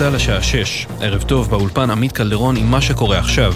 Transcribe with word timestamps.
צה"ל 0.00 0.14
לשעה 0.14 0.42
6. 0.42 0.86
ערב 1.00 1.22
טוב, 1.22 1.50
באולפן 1.50 1.90
עמית 1.90 2.12
קלדרון 2.12 2.56
עם 2.56 2.70
מה 2.70 2.80
שקורה 2.80 3.18
עכשיו. 3.18 3.54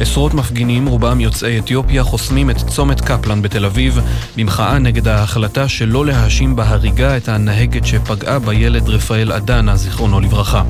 עשרות 0.00 0.34
מפגינים, 0.34 0.86
רובם 0.86 1.20
יוצאי 1.20 1.58
אתיופיה, 1.58 2.02
חוסמים 2.02 2.50
את 2.50 2.56
צומת 2.56 3.00
קפלן 3.00 3.42
בתל 3.42 3.64
אביב 3.64 4.00
במחאה 4.36 4.78
נגד 4.78 5.08
ההחלטה 5.08 5.68
שלא 5.68 6.06
להאשים 6.06 6.56
בהריגה 6.56 7.16
את 7.16 7.28
הנהגת 7.28 7.86
שפגעה 7.86 8.38
בילד 8.38 8.88
רפאל 8.88 9.32
אדנה, 9.32 9.76
זיכרונו 9.76 10.20
לברכה. 10.20 10.62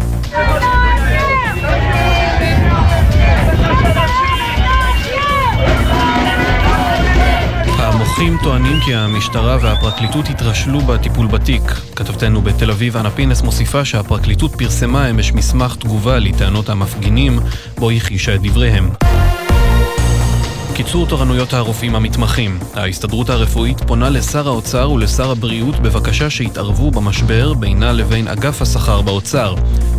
המוחים 8.20 8.38
טוענים 8.42 8.80
כי 8.84 8.94
המשטרה 8.94 9.58
והפרקליטות 9.60 10.28
התרשלו 10.28 10.80
בטיפול 10.80 11.26
בתיק. 11.26 11.62
כתבתנו 11.96 12.42
בתל 12.42 12.70
אביב, 12.70 12.96
אנה 12.96 13.10
פינס, 13.10 13.42
מוסיפה 13.42 13.84
שהפרקליטות 13.84 14.54
פרסמה 14.54 15.10
אמש 15.10 15.32
מסמך 15.32 15.76
תגובה 15.76 16.18
לטענות 16.18 16.68
המפגינים, 16.68 17.38
בו 17.78 17.90
הכחישה 17.90 18.34
את 18.34 18.40
דבריהם. 18.42 18.90
קיצור 20.74 21.06
תורנויות 21.06 21.52
הרופאים 21.52 21.94
המתמחים. 21.94 22.58
ההסתדרות 22.74 23.30
הרפואית 23.30 23.80
פונה 23.86 24.10
לשר 24.10 24.48
האוצר 24.48 24.90
ולשר 24.90 25.30
הבריאות 25.30 25.76
בבקשה 25.80 26.30
שיתערבו 26.30 26.90
במשבר 26.90 27.54
בינה 27.54 27.92
לבין 27.92 28.28
אגף 28.28 28.62
השכר 28.62 29.02
באוצר. 29.02 29.54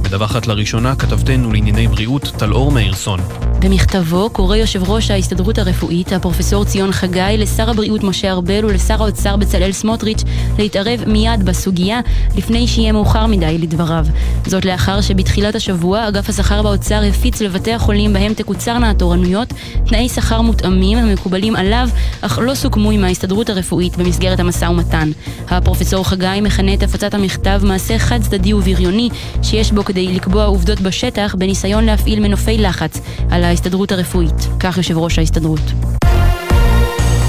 מדווחת 0.05 0.47
לראשונה 0.47 0.95
כתבתנו 0.95 1.51
לענייני 1.51 1.87
בריאות 1.87 2.31
טלאור 2.37 2.71
מאירסון. 2.71 3.19
במכתבו 3.61 4.29
קורא 4.29 4.55
יושב 4.55 4.89
ראש 4.89 5.11
ההסתדרות 5.11 5.57
הרפואית, 5.57 6.13
הפרופסור 6.13 6.65
ציון 6.65 6.91
חגי, 6.91 7.37
לשר 7.37 7.69
הבריאות 7.69 8.03
משה 8.03 8.31
ארבל 8.31 8.65
ולשר 8.65 9.03
האוצר 9.03 9.35
בצלאל 9.35 9.71
סמוטריץ' 9.71 10.23
להתערב 10.59 11.03
מיד 11.07 11.45
בסוגיה, 11.45 11.99
לפני 12.37 12.67
שיהיה 12.67 12.91
מאוחר 12.91 13.25
מדי 13.25 13.57
לדבריו. 13.57 14.05
זאת 14.47 14.65
לאחר 14.65 15.01
שבתחילת 15.01 15.55
השבוע 15.55 16.07
אגף 16.07 16.29
השכר 16.29 16.61
באוצר 16.61 17.01
הפיץ 17.09 17.41
לבתי 17.41 17.73
החולים 17.73 18.13
בהם 18.13 18.33
תקוצרנה 18.33 18.89
התורנויות 18.89 19.53
תנאי 19.85 20.09
שכר 20.09 20.41
מותאמים 20.41 20.97
המקובלים 20.97 21.55
עליו, 21.55 21.89
אך 22.21 22.39
לא 22.41 22.55
סוכמו 22.55 22.91
עם 22.91 23.03
ההסתדרות 23.03 23.49
הרפואית 23.49 23.97
במסגרת 23.97 24.39
המשא 24.39 24.65
ומתן. 24.65 25.11
הפרופסור 25.49 26.07
חגי 26.07 26.41
מכנה 26.41 26.73
את 26.73 26.83
הפצת 26.83 27.13
המכתב 27.13 27.61
מעשה 27.63 27.99
חד 27.99 28.21
צדדי 28.21 28.53
ובריוני, 28.53 29.09
שיש 29.43 29.71
בו 29.71 29.85
כדי 29.85 30.07
לקבוע 30.07 30.45
עובדות 30.45 30.81
בשטח 30.81 31.35
בניסיון 31.37 31.85
להפעיל 31.85 32.19
מנופי 32.19 32.57
לחץ 32.57 33.01
על 33.29 33.50
ההסתדרות 33.51 33.91
הרפואית, 33.91 34.47
כך 34.59 34.77
יושב 34.77 34.97
ראש 34.97 35.19
ההסתדרות. 35.19 35.59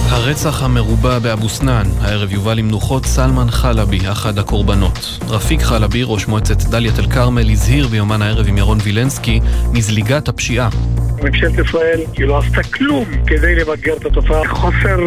הרצח 0.08 0.62
המרובע 0.62 1.18
באבו 1.18 1.48
סנאן, 1.48 1.86
הערב 2.00 2.32
יובא 2.32 2.54
למנוחות 2.54 3.06
סלמן 3.06 3.50
חלבי, 3.50 3.98
אחד 4.12 4.38
הקורבנות. 4.38 5.18
רפיק 5.28 5.62
חלבי, 5.62 6.02
ראש 6.04 6.26
מועצת 6.26 6.62
דאלית 6.62 6.98
אל 6.98 7.06
כרמל, 7.06 7.50
הזהיר 7.50 7.88
ביומן 7.88 8.22
הערב 8.22 8.46
עם 8.48 8.58
ירון 8.58 8.78
וילנסקי 8.82 9.40
מזליגת 9.72 10.28
הפשיעה. 10.28 10.68
ממשלת 11.22 11.66
ישראל 11.66 12.00
היא 12.16 12.26
לא 12.26 12.38
עשתה 12.38 12.62
כלום 12.62 13.04
כדי 13.26 13.54
למגר 13.54 13.96
את 13.96 14.06
התופעה. 14.06 14.48
חוסר 14.48 14.98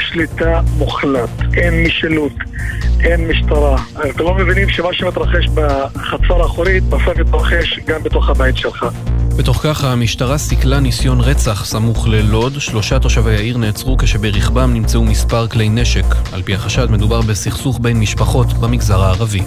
שליטה 0.00 0.60
מוחלט, 0.78 1.30
אין 1.56 1.82
משילות, 1.86 2.32
אין 3.00 3.28
משטרה. 3.28 3.76
אתם 4.10 4.24
לא 4.24 4.34
מבינים 4.34 4.68
שמה 4.68 4.88
שמתרחש 4.92 5.46
בחצר 5.54 6.42
האחורית 6.42 6.84
בסוף 6.84 7.18
יתרחש 7.18 7.80
גם 7.86 8.02
בתוך 8.02 8.28
הבית 8.28 8.56
שלך. 8.56 8.86
בתוך 9.36 9.60
כך 9.62 9.84
המשטרה 9.84 10.38
סיכלה 10.38 10.80
ניסיון 10.80 11.20
רצח 11.20 11.64
סמוך 11.64 12.08
ללוד, 12.08 12.60
שלושה 12.60 12.98
תושבי 12.98 13.34
העיר 13.34 13.58
נעצרו 13.58 13.96
כשברכבם 13.96 14.74
נמצאו 14.74 15.04
מספר 15.04 15.48
כלי 15.48 15.68
נשק. 15.68 16.04
על 16.32 16.42
פי 16.42 16.54
החשד 16.54 16.90
מדובר 16.90 17.20
בסכסוך 17.20 17.78
בין 17.82 18.00
משפחות 18.00 18.52
במגזר 18.52 19.02
הערבי. 19.02 19.42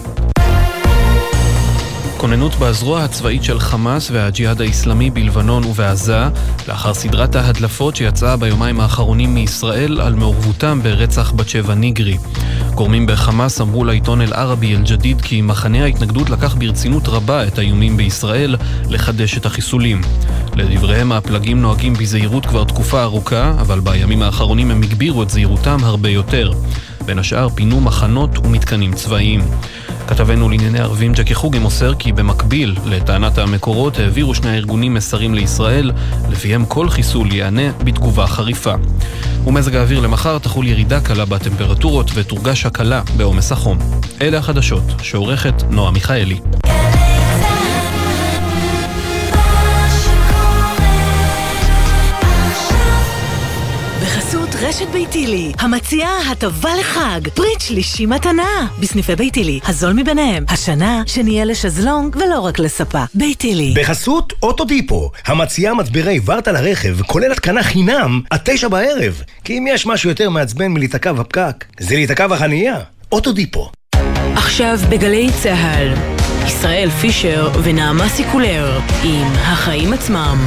כוננות 2.18 2.54
בזרוע 2.54 3.04
הצבאית 3.04 3.44
של 3.44 3.60
חמאס 3.60 4.10
והג'יהאד 4.10 4.60
האיסלאמי 4.60 5.10
בלבנון 5.10 5.64
ובעזה, 5.64 6.24
לאחר 6.68 6.94
סדרת 6.94 7.36
ההדלפות 7.36 7.96
שיצאה 7.96 8.36
ביומיים 8.36 8.80
האחרונים 8.80 9.34
מישראל 9.34 10.00
על 10.00 10.14
מעורבותם 10.14 10.80
ברצח 10.82 11.32
בת 11.36 11.48
שבע 11.48 11.74
ניגרי. 11.74 12.18
גורמים 12.74 13.06
בחמאס 13.06 13.60
אמרו 13.60 13.84
לעיתון 13.84 14.20
אל-ערבי 14.20 14.76
אל-ג'דיד 14.76 15.20
כי 15.20 15.42
מחנה 15.42 15.84
ההתנגדות 15.84 16.30
לקח 16.30 16.54
ברצינות 16.54 17.08
רבה 17.08 17.46
את 17.46 17.58
האיומים 17.58 17.96
בישראל 17.96 18.56
לחדש 18.88 19.38
את 19.38 19.46
החיסולים. 19.46 20.00
לדבריהם 20.54 21.12
הפלגים 21.12 21.62
נוהגים 21.62 21.94
בזהירות 21.94 22.46
כבר 22.46 22.64
תקופה 22.64 23.02
ארוכה, 23.02 23.52
אבל 23.60 23.80
בימים 23.80 24.22
האחרונים 24.22 24.70
הם 24.70 24.82
הגבירו 24.82 25.22
את 25.22 25.30
זהירותם 25.30 25.78
הרבה 25.82 26.08
יותר. 26.08 26.52
בין 27.04 27.18
השאר 27.18 27.48
פינו 27.48 27.80
מחנות 27.80 28.38
ומתקנים 28.38 28.92
צבאיים. 28.92 29.40
כתבנו 30.08 30.48
לענייני 30.48 30.80
ערבים 30.80 31.12
ג'קי 31.12 31.34
חוגי 31.34 31.58
מוסר 31.58 31.94
כי 31.94 32.12
במקביל 32.12 32.76
לטענת 32.84 33.38
המקורות 33.38 33.98
העבירו 33.98 34.34
שני 34.34 34.50
הארגונים 34.50 34.94
מסרים 34.94 35.34
לישראל, 35.34 35.92
לפיהם 36.30 36.66
כל 36.66 36.88
חיסול 36.88 37.32
ייענה 37.32 37.72
בתגובה 37.84 38.26
חריפה. 38.26 38.74
ומזג 39.46 39.74
האוויר 39.74 40.00
למחר 40.00 40.38
תחול 40.38 40.66
ירידה 40.66 41.00
קלה 41.00 41.24
בטמפרטורות 41.24 42.10
ותורגש 42.14 42.66
הקלה 42.66 43.02
בעומס 43.16 43.52
החום. 43.52 43.78
אלה 44.20 44.38
החדשות, 44.38 44.84
שעורכת 45.02 45.62
נועה 45.70 45.90
מיכאלי. 45.90 46.40
רשת 54.62 54.88
ביתילי, 54.88 55.52
המציעה 55.58 56.30
הטבה 56.30 56.70
לחג, 56.80 57.20
ברית 57.36 57.60
שלישי 57.60 58.06
מתנה, 58.06 58.68
בסניפי 58.80 59.16
ביתילי, 59.16 59.60
הזול 59.66 59.92
מביניהם, 59.92 60.44
השנה 60.48 61.02
שנהיה 61.06 61.44
לשזלונג 61.44 62.16
ולא 62.16 62.40
רק 62.40 62.58
לספה. 62.58 63.04
ביתילי. 63.14 63.74
בחסות 63.76 64.32
אוטודיפו, 64.42 65.10
המציעה 65.26 65.74
מצברי 65.74 66.20
ורטה 66.24 66.52
לרכב, 66.52 67.02
כולל 67.02 67.32
התקנה 67.32 67.62
חינם, 67.62 68.20
עד 68.30 68.40
תשע 68.44 68.68
בערב. 68.68 69.22
כי 69.44 69.58
אם 69.58 69.66
יש 69.68 69.86
משהו 69.86 70.10
יותר 70.10 70.30
מעצבן 70.30 70.66
מלהיתקע 70.66 71.12
בפקק, 71.12 71.64
זה 71.80 71.94
להיתקע 71.94 72.26
בחנייה. 72.26 72.78
אוטודיפו. 73.12 73.70
עכשיו 74.34 74.78
בגלי 74.88 75.30
צה"ל, 75.42 75.94
ישראל 76.46 76.90
פישר 76.90 77.50
ונעמה 77.62 78.08
סיקולר, 78.08 78.80
עם 79.04 79.26
החיים 79.34 79.92
עצמם. 79.92 80.38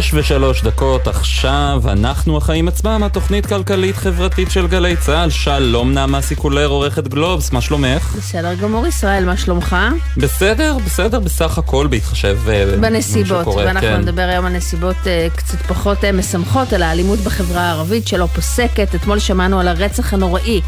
שש 0.00 0.14
ושלוש 0.14 0.62
דקות 0.62 1.08
עכשיו, 1.08 1.82
אנחנו 1.86 2.36
החיים 2.36 2.68
עצמם, 2.68 3.02
התוכנית 3.02 3.46
כלכלית-חברתית 3.46 4.50
של 4.50 4.66
גלי 4.66 4.96
צה"ל. 4.96 5.30
שלום 5.30 5.92
נעמה 5.92 6.22
סיקולר, 6.22 6.66
עורכת 6.66 7.08
גלובס, 7.08 7.52
מה 7.52 7.60
שלומך? 7.60 8.14
בסדר 8.16 8.54
גמור 8.54 8.86
ישראל, 8.86 9.24
מה 9.24 9.36
שלומך? 9.36 9.76
בסדר, 10.16 10.76
בסדר, 10.86 11.20
בסך 11.20 11.58
הכל, 11.58 11.86
בהתחשב 11.86 12.38
uh, 12.46 12.80
בנסיבות, 12.80 13.46
ואנחנו 13.46 13.88
כן. 13.88 14.00
נדבר 14.00 14.22
היום 14.22 14.46
על 14.46 14.52
נסיבות 14.52 14.96
uh, 14.96 15.36
קצת 15.36 15.58
פחות 15.58 15.98
uh, 16.04 16.12
משמחות, 16.12 16.72
על 16.72 16.82
האלימות 16.82 17.18
בחברה 17.18 17.60
הערבית 17.62 18.08
שלא 18.08 18.26
פוסקת. 18.26 18.94
אתמול 18.94 19.18
שמענו 19.18 19.60
על 19.60 19.68
הרצח 19.68 20.14
הנוראי. 20.14 20.60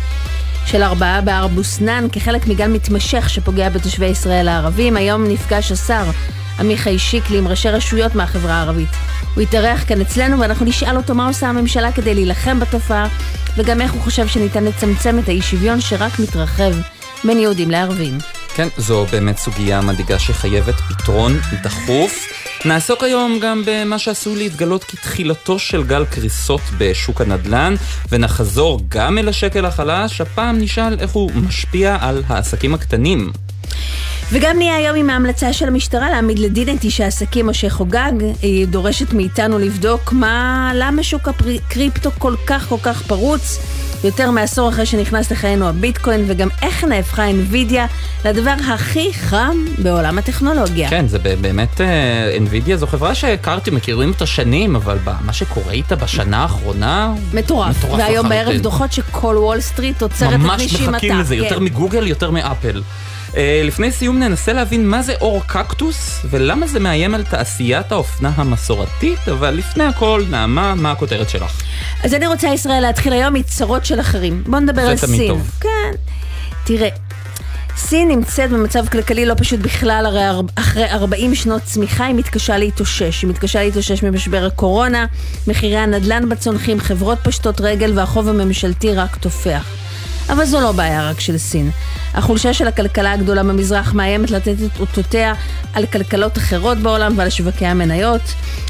של 0.67 0.83
ארבעה 0.83 1.21
בארבו 1.21 1.65
סנן 1.65 2.06
כחלק 2.12 2.47
מגל 2.47 2.69
מתמשך 2.69 3.31
שפוגע 3.31 3.69
בתושבי 3.69 4.06
ישראל 4.06 4.49
הערבים. 4.49 4.97
היום 4.97 5.25
נפגש 5.25 5.73
השר 5.73 6.05
עמיחי 6.59 6.99
שיקלי 6.99 7.39
עם 7.39 7.49
ראשי 7.49 7.69
רשויות 7.69 8.15
מהחברה 8.15 8.55
הערבית. 8.55 8.89
הוא 9.35 9.43
יתארח 9.43 9.85
כאן 9.89 10.01
אצלנו 10.01 10.41
ואנחנו 10.41 10.67
נשאל 10.67 10.97
אותו 10.97 11.15
מה 11.15 11.27
עושה 11.27 11.49
הממשלה 11.49 11.93
כדי 11.93 12.15
להילחם 12.15 12.61
בתופעה 12.61 13.09
וגם 13.56 13.81
איך 13.81 13.93
הוא 13.93 14.03
חושב 14.03 14.27
שניתן 14.27 14.65
לצמצם 14.65 15.19
את 15.19 15.29
האי 15.29 15.43
שוויון 15.43 15.81
שרק 15.81 16.19
מתרחב 16.19 16.73
בין 17.25 17.39
יהודים 17.39 17.71
לערבים. 17.71 18.19
כן, 18.55 18.69
זו 18.77 19.06
באמת 19.12 19.39
סוגיה 19.39 19.81
מדאיגה 19.81 20.19
שחייבת 20.19 20.75
פתרון 20.75 21.41
דחוף. 21.62 22.27
נעסוק 22.65 23.03
היום 23.03 23.39
גם 23.43 23.62
במה 23.67 23.99
שעשוי 23.99 24.37
להתגלות 24.37 24.85
כתחילתו 24.85 25.59
של 25.59 25.83
גל 25.83 26.05
קריסות 26.05 26.61
בשוק 26.79 27.21
הנדל"ן, 27.21 27.75
ונחזור 28.09 28.81
גם 28.89 29.19
אל 29.19 29.29
השקל 29.29 29.65
החלש, 29.65 30.21
הפעם 30.21 30.59
נשאל 30.59 30.97
איך 31.00 31.11
הוא 31.11 31.31
משפיע 31.35 31.97
על 32.00 32.23
העסקים 32.27 32.75
הקטנים. 32.75 33.33
וגם 34.32 34.56
נהיה 34.58 34.76
היום 34.76 34.96
עם 34.96 35.11
ההמלצה 35.11 35.52
של 35.52 35.69
המשטרה 35.69 36.11
להעמיד 36.11 36.38
לדין 36.38 36.76
את 36.76 36.84
איש 36.84 37.00
העסקים 37.00 37.46
משה 37.46 37.70
חוגג. 37.70 38.12
היא 38.43 38.66
דורשת 38.66 39.12
מאיתנו 39.12 39.58
לבדוק 39.58 40.12
מה, 40.12 40.70
למה 40.75 41.02
שוק 41.02 41.28
הקריפטו 41.28 42.11
כל 42.19 42.34
כך 42.46 42.69
כל 42.69 42.78
כך 42.82 43.02
פרוץ. 43.02 43.58
יותר 44.05 44.31
מעשור 44.31 44.69
אחרי 44.69 44.87
שנכנס 44.87 45.32
לחיינו 45.32 45.69
הביטקוין, 45.69 46.25
וגם 46.26 46.49
איך 46.62 46.84
נהפכה 46.84 47.26
NVIDIA 47.31 47.81
לדבר 48.25 48.55
הכי 48.75 49.12
חם 49.14 49.56
בעולם 49.78 50.19
הטכנולוגיה. 50.19 50.90
כן, 50.90 51.08
זה 51.08 51.19
באמת, 51.19 51.81
uh, 51.81 51.84
NVIDIA 52.49 52.76
זו 52.76 52.87
חברה 52.87 53.14
שהכרתי, 53.14 53.70
מכירים 53.70 54.08
אותה 54.08 54.26
שנים, 54.26 54.76
אבל 54.76 54.99
מה 55.20 55.32
שקורה 55.32 55.72
איתה 55.72 55.96
בשנה 55.96 56.43
האחרונה... 56.43 57.12
מטורף. 57.34 57.76
מטורף 57.78 57.99
והיום 57.99 58.28
בערב 58.28 58.56
דוחות 58.56 58.93
שכל 58.93 59.37
וול 59.38 59.61
סטריט 59.61 60.02
עוצרת 60.02 60.28
את 60.28 60.34
נשימתה. 60.34 60.82
ממש 60.82 60.88
מחכים 60.88 61.19
לזה, 61.19 61.37
כן. 61.37 61.43
יותר 61.43 61.61
מגוגל, 61.61 62.06
יותר 62.06 62.31
מאפל. 62.31 62.82
אה, 63.37 63.63
לפני 63.65 63.93
סיום 63.93 64.19
ננסה 64.19 64.53
להבין 64.53 64.89
מה 64.89 65.03
זה 65.03 65.15
אור 65.21 65.43
קקטוס 65.47 66.21
ולמה 66.31 66.67
זה 66.67 66.81
מאיים 66.81 67.15
על 67.15 67.25
תעשיית 67.25 67.93
האופנה 67.93 68.31
המסורתית, 68.37 69.29
אבל 69.29 69.55
לפני 69.55 69.85
הכל, 69.85 70.23
נעמה, 70.31 70.75
מה 70.75 70.91
הכותרת 70.91 71.31
שלך? 71.31 71.63
אז 72.05 72.15
אני 72.15 72.27
רוצה, 72.27 72.49
ישראל, 72.49 72.81
להתחיל 72.81 73.13
היום 73.13 73.35
מצרות 73.35 73.85
של 73.85 74.01
אחרים. 74.01 74.43
בוא 74.47 74.59
נדבר 74.59 74.83
על 74.83 74.97
סין. 74.97 75.09
זה 75.09 75.17
תמיד 75.17 75.31
טוב. 75.31 75.51
כן. 75.61 75.93
תראה, 76.65 76.89
סין 77.77 78.09
נמצאת 78.09 78.51
במצב 78.51 78.89
כלכלי 78.89 79.27
לא 79.27 79.35
פשוט 79.37 79.61
בכלל, 79.61 80.05
הרי 80.07 80.47
אחרי 80.55 80.91
40 80.91 81.35
שנות 81.35 81.63
צמיחה 81.63 82.05
היא 82.05 82.15
מתקשה 82.15 82.59
להתאושש. 82.59 83.23
היא 83.23 83.31
מתקשה 83.31 83.65
להתאושש 83.65 84.03
ממשבר 84.03 84.45
הקורונה, 84.45 85.07
מחירי 85.47 85.77
הנדל"ן 85.77 86.29
בצונחים, 86.29 86.81
חברות 86.81 87.19
פשטות 87.23 87.61
רגל 87.61 87.99
והחוב 87.99 88.29
הממשלתי 88.29 88.95
רק 88.95 89.17
תופח. 89.17 89.84
אבל 90.29 90.44
זו 90.44 90.61
לא 90.61 90.73
בעיה 90.73 91.11
רק 91.11 91.21
של 91.21 91.38
סין. 91.38 91.71
החולשה 92.15 92.55
של 92.55 92.69
הכלכלה 92.69 93.12
הגדולה 93.12 93.43
במזרח 93.43 93.93
מאיימת 93.93 94.31
לתת 94.31 94.55
את 94.67 94.81
אותותיה 94.81 95.35
על 95.73 95.87
כלכלות 95.87 96.38
אחרות 96.38 96.79
בעולם 96.79 97.19
ועל 97.19 97.31
שווקי 97.31 97.67
המניות. 97.67 98.21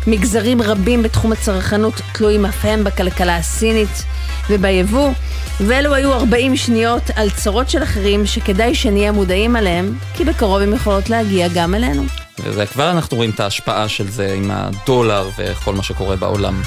מגזרים 0.06 0.62
רבים 0.62 1.03
בתחום 1.03 1.33
הצרכנות 1.33 2.01
תלויים 2.12 2.47
אף 2.47 2.65
הם 2.65 2.85
בכלכלה 2.85 3.37
הסינית 3.37 4.05
וביבוא, 4.51 5.11
ואלו 5.61 5.95
היו 5.95 6.12
40 6.12 6.56
שניות 6.56 7.03
על 7.17 7.31
צרות 7.31 7.71
של 7.71 7.83
אחרים 7.83 8.27
שכדאי 8.27 8.75
שנהיה 8.75 9.12
מודעים 9.12 9.56
עליהם, 9.56 9.99
כי 10.15 10.25
בקרוב 10.25 10.61
הם 10.61 10.73
יכולות 10.75 11.11
להגיע 11.11 11.49
גם 11.49 11.75
אלינו. 11.75 12.05
וזה 12.39 12.67
כבר 12.67 12.91
אנחנו 12.91 13.17
רואים 13.17 13.31
את 13.31 13.41
ההשפעה 13.41 13.89
של 13.89 14.11
זה 14.11 14.35
עם 14.37 14.51
הדולר 14.51 15.29
וכל 15.39 15.75
מה 15.75 15.83
שקורה 15.83 16.17
בעולם. 16.17 16.62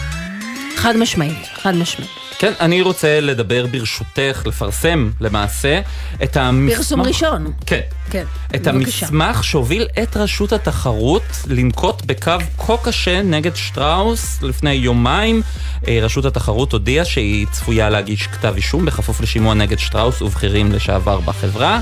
חד 0.75 0.98
משמעית, 0.98 1.48
חד 1.62 1.75
משמעית. 1.75 2.26
כן, 2.39 2.54
אני 2.60 2.81
רוצה 2.81 3.19
לדבר 3.19 3.66
ברשותך, 3.66 4.44
לפרסם 4.45 5.10
למעשה 5.22 5.80
את 6.24 6.38
המסמך... 6.38 6.78
פרסום 6.78 7.01
ראשון. 7.01 7.54
כן. 7.66 7.80
כן, 8.10 8.24
את 8.56 8.68
בבקשה. 8.68 9.06
המסמך 9.06 9.44
שהוביל 9.44 9.88
את 10.04 10.18
רשות 10.18 10.54
התחרות 10.54 11.24
לנקוט 11.48 12.01
בקו 12.06 12.31
כה 12.57 12.78
קשה 12.84 13.22
נגד 13.22 13.56
שטראוס 13.56 14.42
לפני 14.42 14.74
יומיים. 14.74 15.42
אה, 15.88 16.00
רשות 16.01 16.25
התחרות 16.25 16.74
הודיעה 16.74 17.06
שהיא 17.06 17.48
צפויה 17.51 17.89
להגיש 17.89 18.28
כתב 18.28 18.54
אישום 18.56 18.86
בכפוף 18.86 19.22
לשימוע 19.22 19.54
נגד 19.54 19.80
שטראוס 19.80 20.22
ובכירים 20.22 20.72
לשעבר 20.72 21.19
בחברה. 21.19 21.80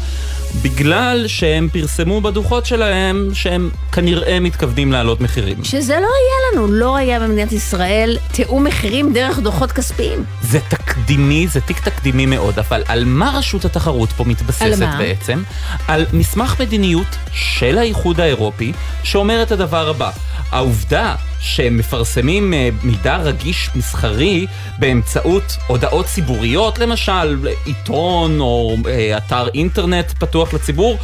בגלל 0.62 1.28
שהם 1.28 1.70
פרסמו 1.74 2.22
בדוחות 2.22 2.66
שלהם 2.66 3.30
שהם 3.34 3.70
כנראה 3.92 4.40
מתכוונים 4.40 4.92
להעלות 4.92 5.22
מחירים. 5.22 5.64
שזה 5.64 5.94
לא 5.94 6.08
היה 6.08 6.62
לנו, 6.62 6.68
לא 6.68 6.96
היה 6.96 7.20
במדינת 7.20 7.52
ישראל 7.52 8.18
תיאום 8.32 8.64
מחירים 8.64 9.14
דרך 9.14 9.40
דוחות 9.40 9.72
כספיים. 9.72 10.24
זה 10.46 10.60
תקדימי, 10.60 11.48
זה 11.48 11.62
תיק 11.62 11.80
תקדימי 11.80 12.26
מאוד, 12.26 12.60
אבל 12.60 12.84
על 12.88 13.06
מה 13.06 13.32
רשות 13.38 13.66
התחרות 13.66 14.12
פה 14.12 14.24
מתבססת 14.24 14.82
על? 14.82 14.98
בעצם? 14.98 15.44
על 15.88 16.06
מסמך 16.14 16.62
מדיניות 16.62 17.08
של 17.34 17.78
האיחוד 17.78 18.20
האירופי 18.20 18.72
שאומר 19.04 19.44
את 19.44 19.52
הדבר 19.52 19.90
הבא. 19.90 20.12
העובדה 20.52 21.16
שהם 21.40 21.78
מפרסמים 21.78 22.54
אה, 22.54 22.70
מידע 22.84 23.18
רגיש 23.18 23.70
מסחרי 23.76 24.46
באמצעות 24.80 25.58
הודעות 25.68 26.06
ציבוריות, 26.06 26.80
למשל 26.80 27.48
עיתון 27.66 28.40
או 28.40 28.78
אה, 28.88 29.18
אתר 29.18 29.48
אינטרנט 29.54 30.12
פתוח 30.20 30.54
לציבור, 30.54 30.98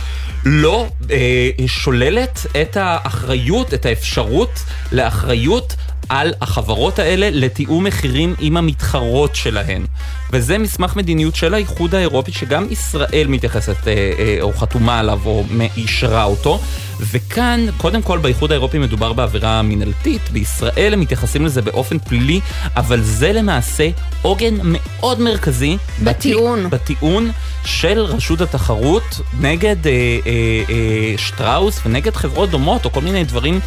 לא 0.45 0.87
אה, 1.11 1.49
שוללת 1.67 2.45
את 2.61 2.77
האחריות, 2.77 3.73
את 3.73 3.85
האפשרות 3.85 4.63
לאחריות 4.91 5.75
על 6.11 6.33
החברות 6.41 6.99
האלה 6.99 7.29
לתיאום 7.31 7.83
מחירים 7.83 8.35
עם 8.39 8.57
המתחרות 8.57 9.35
שלהן. 9.35 9.85
וזה 10.31 10.57
מסמך 10.57 10.95
מדיניות 10.95 11.35
של 11.35 11.53
האיחוד 11.53 11.95
האירופי 11.95 12.31
שגם 12.31 12.65
ישראל 12.71 13.25
מתייחסת 13.29 13.87
אה, 13.87 13.93
אה, 13.93 14.37
או 14.41 14.53
חתומה 14.53 14.99
עליו 14.99 15.19
או 15.25 15.43
אישרה 15.77 16.23
אותו. 16.23 16.59
וכאן, 16.99 17.65
קודם 17.77 18.01
כל 18.01 18.17
באיחוד 18.17 18.51
האירופי 18.51 18.77
מדובר 18.77 19.13
בעבירה 19.13 19.61
מינהלתית, 19.61 20.29
בישראל 20.29 20.93
הם 20.93 20.99
מתייחסים 20.99 21.45
לזה 21.45 21.61
באופן 21.61 21.99
פלילי, 21.99 22.39
אבל 22.75 23.01
זה 23.01 23.33
למעשה 23.33 23.89
עוגן 24.21 24.55
מאוד 24.63 25.19
מרכזי 25.19 25.77
בטיעון, 26.03 26.69
בטיעון 26.69 27.31
של 27.65 27.99
רשות 27.99 28.41
התחרות 28.41 29.21
נגד 29.39 29.87
אה, 29.87 29.91
אה, 29.91 30.31
אה, 30.69 31.17
שטראוס 31.17 31.79
ונגד 31.85 32.15
חברות 32.15 32.49
דומות 32.49 32.85
או 32.85 32.91
כל 32.91 33.01
מיני 33.01 33.23
דברים 33.23 33.59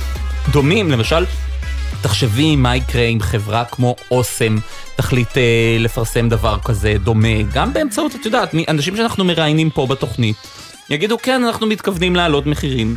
דומים, 0.50 0.90
למשל 0.90 1.24
תחשבי 2.02 2.56
מה 2.56 2.76
יקרה 2.76 3.02
אם 3.02 3.20
חברה 3.20 3.64
כמו 3.64 3.96
אוסם 4.10 4.56
תחליט 4.96 5.38
אה, 5.38 5.76
לפרסם 5.78 6.28
דבר 6.28 6.58
כזה 6.64 6.94
דומה, 7.04 7.42
גם 7.52 7.72
באמצעות, 7.72 8.14
את 8.14 8.26
יודעת, 8.26 8.54
אנשים 8.68 8.96
שאנחנו 8.96 9.24
מראיינים 9.24 9.70
פה 9.70 9.86
בתוכנית, 9.86 10.36
יגידו 10.90 11.16
כן, 11.22 11.44
אנחנו 11.44 11.66
מתכוונים 11.66 12.16
להעלות 12.16 12.46
מחירים. 12.46 12.96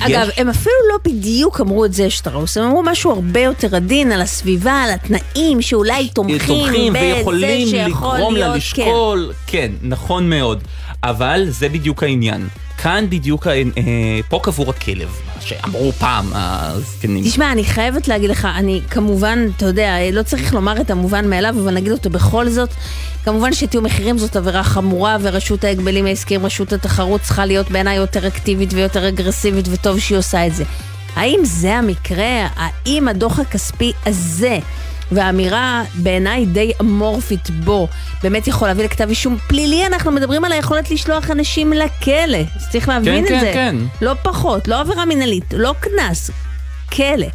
אגב, 0.00 0.28
יש... 0.28 0.38
הם 0.38 0.48
אפילו 0.48 0.74
לא 0.92 0.98
בדיוק 1.04 1.60
אמרו 1.60 1.84
את 1.84 1.92
זה 1.92 2.10
שטראוס, 2.10 2.56
הם 2.56 2.64
אמרו 2.64 2.82
משהו 2.82 3.10
הרבה 3.10 3.40
יותר 3.40 3.76
עדין 3.76 4.12
על 4.12 4.20
הסביבה, 4.20 4.72
על 4.72 4.90
התנאים 4.90 5.62
שאולי 5.62 6.08
תומכים, 6.08 6.38
תומכים 6.46 6.92
ויכולים 6.92 7.68
לגרום 7.74 8.36
לה 8.36 8.56
לשקול, 8.56 9.32
כן. 9.46 9.58
כן, 9.58 9.72
נכון 9.82 10.30
מאוד. 10.30 10.62
אבל 11.02 11.44
זה 11.48 11.68
בדיוק 11.68 12.02
העניין. 12.02 12.48
כאן 12.78 13.06
בדיוק, 13.08 13.46
אה, 13.46 13.62
פה 14.28 14.40
קבור 14.42 14.70
הכלב, 14.70 15.08
שאמרו 15.46 15.92
פעם 15.92 16.30
הזקנים. 16.32 17.24
תשמע, 17.24 17.52
אני 17.52 17.64
חייבת 17.64 18.08
להגיד 18.08 18.30
לך, 18.30 18.48
אני 18.56 18.80
כמובן, 18.90 19.38
אתה 19.56 19.66
יודע, 19.66 19.94
לא 20.12 20.22
צריך 20.22 20.54
לומר 20.54 20.80
את 20.80 20.90
המובן 20.90 21.30
מאליו, 21.30 21.54
אבל 21.62 21.74
נגיד 21.74 21.92
אותו 21.92 22.10
בכל 22.10 22.48
זאת. 22.48 22.70
כמובן 23.24 23.52
שתיאום 23.52 23.86
מחירים 23.86 24.18
זאת 24.18 24.36
עבירה 24.36 24.62
חמורה, 24.62 25.16
ורשות 25.20 25.64
ההגבלים 25.64 26.06
העסקיים, 26.06 26.46
רשות 26.46 26.72
התחרות 26.72 27.20
צריכה 27.20 27.46
להיות 27.46 27.70
בעיניי 27.70 27.96
יותר 27.96 28.26
אקטיבית 28.26 28.72
ויותר 28.72 29.08
אגרסיבית, 29.08 29.68
וטוב 29.70 29.98
שהיא 29.98 30.18
עושה 30.18 30.46
את 30.46 30.54
זה. 30.54 30.64
האם 31.16 31.40
זה 31.42 31.74
המקרה? 31.74 32.46
האם 32.56 33.08
הדוח 33.08 33.38
הכספי 33.38 33.92
הזה... 34.06 34.58
והאמירה 35.12 35.82
בעיניי 35.94 36.46
די 36.46 36.72
אמורפית 36.80 37.50
בו 37.50 37.88
באמת 38.22 38.48
יכול 38.48 38.68
להביא 38.68 38.84
לכתב 38.84 39.08
אישום 39.08 39.36
פלילי, 39.48 39.86
אנחנו 39.86 40.10
מדברים 40.12 40.44
על 40.44 40.52
היכולת 40.52 40.90
לשלוח 40.90 41.30
אנשים 41.30 41.72
לכלא. 41.72 42.38
אז 42.56 42.68
צריך 42.70 42.88
להבין 42.88 43.14
כן, 43.14 43.24
את 43.24 43.28
כן, 43.28 43.40
זה. 43.40 43.50
כן, 43.54 43.76
כן. 43.80 44.04
לא 44.06 44.14
פחות, 44.22 44.68
לא 44.68 44.80
עבירה 44.80 45.04
מינהלית, 45.04 45.54
לא 45.56 45.74
קנס, 45.80 46.30
כלא. 46.92 47.26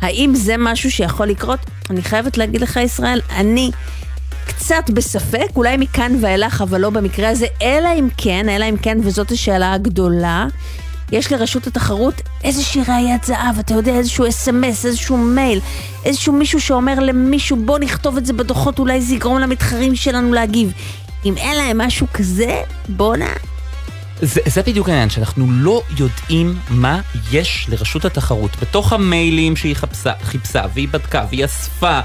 האם 0.00 0.34
זה 0.34 0.54
משהו 0.58 0.90
שיכול 0.90 1.26
לקרות? 1.26 1.60
אני 1.90 2.02
חייבת 2.02 2.38
להגיד 2.38 2.60
לך, 2.60 2.76
ישראל, 2.76 3.20
אני 3.36 3.70
קצת 4.46 4.90
בספק, 4.90 5.48
אולי 5.56 5.76
מכאן 5.76 6.12
ואילך, 6.20 6.62
אבל 6.62 6.80
לא 6.80 6.90
במקרה 6.90 7.28
הזה, 7.28 7.46
אלא 7.62 7.88
אם 7.98 8.08
כן, 8.16 8.48
אלא 8.48 8.64
אם 8.64 8.76
כן, 8.76 8.98
וזאת 9.02 9.30
השאלה 9.30 9.72
הגדולה, 9.72 10.46
יש 11.12 11.32
לרשות 11.32 11.66
התחרות 11.66 12.14
איזושהי 12.44 12.82
ראיית 12.88 13.24
זהב, 13.24 13.58
אתה 13.58 13.74
יודע, 13.74 13.92
איזשהו 13.92 14.28
אס.אם.אס, 14.28 14.86
איזשהו 14.86 15.16
מייל, 15.16 15.60
איזשהו 16.04 16.32
מישהו 16.32 16.60
שאומר 16.60 17.00
למישהו, 17.00 17.56
בוא 17.56 17.78
נכתוב 17.78 18.16
את 18.16 18.26
זה 18.26 18.32
בדוחות, 18.32 18.78
אולי 18.78 19.00
זה 19.00 19.14
יגרום 19.14 19.38
למתחרים 19.38 19.96
שלנו 19.96 20.32
להגיב. 20.32 20.72
אם 21.24 21.36
אין 21.36 21.56
להם 21.56 21.78
משהו 21.78 22.06
כזה, 22.12 22.62
בואנה. 22.88 23.32
זה, 24.22 24.40
זה 24.46 24.62
בדיוק 24.62 24.88
העניין, 24.88 25.10
שאנחנו 25.10 25.46
לא 25.50 25.82
יודעים 25.98 26.58
מה 26.68 27.00
יש 27.32 27.66
לרשות 27.68 28.04
התחרות 28.04 28.50
בתוך 28.62 28.92
המיילים 28.92 29.56
שהיא 29.56 29.76
חפשה, 29.76 30.12
חיפשה 30.22 30.64
והיא 30.74 30.88
בדקה 30.88 31.24
והיא 31.30 31.44
אספה, 31.44 32.00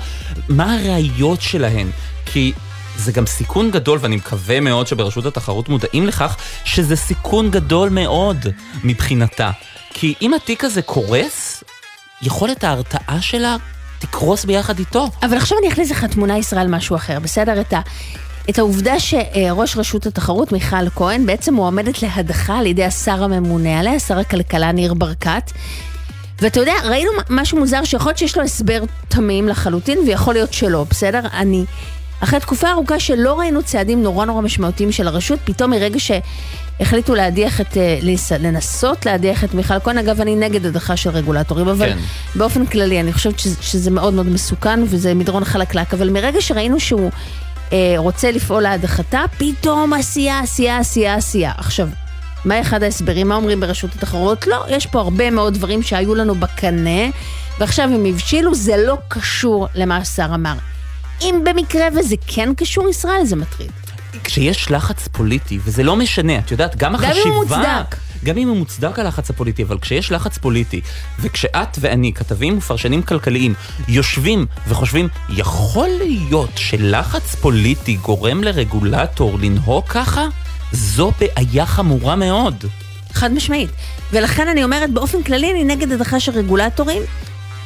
מה 0.49 0.73
הראיות 0.73 1.41
שלהן. 1.41 1.87
כי 2.25 2.53
זה 2.97 3.11
גם 3.11 3.25
סיכון 3.25 3.71
גדול, 3.71 3.99
ואני 4.01 4.15
מקווה 4.15 4.59
מאוד 4.59 4.87
שברשות 4.87 5.25
התחרות 5.25 5.69
מודעים 5.69 6.07
לכך, 6.07 6.35
שזה 6.65 6.95
סיכון 6.95 7.51
גדול 7.51 7.89
מאוד 7.89 8.47
מבחינתה. 8.83 9.51
כי 9.89 10.13
אם 10.21 10.33
התיק 10.33 10.63
הזה 10.63 10.81
קורס, 10.81 11.63
יכולת 12.21 12.63
ההרתעה 12.63 13.21
שלה 13.21 13.55
תקרוס 13.99 14.45
ביחד 14.45 14.79
איתו. 14.79 15.09
אבל 15.23 15.37
עכשיו 15.37 15.57
אני 15.57 15.67
אכניס 15.67 15.91
לך 15.91 16.05
תמונה 16.05 16.37
ישראל 16.37 16.67
משהו 16.67 16.95
אחר, 16.95 17.19
בסדר? 17.19 17.61
את 17.61 17.73
ה... 17.73 17.79
את 18.49 18.59
העובדה 18.59 18.99
שראש 18.99 19.77
רשות 19.77 20.05
התחרות, 20.05 20.51
מיכל 20.51 20.89
כהן, 20.89 21.25
בעצם 21.25 21.53
מועמדת 21.53 22.01
להדחה 22.01 22.57
על 22.57 22.65
ידי 22.65 22.83
השר 22.83 23.23
הממונה 23.23 23.79
עליה, 23.79 23.99
שר 23.99 24.19
הכלכלה 24.19 24.71
ניר 24.71 24.93
ברקת. 24.93 25.51
ואתה 26.41 26.59
יודע, 26.59 26.73
ראינו 26.83 27.11
משהו 27.29 27.57
מוזר 27.57 27.83
שיכול 27.83 28.09
להיות 28.09 28.17
שיש 28.17 28.37
לו 28.37 28.43
הסבר 28.43 28.83
תמים 29.07 29.47
לחלוטין, 29.47 29.99
ויכול 30.07 30.33
להיות 30.33 30.53
שלא, 30.53 30.85
בסדר? 30.89 31.21
אני 31.33 31.65
אחרי 32.19 32.39
תקופה 32.39 32.71
ארוכה 32.71 32.99
שלא 32.99 33.39
ראינו 33.39 33.63
צעדים 33.63 34.03
נורא 34.03 34.25
נורא 34.25 34.41
משמעותיים 34.41 34.91
של 34.91 35.07
הרשות, 35.07 35.39
פתאום 35.43 35.71
מרגע 35.71 35.99
שהחליטו 35.99 37.15
להדיח 37.15 37.61
את, 37.61 37.77
אה, 37.77 37.99
לנסות 38.39 39.05
להדיח 39.05 39.43
את 39.43 39.53
מיכל 39.53 39.79
כהן, 39.79 39.97
אגב, 39.97 40.21
אני 40.21 40.35
נגד 40.35 40.65
הדחה 40.65 40.97
של 40.97 41.09
רגולטורים, 41.09 41.67
אבל 41.67 41.89
כן. 41.89 41.97
באופן 42.35 42.65
כללי, 42.65 42.99
אני 42.99 43.13
חושבת 43.13 43.39
שזה, 43.39 43.55
שזה 43.61 43.91
מאוד 43.91 44.13
מאוד 44.13 44.27
מסוכן 44.27 44.79
וזה 44.85 45.13
מדרון 45.13 45.45
חלקלק, 45.45 45.93
אבל 45.93 46.09
מרגע 46.09 46.41
שראינו 46.41 46.79
שהוא 46.79 47.11
אה, 47.73 47.93
רוצה 47.97 48.31
לפעול 48.31 48.63
להדחתה, 48.63 49.23
פתאום 49.37 49.93
עשייה, 49.93 50.39
עשייה, 50.39 50.77
עשייה, 50.77 51.15
עשייה. 51.15 51.51
עכשיו, 51.57 51.87
מה 52.45 52.61
אחד 52.61 52.83
ההסברים? 52.83 53.27
מה 53.27 53.35
אומרים 53.35 53.59
ברשות 53.59 53.95
התחרות? 53.95 54.47
לא, 54.47 54.65
יש 54.69 54.85
פה 54.85 54.99
הרבה 54.99 55.31
מאוד 55.31 55.53
דברים 55.53 55.83
שהיו 55.83 56.15
לנו 56.15 56.35
בקנה, 56.35 57.09
ועכשיו 57.59 57.89
הם 57.93 58.05
הבשילו, 58.05 58.55
זה 58.55 58.77
לא 58.77 58.97
קשור 59.07 59.67
למה 59.75 60.05
שהשר 60.05 60.27
אמר. 60.33 60.53
אם 61.21 61.41
במקרה 61.43 61.85
וזה 61.99 62.15
כן 62.27 62.49
קשור 62.57 62.89
ישראל, 62.89 63.25
זה 63.25 63.35
מטריד. 63.35 63.71
כשיש 64.23 64.71
לחץ 64.71 65.07
פוליטי, 65.07 65.59
וזה 65.63 65.83
לא 65.83 65.95
משנה, 65.95 66.37
את 66.39 66.51
יודעת, 66.51 66.75
גם 66.75 66.95
החשיבה... 66.95 67.13
גם 67.13 67.25
אם 67.25 67.33
הוא 67.33 67.43
מוצדק. 67.43 67.95
גם 68.23 68.37
אם 68.37 68.47
הוא 68.47 68.57
מוצדק 68.57 68.99
הלחץ 68.99 69.29
הפוליטי, 69.29 69.63
אבל 69.63 69.77
כשיש 69.79 70.11
לחץ 70.11 70.37
פוליטי, 70.37 70.81
וכשאת 71.19 71.77
ואני, 71.79 72.13
כתבים 72.13 72.57
ופרשנים 72.57 73.01
כלכליים, 73.01 73.53
יושבים 73.87 74.45
וחושבים, 74.67 75.07
יכול 75.29 75.89
להיות 75.97 76.49
שלחץ 76.55 77.35
פוליטי 77.35 77.95
גורם 77.95 78.43
לרגולטור 78.43 79.37
לנהוג 79.39 79.83
ככה? 79.87 80.27
זו 80.71 81.11
בעיה 81.19 81.65
חמורה 81.65 82.15
מאוד. 82.15 82.65
חד 83.13 83.33
משמעית. 83.33 83.69
ולכן 84.11 84.47
אני 84.47 84.63
אומרת, 84.63 84.91
באופן 84.93 85.23
כללי 85.23 85.51
אני 85.51 85.63
נגד 85.63 85.91
הדחה 85.91 86.19
של 86.19 86.31
רגולטורים. 86.31 87.01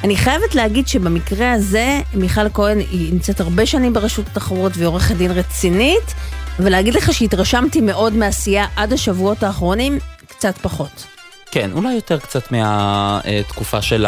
אני 0.04 0.16
חייבת 0.16 0.56
להגיד 0.56 0.88
שבמקרה 0.88 1.52
הזה, 1.52 2.02
מיכל 2.14 2.50
כהן 2.54 2.80
היא 2.80 3.14
נמצאת 3.14 3.40
הרבה 3.40 3.66
שנים 3.66 3.94
ברשות 3.94 4.28
התחרות 4.28 4.72
והיא 4.76 4.88
עורכת 4.88 5.16
דין 5.16 5.32
רצינית, 5.32 6.14
ולהגיד 6.60 6.96
לך 6.96 7.14
שהתרשמתי 7.14 7.82
מאוד 7.82 8.14
מעשייה 8.14 8.66
עד 8.76 8.94
השבועות 8.94 9.44
האחרונים, 9.44 10.00
קצת 10.28 10.58
פחות. 10.58 11.06
כן, 11.52 11.72
אולי 11.74 11.94
יותר 11.94 12.20
קצת 12.20 12.52
מהתקופה 12.52 13.82
של 13.82 14.06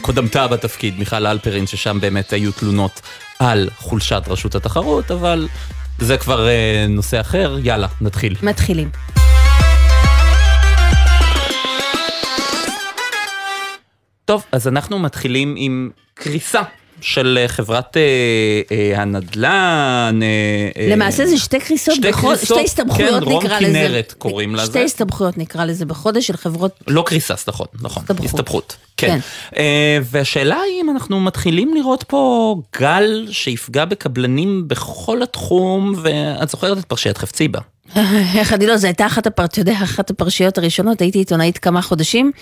קודמתה 0.00 0.48
בתפקיד, 0.48 0.98
מיכל 0.98 1.26
אלפרין, 1.26 1.66
ששם 1.66 2.00
באמת 2.00 2.32
היו 2.32 2.52
תלונות 2.52 3.00
על 3.38 3.68
חולשת 3.76 4.22
רשות 4.28 4.54
התחרות, 4.54 5.10
אבל 5.10 5.48
זה 5.98 6.16
כבר 6.16 6.48
אה, 6.48 6.86
נושא 6.88 7.20
אחר. 7.20 7.56
יאללה, 7.62 7.86
נתחיל. 8.00 8.36
מתחילים. 8.42 8.90
טוב, 14.26 14.44
אז 14.52 14.68
אנחנו 14.68 14.98
מתחילים 14.98 15.54
עם 15.56 15.90
קריסה 16.14 16.62
של 17.00 17.38
אה, 17.40 17.48
חברת 17.48 17.96
אה, 17.96 18.02
אה, 18.70 19.02
הנדל"ן. 19.02 20.20
אה, 20.22 20.82
אה 20.82 20.88
למעשה 20.90 21.26
זה 21.26 21.38
שתי 21.38 21.60
קריסות, 21.60 21.94
שתי, 21.94 22.08
בחוד, 22.08 22.36
קריסות, 22.36 22.56
שתי 22.58 22.64
הסתבכויות 22.64 23.24
כן, 23.24 23.30
נקרא 23.30 23.58
לזה. 23.58 23.58
כן, 23.58 23.64
רום 23.64 23.88
כנרת 23.88 24.14
קוראים 24.18 24.54
לזה. 24.54 24.66
שתי 24.66 24.84
הסתבכויות 24.84 25.38
נקרא 25.38 25.64
לזה 25.64 25.84
בחודש 25.84 26.26
של 26.26 26.36
חברות... 26.36 26.72
לא 26.88 27.02
קריסה, 27.06 27.34
נכון, 27.48 27.66
נכון. 27.82 28.02
הסתבכות. 28.24 28.76
כן. 28.96 29.08
כן. 29.08 29.18
אה, 29.56 29.98
והשאלה 30.02 30.60
היא 30.60 30.82
אם 30.82 30.90
אנחנו 30.90 31.20
מתחילים 31.20 31.74
לראות 31.74 32.04
פה 32.08 32.56
גל 32.80 33.26
שיפגע 33.30 33.84
בקבלנים 33.84 34.68
בכל 34.68 35.22
התחום, 35.22 35.94
ואת 36.02 36.48
זוכרת 36.48 36.78
את 36.78 36.84
פרשיית 36.84 37.18
חפציבה. 37.18 37.60
איך 38.38 38.52
אני 38.52 38.66
לא, 38.66 38.76
זו 38.76 38.86
הייתה 38.86 39.06
אחת, 39.06 39.26
הפר... 39.26 39.44
יודע, 39.56 39.72
אחת 39.82 40.10
הפרשיות 40.10 40.58
הראשונות, 40.58 41.00
הייתי 41.00 41.18
עיתונאית 41.18 41.58
כמה 41.58 41.82
חודשים. 41.82 42.32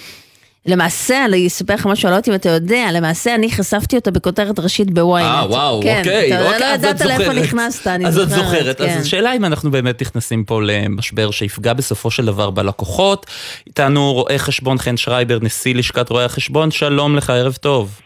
למעשה, 0.66 1.24
אני 1.24 1.46
אספר 1.46 1.74
לך 1.74 1.86
משהו, 1.86 2.06
אני 2.06 2.10
לא 2.10 2.16
יודעת 2.16 2.28
אם 2.28 2.34
אתה 2.34 2.48
יודע, 2.48 2.92
למעשה 2.92 3.34
אני 3.34 3.50
חשפתי 3.50 3.96
אותה 3.96 4.10
בכותרת 4.10 4.58
ראשית 4.58 4.90
בוויינט. 4.90 5.30
אה, 5.30 5.46
וואו, 5.48 5.82
כן, 5.82 5.98
אוקיי. 5.98 6.34
אתה 6.34 6.44
אוקיי, 6.44 6.60
לא 6.60 6.66
אז 6.66 6.84
את 6.84 7.00
ידעת 7.00 7.00
לאיפה. 7.18 7.32
נכנסת, 7.32 7.86
אני 7.86 8.06
אז 8.06 8.14
זוכרת. 8.14 8.32
את 8.32 8.44
זוכרת. 8.44 8.78
כן. 8.78 8.84
אז 8.84 9.06
השאלה 9.06 9.36
אם 9.36 9.44
אנחנו 9.44 9.70
באמת 9.70 10.02
נכנסים 10.02 10.44
פה 10.44 10.62
למשבר 10.62 11.30
שיפגע 11.30 11.72
בסופו 11.72 12.10
של 12.10 12.24
דבר 12.24 12.50
בלקוחות. 12.50 13.26
איתנו 13.66 14.12
רואה 14.12 14.38
חשבון 14.38 14.78
חן 14.78 14.96
שרייבר, 14.96 15.38
נשיא 15.42 15.74
לשכת 15.74 16.10
רואי 16.10 16.24
החשבון, 16.24 16.70
שלום 16.70 17.16
לך, 17.16 17.30
ערב 17.30 17.54
טוב. 17.54 18.00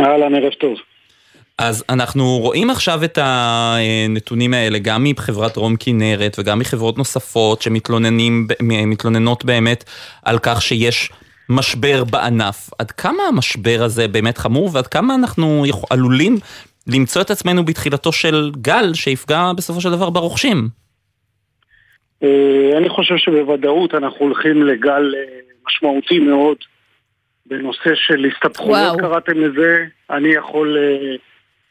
אהלן, 0.00 0.34
ערב 0.34 0.52
טוב. 0.52 0.74
אז 1.58 1.84
אנחנו 1.88 2.38
רואים 2.38 2.70
עכשיו 2.70 3.04
את 3.04 3.18
הנתונים 3.22 4.54
האלה 4.54 4.78
גם 4.78 5.04
מחברת 5.04 5.56
רום 5.56 5.76
כנרת 5.80 6.36
וגם 6.38 6.58
מחברות 6.58 6.98
נוספות 6.98 7.62
שמתלוננות 7.62 9.44
באמת 9.44 9.84
על 10.22 10.38
כך 10.38 10.62
שיש 10.62 11.10
משבר 11.48 12.04
בענף. 12.04 12.70
עד 12.78 12.90
כמה 12.90 13.22
המשבר 13.28 13.78
הזה 13.80 14.08
באמת 14.08 14.38
חמור 14.38 14.70
ועד 14.72 14.86
כמה 14.86 15.14
אנחנו 15.14 15.64
יכול, 15.66 15.86
עלולים 15.90 16.36
למצוא 16.86 17.22
את 17.22 17.30
עצמנו 17.30 17.64
בתחילתו 17.64 18.12
של 18.12 18.50
גל 18.56 18.94
שיפגע 18.94 19.52
בסופו 19.56 19.80
של 19.80 19.90
דבר 19.90 20.10
ברוכשים? 20.10 20.68
אני 22.76 22.88
חושב 22.88 23.16
שבוודאות 23.16 23.94
אנחנו 23.94 24.26
הולכים 24.26 24.66
לגל 24.66 25.14
אה, 25.16 25.40
משמעותי 25.66 26.18
מאוד 26.18 26.56
בנושא 27.46 27.94
של 27.94 28.24
הסתבכויות 28.24 29.00
קראתם 29.00 29.40
לזה, 29.40 29.84
אני 30.10 30.28
יכול 30.28 30.76
אה, 30.78 31.16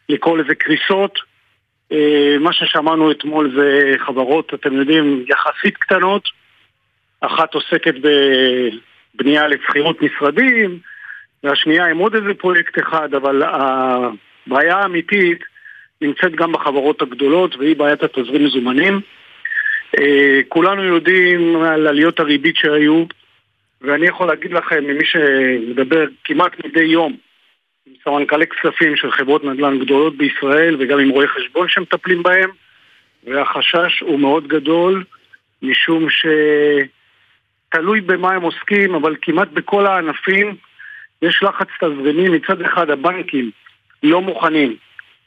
לקרוא 0.09 0.37
לזה 0.37 0.55
קריסות. 0.55 1.19
אה, 1.91 2.35
מה 2.39 2.53
ששמענו 2.53 3.11
אתמול 3.11 3.53
זה 3.55 3.93
חברות, 4.05 4.53
אתם 4.53 4.73
יודעים, 4.73 5.25
יחסית 5.29 5.77
קטנות. 5.77 6.23
אחת 7.21 7.53
עוסקת 7.53 7.93
בבנייה 9.21 9.47
לשכירות 9.47 10.01
משרדים, 10.01 10.79
והשנייה 11.43 11.85
עם 11.85 11.97
עוד 11.97 12.15
איזה 12.15 12.33
פרויקט 12.33 12.79
אחד, 12.79 13.13
אבל 13.13 13.43
הבעיה 13.43 14.77
האמיתית 14.77 15.43
נמצאת 16.01 16.35
גם 16.35 16.51
בחברות 16.51 17.01
הגדולות, 17.01 17.55
והיא 17.55 17.75
בעיית 17.75 18.03
התזרים 18.03 18.45
מזומנים. 18.45 19.01
כולנו 20.49 20.83
יודעים 20.83 21.61
על 21.61 21.87
עליות 21.87 22.19
הריבית 22.19 22.55
שהיו, 22.55 23.03
ואני 23.81 24.07
יכול 24.07 24.27
להגיד 24.27 24.53
לכם, 24.53 24.83
ממי 24.83 25.05
שמדבר 25.05 26.05
כמעט 26.23 26.65
מדי 26.65 26.83
יום 26.83 27.15
עם 27.87 27.93
סמנכ"לי 28.03 28.45
כספים 28.47 28.95
של 28.95 29.11
חברות 29.11 29.43
נדל"ן 29.43 29.79
גדולות 29.79 30.17
בישראל 30.17 30.75
וגם 30.79 30.99
עם 30.99 31.09
רואי 31.09 31.27
חשבון 31.27 31.67
שמטפלים 31.69 32.23
בהם 32.23 32.49
והחשש 33.23 33.99
הוא 33.99 34.19
מאוד 34.19 34.47
גדול 34.47 35.03
משום 35.61 36.07
שתלוי 37.71 38.01
במה 38.01 38.31
הם 38.31 38.41
עוסקים 38.41 38.95
אבל 38.95 39.15
כמעט 39.21 39.47
בכל 39.47 39.85
הענפים 39.85 40.55
יש 41.21 41.43
לחץ 41.43 41.67
תזרימי 41.79 42.29
מצד 42.29 42.61
אחד 42.61 42.89
הבנקים 42.89 43.51
לא 44.03 44.21
מוכנים 44.21 44.75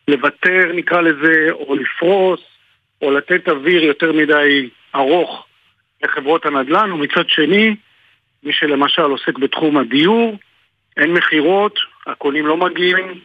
לוותר 0.09 0.73
נקרא 0.75 1.01
לזה 1.01 1.51
או 1.51 1.75
לפרוס 1.75 2.41
או 3.03 3.11
לתת 3.11 3.49
אוויר 3.49 3.85
יותר 3.85 4.13
מדי 4.13 4.71
ארוך 4.95 5.47
לחברות 6.03 6.47
הנדל"ן 6.47 6.93
ומצד 6.93 7.29
שני 7.29 7.77
מי 8.43 8.53
שלמשל 8.53 9.03
עוסק 9.03 9.39
בתחום 9.39 9.77
הדיור 9.77 10.39
אין 10.97 11.13
מכירות, 11.13 11.79
הקונים 12.07 12.47
לא 12.47 12.57
מגיעים, 12.57 13.21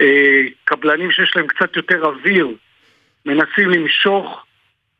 אה, 0.00 0.42
קבלנים 0.64 1.12
שיש 1.12 1.36
להם 1.36 1.46
קצת 1.46 1.76
יותר 1.76 2.04
אוויר 2.04 2.48
מנסים 3.26 3.70
למשוך, 3.70 4.44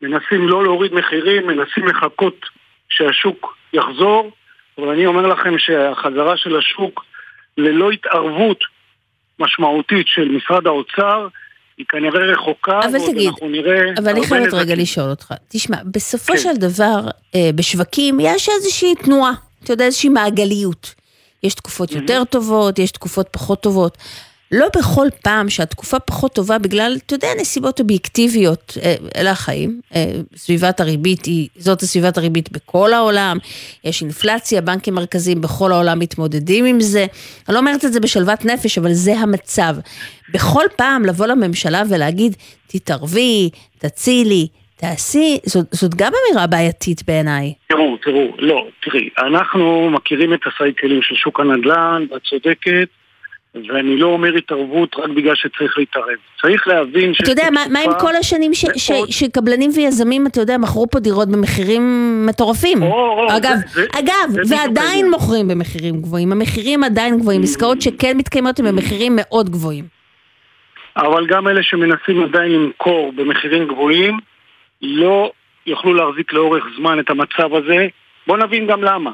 מנסים 0.02 0.48
לא 0.48 0.64
להוריד 0.64 0.94
מחירים, 0.94 1.46
מנסים 1.46 1.86
לחכות 1.86 2.46
שהשוק 2.90 3.56
יחזור, 3.72 4.30
אבל 4.78 4.88
אני 4.88 5.06
אומר 5.06 5.26
לכם 5.26 5.58
שהחזרה 5.58 6.36
של 6.36 6.56
השוק 6.56 7.04
ללא 7.58 7.90
התערבות 7.90 8.58
משמעותית 9.38 10.06
של 10.08 10.28
משרד 10.28 10.66
האוצר 10.66 11.28
היא 11.78 11.86
כנראה 11.88 12.20
רחוקה, 12.20 12.80
אבל 12.80 12.98
תגיד. 13.12 13.30
אבל 13.98 14.08
אני 14.08 14.26
חייבת. 14.26 14.54
רגע 14.54 14.74
לשאול 14.74 15.10
אותך. 15.10 15.34
תשמע, 15.48 15.76
בסופו 15.84 16.32
כן. 16.32 16.38
של 16.38 16.56
דבר, 16.56 17.00
אה, 17.34 17.50
בשווקים 17.54 18.20
יש 18.20 18.48
איזושהי 18.48 18.94
תנועה, 18.94 19.32
אתה 19.64 19.72
יודע, 19.72 19.84
איזושהי 19.84 20.08
מעגליות. 20.08 20.94
יש 21.42 21.54
תקופות 21.54 21.92
יותר 21.92 22.24
טובות, 22.24 22.78
יש 22.78 22.90
תקופות 22.90 23.28
פחות 23.30 23.62
טובות. 23.62 23.98
לא 24.52 24.66
בכל 24.78 25.06
פעם 25.22 25.48
שהתקופה 25.48 25.98
פחות 25.98 26.32
טובה 26.32 26.58
בגלל, 26.58 26.96
אתה 27.06 27.14
יודע, 27.14 27.28
נסיבות 27.40 27.80
אובייקטיביות, 27.80 28.78
אה, 28.82 28.94
אלה 29.16 29.30
החיים. 29.30 29.80
אה, 29.94 30.12
סביבת 30.36 30.80
הריבית 30.80 31.24
היא, 31.24 31.48
זאת 31.56 31.82
הסביבת 31.82 32.18
הריבית 32.18 32.52
בכל 32.52 32.92
העולם, 32.92 33.36
יש 33.84 34.02
אינפלציה, 34.02 34.60
בנקים 34.60 34.94
מרכזיים 34.94 35.40
בכל 35.40 35.72
העולם 35.72 35.98
מתמודדים 35.98 36.64
עם 36.64 36.80
זה. 36.80 37.06
אני 37.48 37.54
לא 37.54 37.58
אומרת 37.58 37.84
את 37.84 37.92
זה 37.92 38.00
בשלוות 38.00 38.44
נפש, 38.44 38.78
אבל 38.78 38.92
זה 38.92 39.18
המצב. 39.18 39.74
בכל 40.34 40.64
פעם 40.76 41.04
לבוא 41.04 41.26
לממשלה 41.26 41.82
ולהגיד, 41.90 42.36
תתערבי, 42.66 43.50
תצילי, 43.78 44.48
תעשי, 44.76 45.38
זאת, 45.46 45.66
זאת 45.70 45.94
גם 45.94 46.12
אמירה 46.28 46.46
בעייתית 46.46 47.02
בעיניי. 47.06 47.54
תראו, 47.68 47.96
תראו, 48.02 48.36
לא, 48.38 48.66
תראי, 48.82 49.08
אנחנו 49.18 49.90
מכירים 49.90 50.34
את 50.34 50.40
הסייקלים 50.46 51.02
של 51.02 51.14
שוק 51.14 51.40
הנדל"ן, 51.40 52.06
ואת 52.10 52.22
צודקת, 52.22 52.88
ואני 53.54 53.96
לא 53.98 54.06
אומר 54.06 54.34
התערבות 54.34 54.96
רק 54.98 55.10
בגלל 55.10 55.34
שצריך 55.34 55.78
להתערב. 55.78 56.14
צריך 56.42 56.68
להבין 56.68 57.14
שיש 57.14 57.20
אתה 57.22 57.30
יודע, 57.30 57.50
מה, 57.50 57.60
מה 57.70 57.80
עם 57.80 57.90
כל 58.00 58.16
השנים 58.16 58.54
ש, 58.54 58.64
ש, 58.76 58.90
מאוד- 58.90 59.08
שקבלנים 59.10 59.70
ויזמים, 59.76 60.26
אתה 60.26 60.40
יודע, 60.40 60.58
מכרו 60.58 60.86
פה 60.90 60.98
דירות 61.00 61.28
במחירים 61.28 61.82
מטורפים? 62.26 62.82
או, 62.82 62.88
או, 62.92 63.36
אגב, 63.36 63.56
זה- 63.66 63.82
זה- 63.82 63.86
אגב, 63.98 64.30
זה 64.44 64.54
ועדיין 64.56 64.76
העניין. 64.88 65.10
מוכרים 65.10 65.48
במחירים 65.48 66.00
גבוהים. 66.00 66.32
המחירים 66.32 66.84
עדיין 66.84 67.18
גבוהים, 67.18 67.42
עסקאות 67.42 67.82
שכן 67.82 68.16
מתקיימות 68.16 68.58
הן 68.58 68.66
במחירים 68.68 69.12
מאוד 69.16 69.50
גבוהים. 69.50 69.84
אבל 70.96 71.26
גם 71.26 71.48
אלה 71.48 71.62
שמנסים 71.62 72.22
עדיין 72.22 72.52
למכור 72.52 73.12
במחירים 73.16 73.68
גבוהים, 73.68 74.18
לא 74.82 75.30
יוכלו 75.66 75.94
להחזיק 75.94 76.32
לאורך 76.32 76.64
זמן 76.76 77.00
את 77.00 77.10
המצב 77.10 77.54
הזה. 77.54 77.86
בואו 78.26 78.38
נבין 78.38 78.66
גם 78.66 78.84
למה. 78.84 79.10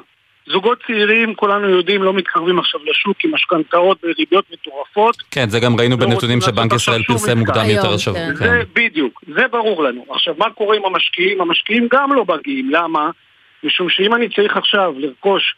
זוגות 0.46 0.82
צעירים, 0.86 1.34
כולנו 1.34 1.68
יודעים, 1.68 2.02
לא 2.02 2.12
מתקרבים 2.12 2.58
עכשיו 2.58 2.80
לשוק 2.84 3.24
עם 3.24 3.34
משכנתאות 3.34 3.98
בריביות 4.02 4.44
מטורפות. 4.52 5.16
כן, 5.30 5.48
זה 5.48 5.60
גם 5.60 5.76
ראינו 5.78 5.96
לא 6.00 6.06
בנתונים 6.06 6.40
שבנק 6.40 6.72
ישראל 6.72 7.02
פרסם. 7.02 7.38
מוקדם 7.38 7.64
יותר 7.70 7.94
השבוע. 7.94 8.18
כן. 8.18 8.34
כן. 8.38 8.44
זה 8.44 8.62
בדיוק, 8.72 9.22
זה 9.34 9.48
ברור 9.50 9.82
לנו. 9.82 10.04
עכשיו, 10.10 10.34
מה 10.38 10.50
קורה 10.50 10.76
עם 10.76 10.84
המשקיעים? 10.84 11.40
המשקיעים 11.40 11.88
גם 11.92 12.12
לא 12.12 12.24
מגיעים. 12.28 12.70
למה? 12.70 13.10
משום 13.64 13.90
שאם 13.90 14.14
אני 14.14 14.28
צריך 14.28 14.56
עכשיו 14.56 14.94
לרכוש 14.96 15.54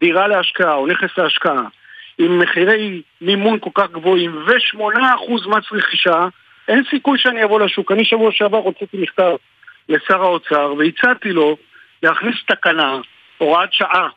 דירה 0.00 0.28
להשקעה 0.28 0.74
או 0.74 0.86
נכס 0.86 1.18
להשקעה 1.18 1.62
עם 2.18 2.38
מחירי 2.38 3.02
מימון 3.20 3.58
כל 3.58 3.70
כך 3.74 3.90
גבוהים 3.90 4.36
ו-8% 4.46 5.48
מס 5.48 5.64
רכישה, 5.72 6.28
אין 6.68 6.82
סיכוי 6.90 7.18
שאני 7.18 7.44
אבוא 7.44 7.60
לשוק. 7.60 7.92
אני 7.92 8.04
שבוע 8.04 8.30
שעבר 8.32 8.58
הוצאתי 8.58 8.96
מכתב 8.96 9.32
לשר 9.88 10.22
האוצר 10.22 10.74
והצעתי 10.78 11.28
לו 11.32 11.56
להכניס 12.02 12.34
תקנה, 12.46 12.98
הוראת 13.38 13.72
שעה, 13.72 14.08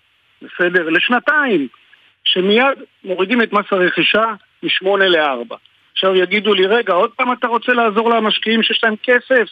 בסדר? 0.43 0.89
לשנתיים, 0.89 1.67
שמיד 2.23 2.77
מורידים 3.03 3.41
את 3.41 3.53
מס 3.53 3.65
הרכישה 3.71 4.25
משמונה 4.63 5.09
לארבע. 5.09 5.55
עכשיו 5.93 6.15
יגידו 6.15 6.53
לי, 6.53 6.65
רגע, 6.65 6.93
עוד 6.93 7.09
פעם 7.15 7.33
אתה 7.33 7.47
רוצה 7.47 7.73
לעזור 7.73 8.09
למשקיעים 8.09 8.63
שיש 8.63 8.83
להם 8.83 8.95
כסף? 9.03 9.49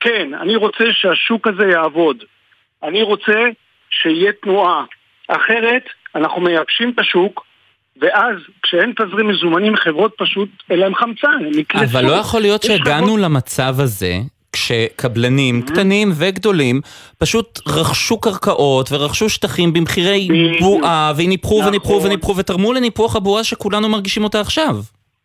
כן, 0.00 0.34
אני 0.34 0.56
רוצה 0.56 0.84
שהשוק 0.92 1.46
הזה 1.46 1.64
יעבוד. 1.72 2.24
אני 2.82 3.02
רוצה 3.02 3.44
שיהיה 3.90 4.32
תנועה. 4.32 4.84
אחרת, 5.28 5.82
אנחנו 6.14 6.40
מייבשים 6.40 6.90
את 6.90 6.98
השוק, 6.98 7.46
ואז 8.00 8.36
כשאין 8.62 8.92
תזרים 8.92 9.28
מזומנים, 9.28 9.76
חברות 9.76 10.14
פשוט 10.18 10.48
אין 10.70 10.78
להם 10.78 10.94
חמצן. 10.94 11.38
אבל 11.84 12.04
לא 12.04 12.12
יכול 12.12 12.40
להיות 12.40 12.62
שהגענו 12.62 13.06
חברות... 13.06 13.20
למצב 13.20 13.74
הזה, 13.78 14.14
כשקבלנים 14.58 15.60
mm-hmm. 15.60 15.72
קטנים 15.72 16.08
וגדולים 16.18 16.80
פשוט 17.18 17.58
רכשו 17.66 18.20
קרקעות 18.20 18.92
ורכשו 18.92 19.28
שטחים 19.28 19.72
במחירי 19.72 20.28
בועה 20.60 21.12
וניפחו 21.16 21.58
נכון. 21.58 21.68
וניפחו 21.68 22.02
וניפחו 22.04 22.36
ותרמו 22.36 22.72
לניפוח 22.72 23.16
הבועה 23.16 23.44
שכולנו 23.44 23.88
מרגישים 23.88 24.24
אותה 24.24 24.40
עכשיו. 24.40 24.74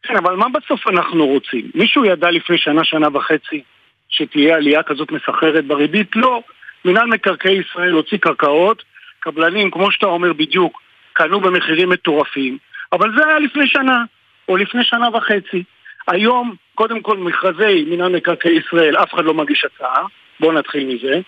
כן, 0.04 0.16
אבל 0.18 0.36
מה 0.36 0.46
בסוף 0.50 0.88
אנחנו 0.88 1.28
רוצים? 1.28 1.72
מישהו 1.75 2.06
ידע 2.06 2.32
לפני 2.32 2.58
שנה, 2.58 2.84
שנה 2.84 3.08
וחצי, 3.13 3.62
שתהיה 4.10 4.56
עלייה 4.56 4.84
כזאת 4.84 5.12
מסחררת 5.12 5.66
בריבית? 5.66 6.16
לא. 6.16 6.42
מינהל 6.86 7.06
מקרקעי 7.06 7.62
ישראל 7.68 7.92
הוציא 7.92 8.18
קרקעות, 8.18 8.84
קבלנים, 9.20 9.72
כמו 9.72 9.92
שאתה 9.92 10.06
אומר 10.06 10.34
בדיוק, 10.34 10.82
קנו 11.13 11.40
במחירים 11.40 11.90
מטורפים, 11.90 12.58
אבל 12.92 13.10
זה 13.18 13.28
היה 13.28 13.40
לפני 13.40 13.68
שנה, 13.68 14.04
או 14.50 14.58
לפני 14.58 14.84
שנה 14.84 15.08
וחצי. 15.13 15.63
היום, 16.08 16.56
קודם 16.75 17.01
כל, 17.01 17.18
מכרזי 17.18 17.86
מינהל 17.89 18.15
מקרקעי 18.15 18.60
ישראל, 18.65 18.98
אף 18.98 19.13
אחד 19.13 19.25
לא 19.25 19.34
מגיש 19.34 19.65
הצעה, 19.65 20.06
בואו 20.39 20.51
נתחיל 20.51 20.86
מזה. 20.88 21.22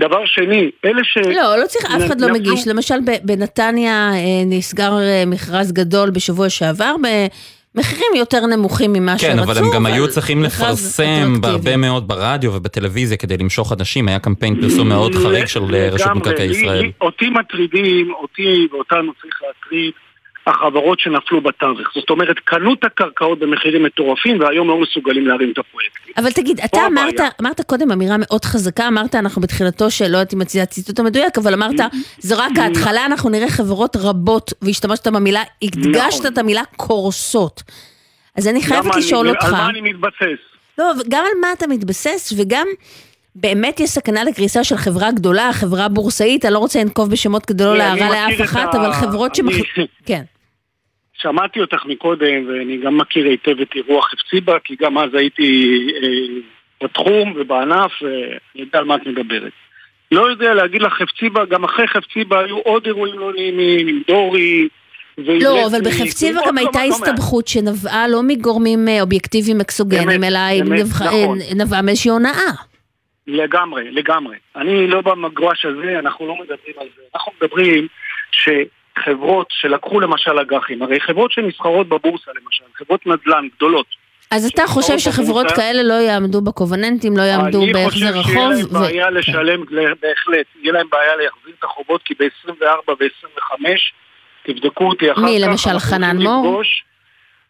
דבר 0.00 0.26
שני, 0.26 0.70
אלה 0.84 1.04
ש... 1.04 1.16
לא, 1.16 1.56
לא 1.56 1.66
צריך, 1.66 1.84
אף 1.84 2.06
אחד 2.06 2.20
לא 2.20 2.28
מגיש. 2.32 2.68
למשל, 2.68 2.94
בנתניה 3.22 4.10
אה, 4.14 4.44
נסגר 4.46 4.92
אה, 4.98 5.22
מכרז 5.26 5.72
גדול 5.72 6.10
בשבוע 6.10 6.48
שעבר, 6.48 6.94
מחירים 7.74 8.12
יותר 8.16 8.46
נמוכים 8.46 8.92
ממה 8.92 9.12
כן, 9.12 9.18
שרצו. 9.18 9.32
כן, 9.32 9.38
אבל 9.38 9.58
הם 9.58 9.64
גם 9.74 9.86
היו 9.86 10.08
צריכים 10.08 10.42
לפרסם 10.42 11.40
בהרבה 11.40 11.76
מאוד 11.76 12.08
ברדיו 12.08 12.54
ובטלוויזיה 12.54 13.16
כדי 13.16 13.36
למשוך 13.36 13.72
אנשים, 13.72 14.08
היה 14.08 14.18
קמפיין 14.18 14.60
פרסום 14.60 14.88
מאוד 14.88 15.14
חריג 15.14 15.46
של 15.46 15.74
אה, 15.74 15.88
רשות 15.92 16.12
מקרקעי 16.14 16.46
ישראל. 16.46 16.90
אותי 17.00 17.28
מטרידים, 17.30 18.12
אותי 18.12 18.68
ואותנו 18.72 19.12
צריך 19.22 19.40
להטריד. 19.42 19.92
החברות 20.46 21.00
שנפלו 21.00 21.40
בתווך. 21.40 21.88
זאת 21.94 22.10
אומרת, 22.10 22.38
קנו 22.38 22.74
את 22.74 22.84
הקרקעות 22.84 23.38
במחירים 23.38 23.82
מטורפים 23.82 24.40
והיום 24.40 24.68
לא 24.68 24.80
מסוגלים 24.80 25.26
להרים 25.26 25.52
את 25.52 25.58
הפרויקט. 25.58 25.96
אבל 26.16 26.30
תגיד, 26.30 26.60
אתה 26.64 26.86
אמרת, 26.86 27.20
אמרת 27.40 27.60
קודם 27.60 27.90
אמירה 27.90 28.16
מאוד 28.18 28.44
חזקה, 28.44 28.88
אמרת 28.88 29.14
אנחנו 29.14 29.42
בתחילתו 29.42 29.90
של, 29.90 30.08
לא 30.08 30.16
יודעת 30.16 30.34
אם 30.34 30.42
את 30.42 30.46
הציטוט 30.62 30.98
המדויק, 30.98 31.38
אבל 31.38 31.54
אמרת, 31.54 31.80
זה 32.18 32.34
רק 32.34 32.58
ההתחלה, 32.58 33.06
אנחנו 33.06 33.30
נראה 33.30 33.48
חברות 33.48 33.96
רבות, 33.96 34.52
והשתמשת 34.62 35.06
במילה, 35.06 35.42
הדגשת 35.62 36.18
נכון. 36.18 36.32
את 36.32 36.38
המילה 36.38 36.62
קורסות. 36.76 37.62
אז 38.36 38.48
אני 38.48 38.62
חייבת 38.62 38.96
לשאול 38.96 39.28
אותך... 39.28 39.44
על 39.44 39.50
מה 39.52 39.68
אני 39.68 39.80
מתבסס? 39.80 40.40
לא, 40.78 40.92
גם 41.08 41.24
על 41.24 41.40
מה 41.40 41.52
אתה 41.52 41.66
מתבסס, 41.66 42.32
וגם... 42.36 42.66
באמת 43.36 43.80
יש 43.80 43.90
סכנה 43.90 44.24
לקריסה 44.24 44.64
של 44.64 44.76
חברה 44.76 45.12
גדולה, 45.12 45.52
חברה 45.52 45.88
בורסאית, 45.88 46.44
אני 46.44 46.54
לא 46.54 46.58
רוצה 46.58 46.80
לנקוב 46.80 47.10
בשמות 47.10 47.46
כדי 47.46 47.64
לא 47.64 47.76
להרע 47.76 48.08
לאף 48.10 48.40
אחת, 48.40 48.74
אבל 48.74 48.92
חברות 48.92 49.34
שמח... 49.34 49.54
כן. 50.06 50.22
שמעתי 51.24 51.60
אותך 51.60 51.86
מקודם, 51.86 52.48
ואני 52.48 52.76
גם 52.76 52.98
מכיר 52.98 53.26
היטב 53.26 53.60
את 53.60 53.74
אירוע 53.74 54.02
חפציבה, 54.02 54.58
כי 54.64 54.76
גם 54.80 54.98
אז 54.98 55.14
הייתי 55.14 55.80
אה, 56.02 56.40
בתחום 56.82 57.32
ובענף, 57.36 57.92
ואני 58.02 58.38
יודע 58.54 58.78
על 58.78 58.84
מה 58.84 58.94
את 58.94 59.06
מדברת. 59.06 59.52
לא 60.12 60.30
יודע 60.30 60.54
להגיד 60.54 60.82
לך 60.82 60.92
חפציבה, 60.92 61.44
גם 61.44 61.64
אחרי 61.64 61.88
חפציבה 61.88 62.40
היו 62.40 62.58
עוד 62.58 62.86
אירועים 62.86 63.18
לא 63.18 63.32
נעימים, 63.32 63.88
עם 63.88 64.02
דורי. 64.08 64.68
לא, 65.18 65.66
אבל 65.66 65.80
בחפציבה 65.84 66.40
גם 66.46 66.58
הייתה 66.58 66.78
לא 66.84 66.88
הסתבכות 66.88 67.48
שנבעה 67.48 68.08
לא 68.08 68.22
מגורמים 68.22 68.88
אה, 68.88 69.00
אובייקטיביים 69.00 69.60
אקסוגנים, 69.60 70.24
אלא 70.24 70.38
נכון. 70.84 71.38
נבעה 71.56 71.82
מאיזושהי 71.82 72.10
הונאה. 72.10 72.50
לגמרי, 73.26 73.90
לגמרי. 73.90 74.36
אני 74.56 74.86
לא 74.86 75.00
במגרש 75.00 75.64
הזה, 75.64 75.98
אנחנו 75.98 76.26
לא 76.26 76.34
מדברים 76.34 76.74
על 76.80 76.86
זה. 76.96 77.02
אנחנו 77.14 77.32
מדברים 77.40 77.86
ש... 78.30 78.48
חברות 78.98 79.46
שלקחו 79.50 80.00
למשל 80.00 80.38
אג"חים, 80.38 80.82
הרי 80.82 81.00
חברות 81.00 81.32
שנסחרות 81.32 81.88
בבורסה 81.88 82.30
למשל, 82.42 82.64
חברות 82.78 83.06
נדל"ן 83.06 83.48
גדולות. 83.56 83.86
אז 84.30 84.46
אתה 84.46 84.66
חושב 84.66 84.98
שחברות 84.98 85.44
בבורסה, 85.44 85.56
כאלה 85.56 85.82
לא 85.82 85.94
יעמדו 85.94 86.40
בקובננטים, 86.40 87.16
לא 87.16 87.22
יעמדו 87.22 87.60
בהחזר 87.72 88.18
החוב? 88.18 88.52
אני 88.52 88.62
חושב 88.62 88.74
שיהיה 88.74 88.78
להם 88.78 88.80
בעיה 88.82 89.06
ו... 89.06 89.18
לשלם, 89.18 89.64
בהחלט, 90.02 90.46
יהיה 90.62 90.72
להם 90.72 90.86
בעיה 90.92 91.16
להחזיר 91.16 91.54
את 91.58 91.64
החובות, 91.64 92.02
כי 92.04 92.14
ב-24 92.14 92.90
ו-25, 93.00 93.64
תבדקו 94.42 94.88
אותי 94.88 95.12
אחר 95.12 95.20
כך. 95.20 95.26
מי, 95.26 95.38
למשל 95.38 95.78
חנן 95.78 96.16
מור? 96.16 96.62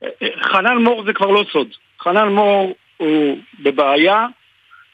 אה, 0.02 0.08
חנן 0.42 0.76
מור 0.76 1.04
זה 1.06 1.12
כבר 1.12 1.30
לא 1.30 1.44
סוד. 1.52 1.68
חנן 2.00 2.28
מור 2.28 2.74
הוא 2.96 3.38
בבעיה, 3.60 4.26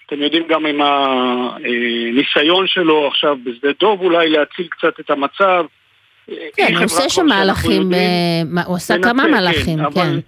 אתם 0.06 0.22
יודעים 0.22 0.46
גם 0.48 0.66
עם 0.66 0.80
הניסיון 0.82 2.66
שלו 2.66 3.08
עכשיו 3.08 3.36
בשדה 3.44 3.68
דוב 3.80 4.00
אולי 4.00 4.30
להציל 4.30 4.66
קצת 4.70 5.00
את 5.00 5.10
המצב. 5.10 5.64
כן, 6.56 6.74
הוא 6.76 6.84
עושה 6.84 7.08
שם 7.08 7.26
מהלכים, 7.26 7.94
אה, 7.94 8.62
הוא 8.66 8.76
עשה 8.76 8.94
כמה 9.02 9.22
כן, 9.22 9.30
מהלכים, 9.30 9.78
כן. 9.94 10.18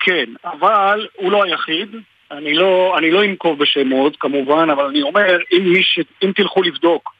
כן, 0.00 0.24
אבל 0.44 1.06
הוא 1.16 1.32
לא 1.32 1.44
היחיד. 1.44 1.96
אני 2.30 2.54
לא, 2.54 2.98
אני 2.98 3.10
לא 3.10 3.24
אנקוב 3.24 3.58
בשמות 3.58 4.16
כמובן, 4.20 4.70
אבל 4.70 4.84
אני 4.84 5.02
אומר, 5.02 5.38
אם, 5.52 5.82
ש, 5.82 6.00
אם 6.22 6.32
תלכו 6.34 6.62
לבדוק 6.62 7.14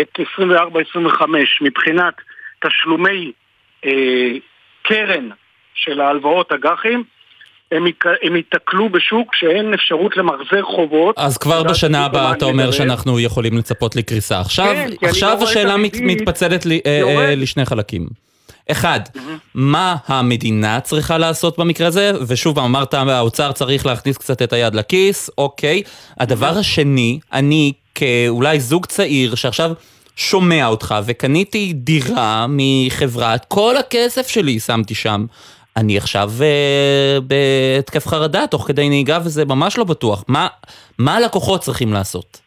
את 0.00 0.18
24-25 0.38 1.22
מבחינת 1.60 2.14
תשלומי 2.60 3.32
אה, 3.84 4.32
קרן 4.82 5.28
של 5.74 6.00
ההלוואות 6.00 6.52
אג"חים, 6.52 7.04
הם, 7.72 8.36
ייתקלו 8.36 8.88
בשוק 8.88 9.34
שאין 9.34 9.74
אפשרות 9.74 10.16
למחזר 10.16 10.62
חובות. 10.62 11.14
אז 11.18 11.38
כבר 11.38 11.62
בשנה 11.62 12.04
הבאה 12.04 12.32
אתה 12.32 12.44
אומר 12.44 12.70
שאנחנו 12.70 13.20
יכולים 13.20 13.58
לצפות 13.58 13.96
לקריסה. 13.96 14.40
עכשיו, 14.40 14.74
כן, 14.74 15.06
עכשיו 15.08 15.38
לא 15.40 15.44
השאלה 15.44 15.76
מת, 15.76 15.96
מתפצלת 16.00 16.66
לי, 16.66 16.80
אה, 16.86 17.02
אה, 17.02 17.34
לשני 17.34 17.64
חלקים. 17.64 18.06
אחד, 18.70 19.00
mm-hmm. 19.06 19.18
מה 19.54 19.96
המדינה 20.06 20.80
צריכה 20.80 21.18
לעשות 21.18 21.58
במקרה 21.58 21.86
הזה? 21.86 22.12
ושוב, 22.26 22.58
אמרת, 22.58 22.94
האוצר 22.94 23.52
צריך 23.52 23.86
להכניס 23.86 24.18
קצת 24.18 24.42
את 24.42 24.52
היד 24.52 24.74
לכיס, 24.74 25.30
אוקיי. 25.38 25.82
הדבר 26.18 26.54
mm-hmm. 26.54 26.58
השני, 26.58 27.18
אני 27.32 27.72
כאולי 27.94 28.60
זוג 28.60 28.86
צעיר 28.86 29.34
שעכשיו 29.34 29.72
שומע 30.16 30.66
אותך 30.66 30.94
וקניתי 31.04 31.72
דירה 31.72 32.46
מחברה, 32.48 33.34
את 33.34 33.44
כל 33.44 33.76
הכסף 33.76 34.28
שלי 34.28 34.60
שמתי 34.60 34.94
שם. 34.94 35.26
אני 35.80 35.96
עכשיו 35.96 36.28
uh, 36.38 37.20
בהתקף 37.20 38.06
חרדה 38.06 38.46
תוך 38.46 38.66
כדי 38.68 38.88
נהיגה 38.88 39.18
וזה 39.18 39.44
ממש 39.44 39.78
לא 39.78 39.84
בטוח. 39.84 40.24
מה, 40.28 40.46
מה 40.98 41.16
הלקוחות 41.16 41.60
צריכים 41.60 41.92
לעשות? 41.92 42.40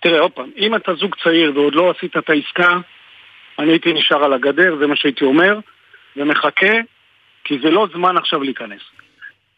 תראה, 0.00 0.20
עוד 0.20 0.32
פעם, 0.32 0.50
אם 0.56 0.74
אתה 0.74 0.94
זוג 0.94 1.14
צעיר 1.24 1.52
ועוד 1.54 1.74
לא 1.74 1.90
עשית 1.90 2.16
את 2.16 2.30
העסקה, 2.30 2.78
אני 3.58 3.70
הייתי 3.70 3.92
נשאר 3.92 4.24
על 4.24 4.32
הגדר, 4.32 4.76
זה 4.80 4.86
מה 4.86 4.96
שהייתי 4.96 5.24
אומר, 5.24 5.58
ומחכה, 6.16 6.72
כי 7.44 7.58
זה 7.62 7.70
לא 7.70 7.86
זמן 7.92 8.16
עכשיו 8.16 8.42
להיכנס. 8.42 8.80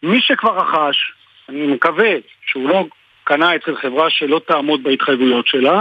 מי 0.02 0.20
שכבר 0.20 0.58
רכש, 0.58 1.12
אני 1.48 1.66
מקווה 1.66 2.10
שהוא 2.46 2.68
לא 2.68 2.84
קנה 3.24 3.56
אצל 3.56 3.76
חברה 3.76 4.10
שלא 4.10 4.40
תעמוד 4.46 4.82
בהתחייבויות 4.82 5.46
שלה, 5.46 5.80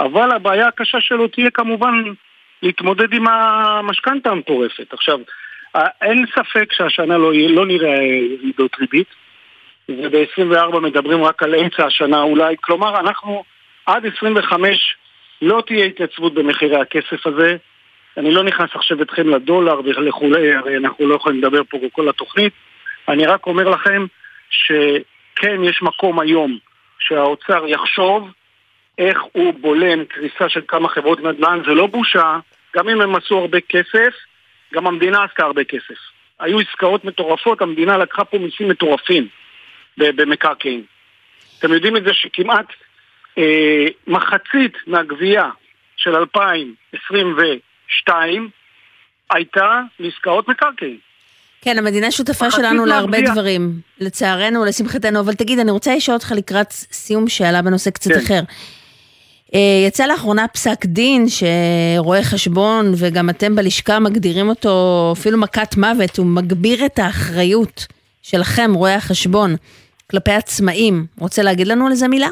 אבל 0.00 0.32
הבעיה 0.32 0.68
הקשה 0.68 1.00
שלו 1.00 1.28
תהיה 1.28 1.50
כמובן 1.50 1.94
להתמודד 2.62 3.12
עם 3.12 3.28
המשכנתה 3.28 4.30
המטורפת. 4.30 4.92
עכשיו, 4.92 5.18
אין 5.74 6.24
ספק 6.34 6.72
שהשנה 6.72 7.18
לא, 7.18 7.32
לא 7.34 7.66
נראה 7.66 8.02
ירידות 8.02 8.76
ריבית, 8.80 9.08
וב-24 9.88 10.80
מדברים 10.80 11.24
רק 11.24 11.42
על 11.42 11.54
אמצע 11.54 11.86
השנה 11.86 12.22
אולי, 12.22 12.56
כלומר 12.60 13.00
אנחנו 13.00 13.44
עד 13.86 14.06
25 14.06 14.96
לא 15.42 15.62
תהיה 15.66 15.84
התייצבות 15.84 16.34
במחירי 16.34 16.80
הכסף 16.80 17.26
הזה. 17.26 17.56
אני 18.16 18.34
לא 18.34 18.44
נכנס 18.44 18.70
עכשיו 18.74 19.02
אתכם 19.02 19.28
לדולר 19.28 19.80
וכולי, 20.08 20.54
הרי 20.54 20.76
אנחנו 20.76 21.06
לא 21.06 21.14
יכולים 21.14 21.38
לדבר 21.38 21.60
פה 21.70 21.78
בכל 21.86 22.08
התוכנית. 22.08 22.52
אני 23.08 23.26
רק 23.26 23.46
אומר 23.46 23.68
לכם 23.68 24.06
שכן 24.50 25.64
יש 25.64 25.82
מקום 25.82 26.20
היום 26.20 26.58
שהאוצר 26.98 27.64
יחשוב 27.66 28.30
איך 28.98 29.18
הוא 29.32 29.54
בולם 29.60 30.04
קריסה 30.04 30.48
של 30.48 30.60
כמה 30.68 30.88
חברות 30.88 31.20
נדל"ן, 31.20 31.60
זה 31.66 31.74
לא 31.74 31.86
בושה, 31.86 32.38
גם 32.76 32.88
אם 32.88 33.00
הם 33.00 33.14
עשו 33.14 33.38
הרבה 33.38 33.60
כסף, 33.60 34.14
גם 34.72 34.86
המדינה 34.86 35.24
עשתה 35.24 35.42
הרבה 35.42 35.64
כסף. 35.64 35.94
היו 36.40 36.60
עסקאות 36.60 37.04
מטורפות, 37.04 37.62
המדינה 37.62 37.98
לקחה 37.98 38.24
פה 38.24 38.38
מיסים 38.38 38.68
מטורפים 38.68 39.28
במקרקעין. 39.98 40.82
אתם 41.58 41.72
יודעים 41.72 41.96
את 41.96 42.04
זה 42.04 42.14
שכמעט 42.14 42.66
אה, 43.38 43.86
מחצית 44.06 44.72
מהגבייה 44.86 45.50
של 45.96 46.16
2022 46.16 48.48
הייתה 49.30 49.80
לעסקאות 50.00 50.48
מקרקעין. 50.48 50.98
כן, 51.62 51.78
המדינה 51.78 52.10
שותפה 52.10 52.50
שלנו 52.50 52.86
להרבה 52.86 53.20
דברים, 53.20 53.80
לצערנו, 54.00 54.64
לשמחתנו, 54.64 55.20
אבל 55.20 55.34
תגיד, 55.34 55.58
אני 55.58 55.70
רוצה 55.70 55.96
לשאול 55.96 56.14
אותך 56.14 56.32
לקראת 56.36 56.70
סיום 56.70 57.28
שאלה 57.28 57.62
בנושא 57.62 57.90
קצת 57.90 58.10
כן. 58.10 58.18
אחר. 58.18 58.40
אה, 59.54 59.86
יצא 59.86 60.06
לאחרונה 60.06 60.48
פסק 60.48 60.84
דין 60.84 61.24
שרואה 61.28 62.22
חשבון 62.22 62.84
וגם 63.00 63.30
אתם 63.30 63.54
בלשכה 63.56 63.98
מגדירים 63.98 64.48
אותו 64.48 64.68
אפילו 65.18 65.38
מכת 65.38 65.76
מוות, 65.76 66.16
הוא 66.18 66.26
מגביר 66.26 66.86
את 66.86 66.98
האחריות 66.98 67.86
שלכם, 68.22 68.70
רואי 68.74 68.92
החשבון, 68.92 69.50
כלפי 70.10 70.30
עצמאים. 70.30 71.06
רוצה 71.18 71.42
להגיד 71.42 71.66
לנו 71.66 71.86
על 71.86 71.94
זה 71.94 72.08
מילה? 72.08 72.28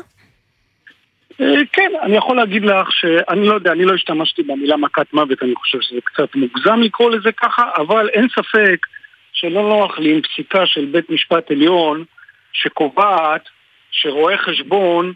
אה, 1.40 1.46
כן, 1.72 1.90
אני 2.02 2.16
יכול 2.16 2.36
להגיד 2.36 2.64
לך 2.64 2.92
שאני 2.92 3.46
לא 3.46 3.54
יודע, 3.54 3.72
אני 3.72 3.84
לא 3.84 3.94
השתמשתי 3.94 4.42
במילה 4.42 4.76
מכת 4.76 5.12
מוות, 5.12 5.42
אני 5.42 5.54
חושב 5.54 5.78
שזה 5.80 6.00
קצת 6.04 6.34
מוגזם 6.34 6.80
לקרוא 6.80 7.10
לזה 7.10 7.32
ככה, 7.32 7.70
אבל 7.76 8.08
אין 8.08 8.28
ספק 8.28 8.86
שלא 9.32 9.62
נוח 9.62 9.98
לי 9.98 10.14
עם 10.14 10.20
פסיקה 10.22 10.66
של 10.66 10.84
בית 10.84 11.10
משפט 11.10 11.50
עליון 11.50 12.04
שקובעת 12.52 13.42
שרואה 13.90 14.38
חשבון 14.38 15.12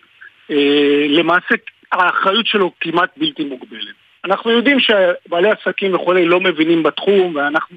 אה, 0.51 1.07
למעשה 1.09 1.55
האחריות 1.92 2.47
שלו 2.47 2.73
כמעט 2.81 3.11
בלתי 3.16 3.44
מוגבלת. 3.44 3.94
אנחנו 4.25 4.51
יודעים 4.51 4.79
שבעלי 4.81 5.49
עסקים 5.51 5.94
וכולי 5.94 6.25
לא 6.27 6.40
מבינים 6.40 6.83
בתחום 6.83 7.37
ואנחנו 7.37 7.77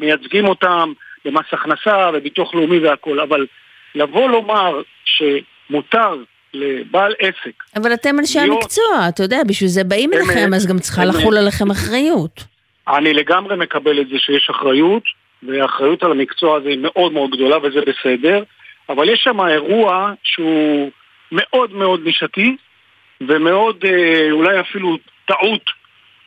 מייצגים 0.00 0.48
אותם 0.48 0.92
במס 1.24 1.46
הכנסה 1.52 2.10
וביטוח 2.14 2.54
לאומי 2.54 2.78
והכול, 2.78 3.20
אבל 3.20 3.46
לבוא 3.94 4.28
לומר 4.28 4.82
שמותר 5.04 6.14
לבעל 6.54 7.14
עסק... 7.18 7.62
אבל 7.76 7.94
אתם 7.94 8.18
אנשי 8.18 8.38
להיות... 8.38 8.62
המקצוע, 8.62 9.08
אתה 9.08 9.22
יודע, 9.22 9.44
בשביל 9.46 9.68
זה 9.68 9.84
באים 9.84 10.10
אליכם, 10.12 10.54
אז 10.54 10.66
גם 10.66 10.78
צריכה 10.78 11.04
לחול 11.04 11.36
עליכם 11.36 11.70
אחריות. 11.70 12.44
אני 12.88 13.14
לגמרי 13.14 13.56
מקבל 13.56 14.00
את 14.00 14.08
זה 14.08 14.18
שיש 14.18 14.50
אחריות, 14.50 15.02
והאחריות 15.42 16.02
על 16.02 16.10
המקצוע 16.10 16.56
הזה 16.56 16.68
היא 16.68 16.78
מאוד 16.78 17.12
מאוד 17.12 17.30
גדולה 17.30 17.56
וזה 17.58 17.80
בסדר, 17.80 18.42
אבל 18.88 19.08
יש 19.08 19.20
שם 19.24 19.40
אירוע 19.40 20.12
שהוא 20.22 20.90
מאוד 21.32 21.72
מאוד 21.72 22.00
נישתי, 22.04 22.56
ומאוד 23.20 23.84
אה, 23.84 24.30
אולי 24.30 24.60
אפילו 24.60 24.98
טעות 25.26 25.70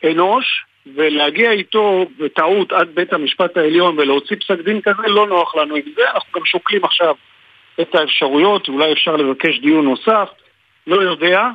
אנוש, 0.04 0.64
ולהגיע 0.86 1.50
איתו 1.50 2.06
בטעות 2.18 2.72
עד 2.72 2.88
בית 2.94 3.12
המשפט 3.12 3.56
העליון 3.56 3.98
ולהוציא 3.98 4.36
פסק 4.36 4.60
דין 4.60 4.80
כזה 4.80 5.02
לא 5.06 5.26
נוח 5.26 5.54
לנו 5.54 5.76
עם 5.76 5.82
זה, 5.96 6.02
אנחנו 6.14 6.40
גם 6.40 6.46
שוקלים 6.46 6.84
עכשיו 6.84 7.14
את 7.80 7.94
האפשרויות, 7.94 8.68
אולי 8.68 8.92
אפשר 8.92 9.16
לבקש 9.16 9.58
דיון 9.58 9.84
נוסף, 9.84 10.28
לא 10.86 11.02
יודע, 11.02 11.48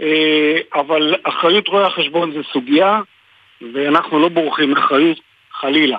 אה, 0.00 0.58
אבל 0.74 1.14
אחריות 1.22 1.68
רואי 1.68 1.84
החשבון 1.84 2.32
זה 2.32 2.40
סוגיה, 2.52 3.00
ואנחנו 3.74 4.18
לא 4.18 4.28
בורחים 4.28 4.70
מאחריות, 4.70 5.20
חלילה. 5.52 5.98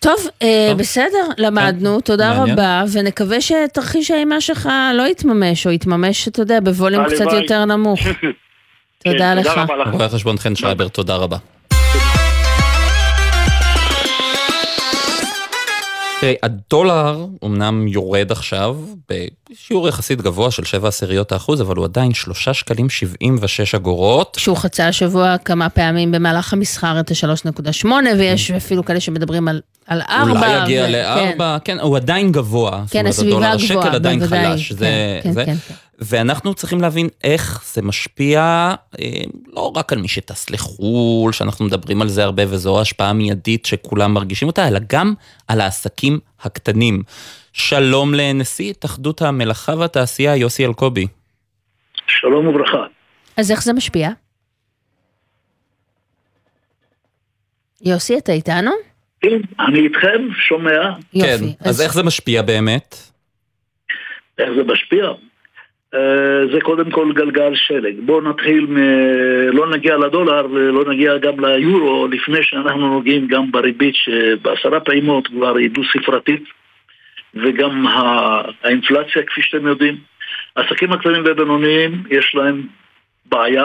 טוב, 0.00 0.14
אה, 0.42 0.66
טוב. 0.70 0.78
בסדר, 0.78 1.26
למדנו, 1.38 1.94
כן. 1.94 2.00
תודה 2.00 2.34
מעניין. 2.38 2.58
רבה, 2.58 2.84
ונקווה 2.92 3.40
שתרחיש 3.40 4.10
האימה 4.10 4.40
שלך 4.40 4.68
לא 4.94 5.06
יתממש, 5.08 5.66
או 5.66 5.72
יתממש, 5.72 6.28
אתה 6.28 6.42
יודע, 6.42 6.60
בווליום 6.60 7.04
קצת 7.04 7.26
ביי. 7.26 7.40
יותר 7.42 7.64
נמוך. 7.64 8.00
כן, 9.00 9.12
תודה 9.12 9.34
לך. 9.34 9.60
רואה 9.92 10.08
חשבון 10.08 10.38
חן 10.38 10.54
שרייבר, 10.54 10.88
תודה 10.88 11.16
רבה. 11.16 11.36
תראי, 16.20 16.34
הדולר 16.42 17.26
אמנם 17.44 17.88
יורד 17.88 18.32
עכשיו 18.32 18.76
בשיעור 19.50 19.88
יחסית 19.88 20.22
גבוה 20.22 20.50
של 20.50 20.64
7 20.64 20.88
עשיריות 20.88 21.32
האחוז, 21.32 21.60
אבל 21.60 21.76
הוא 21.76 21.84
עדיין 21.84 22.14
3 22.14 22.48
שקלים 22.48 22.90
76 22.90 23.74
אגורות. 23.74 24.36
שהוא 24.40 24.56
חצה 24.56 24.88
השבוע 24.88 25.38
כמה 25.38 25.68
פעמים 25.68 26.12
במהלך 26.12 26.52
המסחר 26.52 27.00
את 27.00 27.10
ה-3.8, 27.10 27.86
ויש 28.18 28.50
כן. 28.50 28.56
אפילו 28.56 28.84
כאלה 28.84 29.00
שמדברים 29.00 29.48
על, 29.48 29.60
על 29.86 30.02
4. 30.10 30.30
אולי 30.30 30.62
יגיע 30.62 30.88
ל-4, 30.88 31.38
כן. 31.38 31.58
כן, 31.64 31.80
הוא 31.80 31.96
עדיין 31.96 32.32
גבוה. 32.32 32.84
כן, 32.90 33.06
הסביבה 33.06 33.36
גבוהה, 33.36 33.56
בוודאי. 33.56 33.78
השקל 33.78 33.94
עדיין 33.94 34.26
חלש. 34.26 34.72
זה, 34.72 35.20
כן, 35.22 35.32
זה. 35.32 35.44
כן, 35.44 35.56
כן. 35.68 35.74
ואנחנו 36.00 36.54
צריכים 36.54 36.80
להבין 36.80 37.08
איך 37.24 37.62
זה 37.74 37.82
משפיע 37.82 38.40
אה, 39.00 39.06
לא 39.52 39.72
רק 39.76 39.92
על 39.92 39.98
מי 39.98 40.08
שטס 40.08 40.50
לחו"ל, 40.50 41.32
שאנחנו 41.32 41.64
מדברים 41.64 42.02
על 42.02 42.08
זה 42.08 42.24
הרבה 42.24 42.42
וזו 42.48 42.80
השפעה 42.80 43.12
מיידית 43.12 43.66
שכולם 43.66 44.14
מרגישים 44.14 44.48
אותה, 44.48 44.68
אלא 44.68 44.80
גם 44.88 45.14
על 45.48 45.60
העסקים 45.60 46.18
הקטנים. 46.42 47.02
שלום 47.52 48.14
לנשיא 48.14 48.70
התאחדות 48.70 49.22
המלאכה 49.22 49.72
והתעשייה 49.78 50.36
יוסי 50.36 50.66
אלקובי. 50.66 51.06
שלום 52.06 52.46
וברכה. 52.46 52.86
אז 53.36 53.50
איך 53.50 53.62
זה 53.62 53.72
משפיע? 53.72 54.10
יוסי, 57.82 58.18
אתה 58.18 58.32
איתנו? 58.32 58.70
כן, 59.20 59.40
אני 59.60 59.80
איתכם, 59.80 60.28
שומע. 60.48 60.90
יופי. 61.14 61.28
כן, 61.28 61.44
אז, 61.60 61.70
אז 61.70 61.80
איך 61.80 61.94
זה 61.94 62.02
משפיע 62.02 62.42
באמת? 62.42 62.96
איך 64.38 64.50
זה 64.56 64.64
משפיע? 64.64 65.04
אה, 65.94 66.00
זה 66.52 66.60
קודם 66.60 66.90
כל 66.90 67.12
גלגל 67.12 67.54
שלג. 67.54 67.94
בואו 68.06 68.20
נתחיל, 68.20 68.66
מ... 68.66 68.76
לא 69.52 69.70
נגיע 69.70 69.96
לדולר 69.96 70.46
ולא 70.50 70.92
נגיע 70.92 71.18
גם 71.18 71.44
ליורו 71.44 72.08
לפני 72.08 72.38
שאנחנו 72.42 72.88
נוגעים 72.94 73.26
גם 73.26 73.52
בריבית 73.52 73.94
שבעשרה 73.94 74.80
פעימות 74.80 75.26
כבר 75.26 75.56
היא 75.56 75.70
דו-ספרתית 75.70 76.42
וגם 77.34 77.86
האינפלציה 78.62 79.22
כפי 79.26 79.42
שאתם 79.42 79.66
יודעים. 79.66 79.96
העסקים 80.56 80.92
הקטנים 80.92 81.24
והבינוניים 81.24 82.02
יש 82.10 82.34
להם 82.34 82.66
בעיה, 83.26 83.64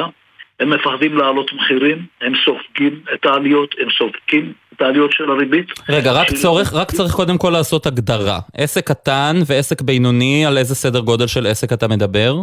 הם 0.60 0.70
מפחדים 0.70 1.18
להעלות 1.18 1.54
מחירים, 1.54 2.06
הם 2.22 2.34
סופגים 2.46 3.00
את 3.14 3.26
העליות, 3.26 3.76
הם 3.82 3.88
סופגים 3.98 4.54
את 4.74 4.82
העליות 4.82 5.12
של 5.12 5.32
הריבית. 5.32 5.68
רגע, 5.90 6.12
רק 6.12 6.28
צורך, 6.34 6.74
רק 6.74 6.92
צריך 6.92 7.14
קודם 7.14 7.38
כל 7.38 7.50
לעשות 7.50 7.86
הגדרה. 7.86 8.40
עסק 8.58 8.88
קטן 8.88 9.36
ועסק 9.48 9.82
בינוני, 9.82 10.46
על 10.46 10.58
איזה 10.58 10.76
סדר 10.76 11.00
גודל 11.00 11.28
של 11.28 11.48
עסק 11.48 11.74
אתה 11.74 11.88
מדבר? 11.88 12.36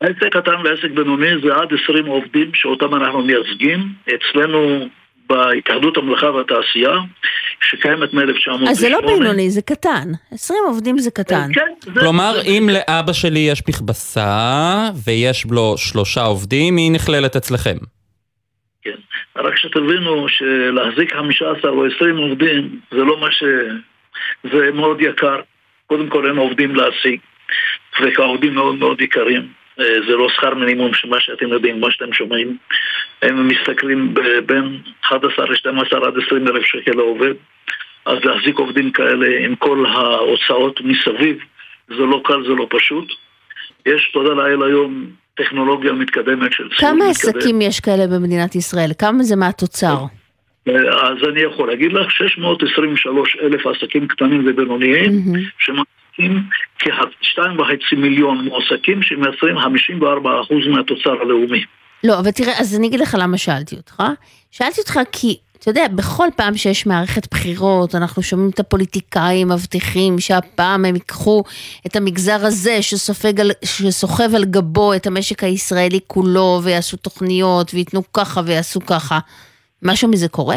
עסק 0.00 0.36
קטן 0.36 0.56
ועסק 0.64 0.90
בינוני 0.94 1.30
זה 1.42 1.54
עד 1.54 1.68
20 1.84 2.06
עובדים 2.06 2.50
שאותם 2.54 2.94
אנחנו 2.94 3.22
מייצגים. 3.22 3.88
אצלנו 4.14 4.88
בהתאחדות 5.28 5.96
המלאכה 5.96 6.26
והתעשייה, 6.26 6.98
שקיימת 7.60 8.14
מ-1908. 8.14 8.70
אז 8.70 8.78
זה 8.78 8.88
לא 8.88 9.00
בינוני, 9.00 9.50
זה 9.50 9.62
קטן. 9.62 10.08
20 10.30 10.58
עובדים 10.66 10.98
זה 10.98 11.10
קטן. 11.10 11.48
כן, 11.54 11.90
כלומר, 12.00 12.32
זה... 12.32 12.48
אם 12.48 12.68
לאבא 12.72 13.12
שלי 13.12 13.38
יש 13.38 13.62
מכבסה 13.68 14.90
ויש 15.04 15.46
לו 15.50 15.74
שלושה 15.78 16.22
עובדים, 16.22 16.76
היא 16.76 16.92
נכללת 16.92 17.36
אצלכם. 17.36 17.76
כן. 18.82 18.96
רק 19.36 19.56
שתבינו 19.56 20.26
שלהחזיק 20.28 21.14
15 21.14 21.70
או 21.70 21.86
20 21.96 22.16
עובדים 22.16 22.80
זה 22.90 22.96
לא 22.98 23.20
מה 23.20 23.30
ש... 23.30 23.44
זה 24.52 24.70
מאוד 24.74 25.00
יקר. 25.00 25.40
קודם 25.86 26.08
כל 26.08 26.26
אין 26.28 26.36
עובדים 26.36 26.74
להשיג, 26.74 27.20
וכעובדים 28.02 28.54
מאוד 28.54 28.74
מאוד 28.74 29.00
יקרים. 29.00 29.48
אה, 29.80 29.94
זה 30.08 30.16
לא 30.16 30.28
שכר 30.28 30.54
מינימום, 30.54 30.90
מה 31.08 31.20
שאתם 31.20 31.48
יודעים, 31.48 31.80
מה 31.80 31.90
שאתם 31.90 32.12
שומעים. 32.12 32.56
הם 33.22 33.48
מסתכלים 33.48 34.14
בין 34.46 34.78
11 35.04 35.46
ל-12 35.46 36.06
עד 36.06 36.14
20 36.26 36.48
אלף 36.48 36.64
שקל 36.64 36.92
לעובד. 36.92 37.34
אז 38.06 38.18
להחזיק 38.24 38.58
עובדים 38.58 38.92
כאלה 38.92 39.26
עם 39.44 39.54
כל 39.56 39.86
ההוצאות 39.86 40.80
מסביב, 40.80 41.38
זה 41.88 42.02
לא 42.02 42.20
קל, 42.24 42.42
זה 42.42 42.54
לא 42.54 42.66
פשוט. 42.70 43.12
יש, 43.86 44.10
תודה 44.12 44.34
לאל 44.34 44.62
היום, 44.62 45.06
טכנולוגיה 45.34 45.92
מתקדמת 45.92 46.52
של 46.52 46.68
ציוד 46.68 46.80
כמה 46.80 47.10
עסקים 47.10 47.60
יש 47.60 47.80
כאלה 47.80 48.06
במדינת 48.06 48.54
ישראל? 48.54 48.90
כמה 48.98 49.22
זה 49.22 49.36
מהתוצר? 49.36 49.96
אז 50.66 51.16
אני 51.28 51.40
יכול 51.40 51.68
להגיד 51.68 51.92
לך, 51.92 52.10
623 52.10 53.36
אלף 53.42 53.66
עסקים 53.66 54.08
קטנים 54.08 54.44
ובינוניים, 54.46 55.10
mm-hmm. 55.10 55.72
שמעסיקים 56.16 56.42
כ-2.5 56.78 57.96
מיליון 57.96 58.48
מועסקים 58.48 59.02
שמייצרים 59.02 59.58
54% 59.58 60.68
מהתוצר 60.70 61.10
הלאומי. 61.22 61.64
לא, 62.04 62.18
אבל 62.18 62.30
תראה, 62.30 62.60
אז 62.60 62.76
אני 62.78 62.86
אגיד 62.86 63.00
לך 63.00 63.16
למה 63.18 63.38
שאלתי 63.38 63.76
אותך. 63.76 64.02
שאלתי 64.50 64.80
אותך 64.80 65.00
כי 65.12 65.36
אתה 65.58 65.70
יודע, 65.70 65.88
בכל 65.88 66.28
פעם 66.36 66.56
שיש 66.56 66.86
מערכת 66.86 67.30
בחירות, 67.30 67.94
אנחנו 67.94 68.22
שומעים 68.22 68.50
את 68.50 68.60
הפוליטיקאים 68.60 69.48
מבטיחים 69.48 70.20
שהפעם 70.20 70.84
הם 70.84 70.94
ייקחו 70.94 71.42
את 71.86 71.96
המגזר 71.96 72.46
הזה 72.46 72.82
שסופג 72.82 73.32
שסוחב 73.64 74.34
על 74.34 74.44
גבו 74.44 74.94
את 74.94 75.06
המשק 75.06 75.44
הישראלי 75.44 76.00
כולו 76.06 76.60
ויעשו 76.62 76.96
תוכניות 76.96 77.74
וייתנו 77.74 78.02
ככה 78.12 78.40
ויעשו 78.44 78.80
ככה. 78.80 79.18
משהו 79.82 80.08
מזה 80.08 80.28
קורה? 80.28 80.56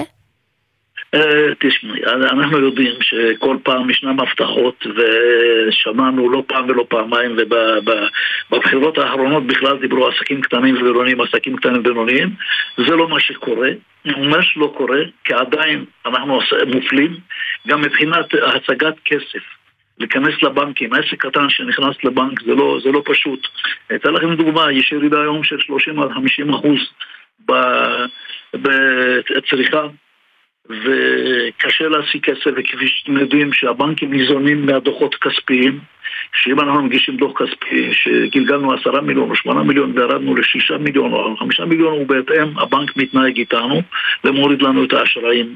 אה, 1.14 1.54
תשמעי, 1.60 2.02
אנחנו 2.06 2.60
יודעים 2.60 2.96
שכל 3.02 3.58
פעם 3.64 3.90
ישנם 3.90 4.20
הבטחות 4.20 4.88
ושמענו 4.96 6.30
לא 6.30 6.44
פעם 6.48 6.70
ולא 6.70 6.86
פעמיים 6.90 7.38
ובבחירות 7.38 8.98
האחרונות 8.98 9.48
בכלל 9.48 9.78
דיברו 9.78 10.08
עסקים 10.08 10.42
קטנים 10.42 10.76
ובינוניים, 10.76 11.22
עסקים 11.22 11.58
קטנים 11.58 11.80
ובינוניים. 11.80 12.30
זה 12.78 12.96
לא 12.96 13.10
מה 13.10 13.20
שקורה, 13.20 13.70
ממש 14.06 14.58
לא 14.58 14.74
קורה, 14.78 15.00
כי 15.24 15.34
עדיין 15.34 15.86
אנחנו 16.06 16.40
מופלים 16.76 17.18
גם 17.68 17.82
מבחינת 17.82 18.26
הצגת 18.34 18.96
כסף. 19.06 19.44
להיכנס 20.00 20.44
לבנקים, 20.44 20.94
עסק 20.94 21.26
קטן 21.26 21.50
שנכנס 21.50 21.96
לבנק 22.04 22.42
זה 22.42 22.56
לא, 22.56 22.80
זה 22.84 22.92
לא 22.92 23.02
פשוט. 23.06 23.48
אתן 23.96 24.14
לכם 24.14 24.36
דוגמה, 24.36 24.72
יש 24.72 24.92
ירידה 24.92 25.22
היום 25.22 25.44
של 25.44 25.60
30 25.60 26.00
עד 26.00 26.12
50 26.12 26.54
אחוז 26.54 26.80
בצריכה 28.54 29.88
וקשה 30.70 31.88
להשיג 31.88 32.22
כסף, 32.24 32.52
וכפי 32.58 32.88
שאתם 32.88 33.18
יודעים 33.18 33.54
שהבנקים 33.54 34.14
ניזונים 34.14 34.66
מהדוחות 34.66 35.16
כספיים, 35.16 35.80
שאם 36.44 36.60
אנחנו 36.60 36.84
מגישים 36.84 37.18
דוח 37.18 37.32
כספי 37.38 37.90
שגלגלנו 37.94 38.74
עשרה 38.74 39.02
מיליון 39.02 39.30
או 39.30 39.36
שמונה 39.36 39.64
מיליון 39.64 39.94
וירדנו 39.96 40.36
לשישה 40.36 40.78
מיליון 40.78 41.14
או 41.14 41.36
חמישה 41.40 41.66
מיליון, 41.66 41.94
ובהתאם 41.94 42.60
הבנק 42.60 42.98
מתנהג 42.98 43.38
איתנו 43.38 43.82
ומוריד 44.24 44.62
לנו 44.62 44.84
את 44.84 44.94
האשראים. 44.94 45.56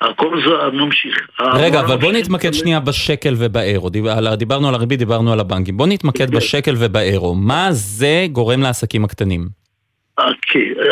הכל 0.00 0.40
זה 0.46 0.76
ממשיך. 0.76 1.28
רגע, 1.54 1.80
אבל 1.80 1.96
בוא 1.96 2.12
נתמקד 2.12 2.54
שנייה 2.54 2.80
בשקל 2.80 3.34
ובאירו. 3.38 3.90
דיברנו 4.36 4.68
על 4.68 4.74
הריבית, 4.74 4.98
דיברנו 4.98 5.32
על 5.32 5.40
הבנקים. 5.40 5.76
בוא 5.76 5.86
נתמקד. 5.86 6.30
בשקל 6.30 6.74
ובאירו. 6.78 7.34
מה 7.34 7.68
זה 7.70 8.26
גורם 8.32 8.62
לעסקים 8.62 9.04
הקטנים? 9.04 9.67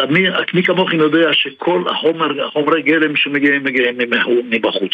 אני, 0.02 0.28
מי 0.54 0.62
כמוכם 0.62 0.98
יודע 1.00 1.32
שכל 1.32 1.82
החומר, 1.86 2.46
החומרי 2.46 2.82
גלם 2.82 3.16
שמגיעים 3.16 3.64
מגיעים 3.64 3.98
מבחוץ. 4.50 4.92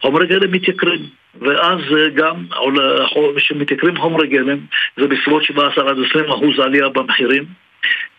חומרי 0.00 0.26
גלם 0.26 0.52
מתייקרים, 0.52 1.00
ואז 1.40 1.80
גם 2.14 2.44
כשמתייקרים 3.36 3.96
חומרי 3.96 4.26
גלם 4.26 4.58
זה 4.96 5.06
בסביבות 5.06 5.44
17 5.44 5.90
עד 5.90 5.96
20 6.10 6.24
אחוז 6.24 6.58
עלייה 6.58 6.88
במחירים. 6.88 7.44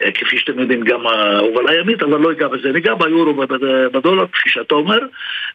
אה, 0.02 0.12
כפי 0.12 0.38
שאתם 0.39 0.60
יודעים, 0.60 0.84
גם 0.84 1.08
ההובלה 1.08 1.72
הימית, 1.72 2.04
אבל 2.04 2.20
לא 2.20 2.32
אגע 2.32 2.48
בזה. 2.48 2.72
ניגע 2.72 2.96
ביורו 2.96 3.38
ובדולר, 3.38 4.26
כפי 4.28 4.50
שאתה 4.50 4.76
אומר. 4.76 5.00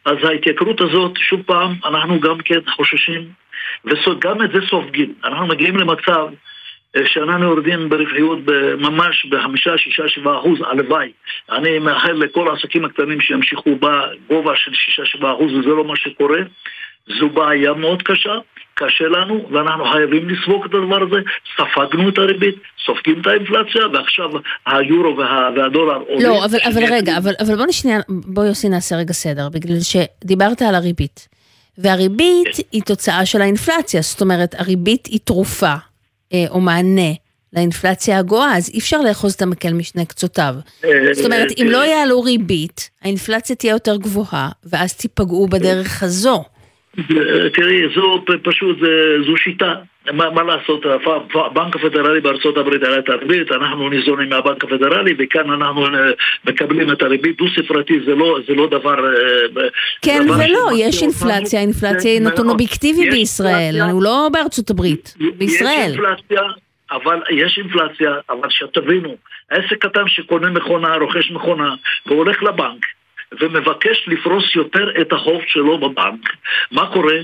אז 0.05 0.17
ההתייקרות 0.23 0.81
הזאת, 0.81 1.17
שוב 1.17 1.41
פעם, 1.45 1.75
אנחנו 1.85 2.19
גם 2.19 2.37
כן 2.37 2.59
חוששים, 2.69 3.21
וגם 3.85 4.41
את 4.43 4.51
זה 4.51 4.59
סופגים. 4.69 5.13
אנחנו 5.23 5.47
מגיעים 5.47 5.77
למצב 5.77 6.27
שאנחנו 7.05 7.45
יורדים 7.45 7.89
ברווחיות 7.89 8.39
ממש 8.77 9.25
בחמישה, 9.25 9.77
שישה, 9.77 10.03
שבעה 10.07 10.39
אחוז, 10.39 10.59
הלוואי. 10.71 11.11
אני 11.51 11.79
מאחל 11.79 12.11
לכל 12.11 12.49
העסקים 12.49 12.85
הקטנים 12.85 13.21
שימשיכו 13.21 13.75
בגובה 13.75 14.55
של 14.55 14.71
שישה, 14.73 15.05
שבעה 15.05 15.33
אחוז, 15.33 15.53
וזה 15.53 15.69
לא 15.69 15.85
מה 15.85 15.95
שקורה. 15.95 16.39
זו 17.19 17.29
בעיה 17.29 17.73
מאוד 17.73 18.01
קשה, 18.03 18.33
קשה 18.73 19.07
לנו, 19.07 19.49
ואנחנו 19.51 19.85
חייבים 19.85 20.29
לספוג 20.29 20.65
את 20.65 20.73
הדבר 20.73 21.03
הזה. 21.03 21.15
ספגנו 21.57 22.09
את 22.09 22.17
הריבית, 22.17 22.55
סופגים 22.85 23.21
את 23.21 23.27
האינפלציה, 23.27 23.87
ועכשיו 23.93 24.29
היורו 24.65 25.17
וה, 25.17 25.49
והדולר 25.55 25.97
עולים. 26.07 26.27
לא, 26.27 26.45
אבל, 26.45 26.57
אבל 26.73 26.83
רגע, 26.91 27.17
אבל, 27.17 27.33
אבל 27.39 27.55
בוא 27.55 27.65
נשניה, 27.65 27.99
בוא 28.09 28.43
יוסי 28.43 28.69
נעשה 28.69 28.95
רגע 28.95 29.13
סדר, 29.13 29.49
בגלל 29.49 29.77
שדיברת 29.79 30.61
על 30.61 30.75
הריבית. 30.75 31.27
והריבית 31.77 32.55
כן. 32.55 32.63
היא 32.71 32.81
תוצאה 32.81 33.25
של 33.25 33.41
האינפלציה, 33.41 34.01
זאת 34.01 34.21
אומרת, 34.21 34.55
הריבית 34.57 35.05
היא 35.05 35.19
תרופה. 35.23 35.73
אה, 36.33 36.45
או 36.49 36.61
מענה 36.61 37.11
לאינפלציה 37.53 38.19
הגואה, 38.19 38.57
אז 38.57 38.69
אי 38.73 38.79
אפשר 38.79 39.01
לאחוז 39.01 39.33
את 39.33 39.41
המקל 39.41 39.73
משני 39.73 40.05
קצותיו. 40.05 40.55
אה, 40.85 41.13
זאת 41.13 41.25
אומרת, 41.25 41.51
אם 41.61 41.67
לא 41.69 41.85
יעלו 41.85 42.21
ריבית, 42.21 42.89
האינפלציה 43.01 43.55
תהיה 43.55 43.71
יותר 43.71 43.97
גבוהה, 43.97 44.49
ואז 44.63 44.93
תיפגעו 44.93 45.47
בדרך 45.47 46.03
הזו. 46.03 46.43
תראי, 47.53 47.81
זו 47.95 48.25
פשוט, 48.43 48.77
זו 49.27 49.37
שיטה. 49.37 49.73
מה, 50.11 50.29
מה 50.29 50.43
לעשות, 50.43 50.85
הבנק 51.33 51.75
הפדרלי 51.75 52.21
בארצות 52.21 52.57
הברית 52.57 52.83
העלה 52.83 52.99
את 52.99 53.09
הריבית, 53.09 53.51
אנחנו 53.51 53.89
ניזונים 53.89 54.29
מהבנק 54.29 54.63
הפדרלי 54.63 55.15
וכאן 55.19 55.49
אנחנו 55.49 55.85
אה, 55.85 56.11
מקבלים 56.45 56.91
את 56.91 57.01
הריבית 57.01 57.37
דו-ספרתי, 57.37 57.99
זה 58.05 58.15
לא, 58.15 58.39
זה 58.47 58.53
לא 58.53 58.67
דבר... 58.67 58.95
כן 60.01 60.21
דבר 60.25 60.33
ולא, 60.33 60.69
יש 60.77 61.01
אינפלציה, 61.03 61.61
אינפלציה 61.61 62.11
היא 62.11 62.21
נתון 62.21 62.49
אובייקטיבי 62.49 63.09
בישראל, 63.09 63.81
הוא 63.91 64.03
לא 64.03 64.29
בארצות 64.33 64.69
הברית, 64.69 65.15
בישראל. 65.37 65.91
יש 65.93 65.99
אינפלציה, 65.99 66.41
אבל 66.91 67.21
יש 67.31 67.57
אינפלציה, 67.57 68.11
אבל 68.29 68.49
שתבינו, 68.49 69.15
עסק 69.49 69.85
קטן 69.85 70.07
שקונה 70.07 70.49
מכונה, 70.49 70.95
רוכש 70.95 71.31
מכונה, 71.31 71.75
והולך 72.05 72.43
לבנק 72.43 72.85
ומבקש 73.41 74.05
לפרוס 74.07 74.55
יותר 74.55 75.01
את 75.01 75.13
החוב 75.13 75.41
שלו 75.47 75.77
בבנק. 75.77 76.29
מה 76.71 76.85
קורה? 76.93 77.15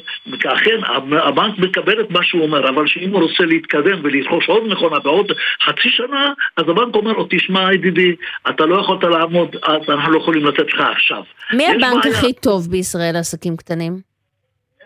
אכן, 0.46 0.80
הבנק 1.12 1.58
מקבל 1.58 2.02
את 2.02 2.10
מה 2.10 2.24
שהוא 2.24 2.44
אומר, 2.44 2.70
אבל 2.70 2.88
שאם 2.88 3.12
הוא 3.12 3.22
רוצה 3.22 3.44
להתקדם 3.46 4.00
ולרכוש 4.04 4.50
עוד 4.50 4.68
מכונה 4.68 5.00
בעוד 5.00 5.32
חצי 5.66 5.90
שנה, 5.90 6.34
אז 6.58 6.64
הבנק 6.70 6.96
אומר 6.96 7.12
לו, 7.12 7.28
תשמע 7.30 7.74
ידידי, 7.74 8.16
אתה 8.50 8.66
לא 8.66 8.82
יכולת 8.82 9.04
לעמוד, 9.04 9.56
אז 9.64 9.82
אנחנו 9.90 10.12
לא 10.12 10.18
יכולים 10.18 10.46
לתת 10.46 10.74
לך 10.74 10.82
עכשיו. 10.92 11.24
מי 11.54 11.68
הבנק 11.68 12.04
בעיה... 12.04 12.18
הכי 12.18 12.34
טוב 12.34 12.68
בישראל 12.72 13.14
לעסקים 13.14 13.58
קטנים? 13.58 14.10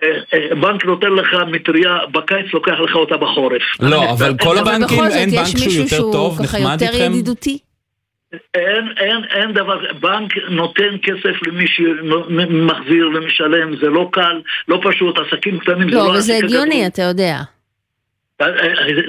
אה, 0.03 0.09
אה, 0.33 0.55
בנק 0.55 0.85
נותן 0.85 1.09
לך 1.11 1.27
מטריה 1.51 1.97
בקיץ, 2.11 2.53
לוקח 2.53 2.79
לך 2.83 2.95
אותה 2.95 3.17
בחורף. 3.17 3.61
לא, 3.79 4.11
אבל 4.11 4.33
כל 4.41 4.57
הבנקים, 4.57 5.03
אין 5.03 5.29
בנק 5.29 5.57
שהוא 5.57 5.73
יותר 5.73 6.11
טוב, 6.11 6.41
נחמד 6.41 6.81
איתכם? 6.81 6.85
בכל 6.85 6.85
זאת, 6.85 6.87
יש 6.87 6.87
מישהו 6.87 6.87
שהוא 6.87 6.87
ככה 6.87 6.93
יותר 6.93 7.03
ידידותי? 7.05 7.59
אין, 8.53 8.87
אין, 8.97 9.23
אין 9.29 9.53
דבר, 9.53 9.93
בנק 9.99 10.37
נותן 10.49 10.97
כסף 11.03 11.47
למי 11.47 11.65
שמחזיר 11.67 13.09
ומשלם, 13.15 13.75
זה 13.75 13.89
לא 13.89 14.09
קל, 14.11 14.41
לא 14.67 14.79
פשוט, 14.83 15.17
עסקים 15.17 15.59
קטנים 15.59 15.89
לא, 15.89 16.01
זה 16.01 16.07
לא... 16.07 16.13
לא, 16.13 16.17
וזה 16.17 16.35
הגיוני, 16.35 16.87
אתה 16.87 17.01
יודע. 17.01 17.37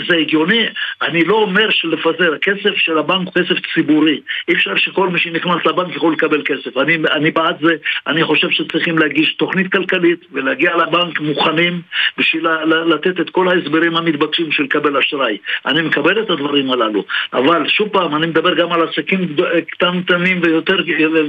זה 0.09 0.17
הגיוני, 0.21 0.67
אני 1.03 1.25
לא 1.25 1.35
אומר 1.35 1.71
שלפזר, 1.71 2.35
הכסף 2.35 2.77
של 2.77 2.99
הבנק 2.99 3.27
הוא 3.27 3.33
כסף 3.35 3.75
ציבורי, 3.75 4.21
אי 4.49 4.55
אפשר 4.55 4.77
שכל 4.77 5.09
מי 5.09 5.19
שנכנס 5.19 5.67
לבנק 5.67 5.97
יכול 5.97 6.13
לקבל 6.13 6.43
כסף, 6.45 6.77
אני, 6.77 6.97
אני 7.13 7.31
בעד 7.31 7.57
זה, 7.61 7.75
אני 8.07 8.25
חושב 8.25 8.51
שצריכים 8.51 8.99
להגיש 8.99 9.35
תוכנית 9.35 9.73
כלכלית 9.73 10.21
ולהגיע 10.33 10.77
לבנק 10.77 11.21
מוכנים 11.21 11.83
בשביל 12.19 12.47
לתת 12.87 13.21
את 13.21 13.31
כל 13.31 13.49
ההסברים 13.49 13.97
המתבקשים 13.97 14.53
של 14.53 14.63
לקבל 14.63 14.97
אשראי, 14.97 15.39
אני 15.67 15.83
מקבל 15.83 16.23
את 16.23 16.31
הדברים 16.31 16.71
הללו, 16.71 17.05
אבל 17.33 17.69
שוב 17.69 17.89
פעם, 17.89 18.15
אני 18.17 18.27
מדבר 18.27 18.55
גם 18.55 18.73
על 18.73 18.89
עסקים 18.89 19.37
קטנטנים 19.71 20.41
ויותר 20.43 20.77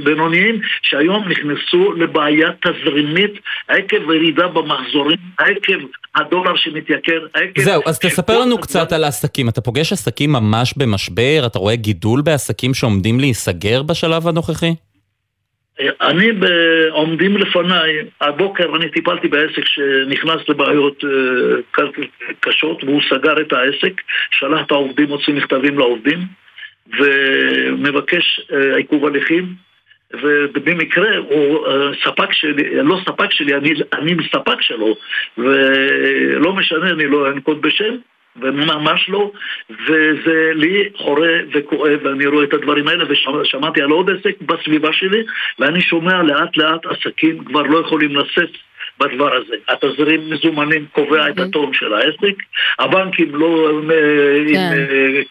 בינוניים 0.04 0.60
שהיום 0.82 1.28
נכנסו 1.28 1.92
לבעיה 1.92 2.50
תזרימית 2.60 3.32
עקב 3.68 4.10
ירידה 4.10 4.48
במחזורים, 4.48 5.18
עקב 5.38 5.78
הדולר 6.14 6.56
שמתייקר, 6.56 7.26
עקב... 7.34 7.60
זהו, 7.60 7.82
אז 7.86 7.98
תספר 7.98 8.40
לנו 8.40 8.58
קצת 8.58 8.92
על 8.92 9.04
העסקים. 9.04 9.48
אתה 9.48 9.60
פוגש 9.60 9.92
עסקים 9.92 10.32
ממש 10.32 10.74
במשבר? 10.76 11.46
אתה 11.46 11.58
רואה 11.58 11.76
גידול 11.76 12.22
בעסקים 12.22 12.74
שעומדים 12.74 13.20
להיסגר 13.20 13.82
בשלב 13.82 14.28
הנוכחי? 14.28 14.74
אני 16.00 16.26
עומדים 16.90 17.36
לפניי, 17.36 17.92
הבוקר 18.20 18.76
אני 18.76 18.88
טיפלתי 18.88 19.28
בעסק 19.28 19.64
שנכנס 19.64 20.48
לבעיות 20.48 21.04
אה, 21.04 21.84
קשות 22.40 22.84
והוא 22.84 23.00
סגר 23.10 23.40
את 23.40 23.52
העסק, 23.52 24.00
שלח 24.30 24.66
את 24.66 24.70
העובדים, 24.70 25.08
הוציא 25.08 25.34
מכתבים 25.34 25.78
לעובדים 25.78 26.18
ומבקש 26.98 28.40
אה, 28.52 28.76
עיכוב 28.76 29.06
הליכים 29.06 29.65
ובמקרה 30.12 31.16
הוא 31.16 31.66
אה, 31.66 31.90
ספק 32.04 32.32
שלי, 32.32 32.82
לא 32.82 32.98
ספק 33.04 33.32
שלי, 33.32 33.54
אני, 33.54 33.70
אני 33.92 34.14
ספק 34.32 34.60
שלו 34.60 34.96
ולא 35.38 36.52
משנה, 36.52 36.90
אני 36.90 37.06
לא 37.06 37.28
אנקוט 37.28 37.58
בשם 37.60 37.96
וממש 38.40 39.08
לא, 39.08 39.30
וזה 39.70 40.50
לי 40.54 40.88
חורה 40.96 41.32
וכואב, 41.52 42.00
ואני 42.02 42.26
רואה 42.26 42.44
את 42.44 42.54
הדברים 42.54 42.88
האלה, 42.88 43.04
ושמעתי 43.08 43.82
על 43.82 43.90
עוד 43.90 44.10
עסק 44.10 44.40
בסביבה 44.40 44.92
שלי, 44.92 45.22
ואני 45.58 45.80
שומע 45.80 46.22
לאט 46.22 46.56
לאט 46.56 46.86
עסקים 46.86 47.44
כבר 47.44 47.62
לא 47.62 47.78
יכולים 47.78 48.16
לשאת 48.16 48.50
בדבר 48.98 49.34
הזה. 49.34 49.54
התזרים 49.68 50.30
מזומנים 50.30 50.86
קובע 50.92 51.28
את 51.28 51.38
הטון 51.38 51.72
של 51.72 51.94
העסק, 51.94 52.42
הבנקים 52.78 53.34
לא 53.34 53.70
אה, 53.90 54.44
כן. 54.52 54.72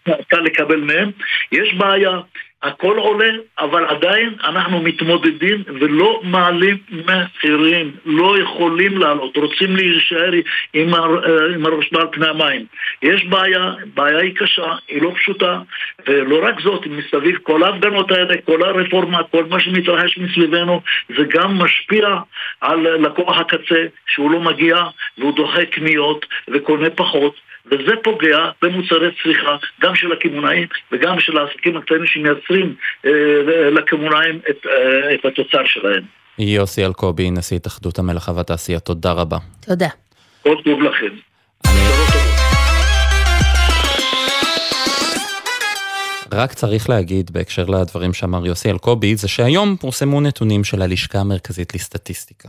אה, 0.08 0.14
קל 0.28 0.40
לקבל 0.40 0.80
מהם, 0.80 1.10
יש 1.52 1.74
בעיה. 1.74 2.18
הכל 2.62 2.96
עולה, 2.98 3.30
אבל 3.58 3.84
עדיין 3.84 4.34
אנחנו 4.44 4.80
מתמודדים 4.80 5.62
ולא 5.66 6.20
מעלים 6.24 6.76
מחירים, 6.90 7.92
לא 8.04 8.38
יכולים 8.38 8.98
לעלות, 8.98 9.36
רוצים 9.36 9.76
להישאר 9.76 10.30
עם, 10.74 10.94
עם 11.54 11.66
הראש 11.66 11.92
מעל 11.92 12.06
פני 12.12 12.26
המים. 12.28 12.66
יש 13.02 13.24
בעיה, 13.24 13.72
בעיה 13.94 14.18
היא 14.18 14.34
קשה, 14.34 14.74
היא 14.88 15.02
לא 15.02 15.12
פשוטה, 15.16 15.60
ולא 16.06 16.48
רק 16.48 16.60
זאת, 16.60 16.86
מסביב 16.86 17.38
כל 17.42 17.62
ההפגנות 17.62 18.10
האלה, 18.10 18.34
כל 18.44 18.62
הרפורמה, 18.62 19.22
כל 19.22 19.44
מה 19.44 19.60
שמתרחש 19.60 20.18
מסביבנו, 20.18 20.80
זה 21.08 21.24
גם 21.28 21.58
משפיע 21.58 22.08
על 22.60 22.96
לקוח 22.96 23.38
הקצה, 23.38 23.84
שהוא 24.06 24.30
לא 24.30 24.40
מגיע 24.40 24.76
והוא 25.18 25.36
דוחה 25.36 25.64
קניות 25.64 26.26
וקונה 26.48 26.90
פחות. 26.90 27.45
וזה 27.66 27.92
פוגע 28.04 28.38
במוצרי 28.62 29.10
צריכה, 29.22 29.56
גם 29.82 29.94
של 29.94 30.12
הקמעונאים 30.12 30.66
וגם 30.92 31.20
של 31.20 31.38
העסקים 31.38 31.76
הקטנים 31.76 32.06
שמייצרים 32.06 32.74
אה, 33.06 33.70
לקמעונאים 33.70 34.40
את, 34.50 34.66
אה, 34.66 35.14
את 35.14 35.24
התוצר 35.24 35.64
שלהם. 35.64 36.02
יוסי 36.38 36.84
אלקובי, 36.86 37.30
נשיא 37.30 37.56
התאחדות 37.56 37.98
המלאכה 37.98 38.32
והתעשייה, 38.32 38.80
תודה 38.80 39.12
רבה. 39.12 39.38
תודה. 39.60 39.88
כל 40.42 40.56
טוב 40.64 40.82
לכם. 40.82 41.16
רק 46.32 46.52
צריך 46.52 46.90
להגיד 46.90 47.30
בהקשר 47.30 47.64
לדברים 47.64 48.12
שאמר 48.12 48.46
יוסי 48.46 48.70
אלקובי, 48.70 49.16
זה 49.16 49.28
שהיום 49.28 49.76
פורסמו 49.76 50.20
נתונים 50.20 50.64
של 50.64 50.82
הלשכה 50.82 51.18
המרכזית 51.18 51.74
לסטטיסטיקה. 51.74 52.48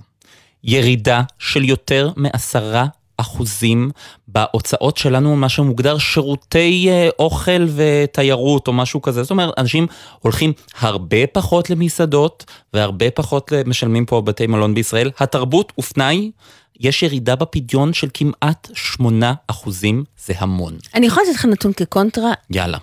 ירידה 0.64 1.22
של 1.40 1.64
יותר 1.64 2.10
מעשרה 2.18 2.86
אחוזים 3.18 3.92
בהוצאות 4.28 4.98
שלנו, 4.98 5.36
מה 5.36 5.50
שמוגדר 5.50 5.98
שירותי 5.98 6.88
אה, 6.90 7.10
אוכל 7.20 7.68
ותיירות 7.76 8.68
או 8.68 8.74
משהו 8.74 9.02
כזה. 9.02 9.24
זאת 9.24 9.32
אומרת, 9.32 9.54
אנשים 9.58 9.88
הולכים 10.20 10.54
הרבה 10.80 11.28
פחות 11.28 11.70
למסעדות 11.70 12.46
והרבה 12.74 13.12
פחות 13.12 13.54
משלמים 13.66 14.06
פה 14.06 14.22
בבתי 14.22 14.48
מלון 14.48 14.74
בישראל. 14.74 15.12
התרבות 15.20 15.74
ופנאי, 15.80 16.32
יש 16.80 17.04
ירידה 17.04 17.36
בפדיון 17.36 17.94
של 17.94 18.08
כמעט 18.14 18.70
8 18.74 19.34
אחוזים, 19.48 20.04
זה 20.26 20.34
המון. 20.38 20.78
אני 20.96 21.06
יכולה 21.06 21.26
לתת 21.26 21.36
לך 21.36 21.46
נתון 21.46 21.74
כקונטרה? 21.74 22.32
יאללה. 22.50 22.78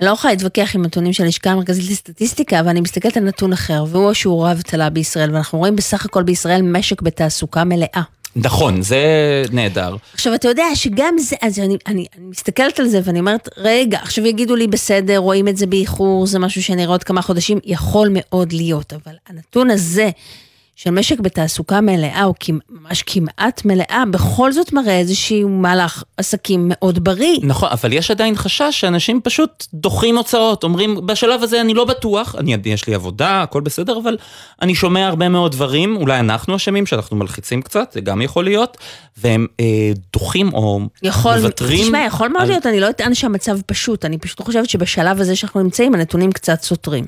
אני 0.00 0.08
לא 0.08 0.14
יכולה 0.14 0.32
להתווכח 0.32 0.74
עם 0.74 0.82
נתונים 0.82 1.12
של 1.12 1.24
הלשכה 1.24 1.50
המרכזית 1.50 1.90
לסטטיסטיקה, 1.90 2.60
אבל 2.60 2.68
אני 2.68 2.80
מסתכלת 2.80 3.16
על 3.16 3.22
נתון 3.22 3.52
אחר, 3.52 3.84
והוא 3.88 4.10
השיעור 4.10 4.48
האבטלה 4.48 4.90
בישראל, 4.90 5.34
ואנחנו 5.34 5.58
רואים 5.58 5.76
בסך 5.76 6.04
הכל 6.04 6.22
בישראל 6.22 6.62
משק 6.62 7.02
בתעסוקה 7.02 7.64
מלאה. 7.64 8.02
נכון, 8.36 8.82
זה 8.82 9.02
נהדר. 9.52 9.96
עכשיו, 10.14 10.34
אתה 10.34 10.48
יודע 10.48 10.64
שגם 10.74 11.14
זה, 11.18 11.36
אז 11.42 11.58
אני, 11.58 11.76
אני, 11.86 12.06
אני 12.18 12.26
מסתכלת 12.26 12.80
על 12.80 12.88
זה 12.88 13.00
ואני 13.04 13.20
אומרת, 13.20 13.48
רגע, 13.56 13.98
עכשיו 14.02 14.26
יגידו 14.26 14.56
לי, 14.56 14.66
בסדר, 14.66 15.16
רואים 15.16 15.48
את 15.48 15.56
זה 15.56 15.66
באיחור, 15.66 16.26
זה 16.26 16.38
משהו 16.38 16.62
שנראה 16.62 16.88
עוד 16.92 17.04
כמה 17.04 17.22
חודשים, 17.22 17.58
יכול 17.64 18.08
מאוד 18.12 18.52
להיות, 18.52 18.92
אבל 18.92 19.14
הנתון 19.28 19.70
הזה, 19.70 20.10
של 20.76 20.90
משק 20.90 21.20
בתעסוקה 21.20 21.80
מלאה, 21.80 22.24
או 22.24 22.34
ממש 22.70 23.02
כמעט 23.06 23.64
מלאה, 23.64 24.02
בכל 24.10 24.52
זאת 24.52 24.72
מראה 24.72 24.98
איזשהו 24.98 25.48
מהלך 25.48 26.02
עסקים 26.16 26.64
מאוד 26.68 27.04
בריא. 27.04 27.38
נכון, 27.42 27.68
אבל 27.72 27.92
יש 27.92 28.10
עדיין 28.10 28.36
חשש 28.36 28.80
שאנשים 28.80 29.20
פשוט 29.20 29.66
דוחים 29.74 30.16
הוצאות, 30.16 30.64
אומרים, 30.64 31.06
בשלב 31.06 31.42
הזה 31.42 31.60
אני 31.60 31.74
לא 31.74 31.84
בטוח, 31.84 32.34
אני, 32.38 32.56
יש 32.64 32.86
לי 32.86 32.94
עבודה, 32.94 33.42
הכל 33.42 33.60
בסדר, 33.60 33.98
אבל 34.02 34.16
אני 34.62 34.74
שומע 34.74 35.06
הרבה 35.06 35.28
מאוד 35.28 35.52
דברים, 35.52 35.96
אולי 35.96 36.20
אנחנו 36.20 36.56
אשמים, 36.56 36.86
שאנחנו 36.86 37.16
מלחיצים 37.16 37.62
קצת, 37.62 37.92
זה 37.92 38.00
גם 38.00 38.22
יכול 38.22 38.44
להיות, 38.44 38.76
והם 39.16 39.46
אה, 39.60 39.92
דוחים 40.12 40.52
או 40.52 40.80
יכול, 41.02 41.36
מוותרים. 41.36 41.84
תשמע, 41.84 42.04
יכול 42.06 42.28
מאוד 42.28 42.42
על... 42.42 42.48
להיות, 42.48 42.66
אני 42.66 42.80
לא 42.80 42.90
אטען 42.90 43.14
שהמצב 43.14 43.58
פשוט, 43.66 44.04
אני 44.04 44.18
פשוט 44.18 44.40
חושבת 44.40 44.68
שבשלב 44.68 45.20
הזה 45.20 45.36
שאנחנו 45.36 45.62
נמצאים, 45.62 45.94
הנתונים 45.94 46.32
קצת 46.32 46.62
סותרים. 46.62 47.04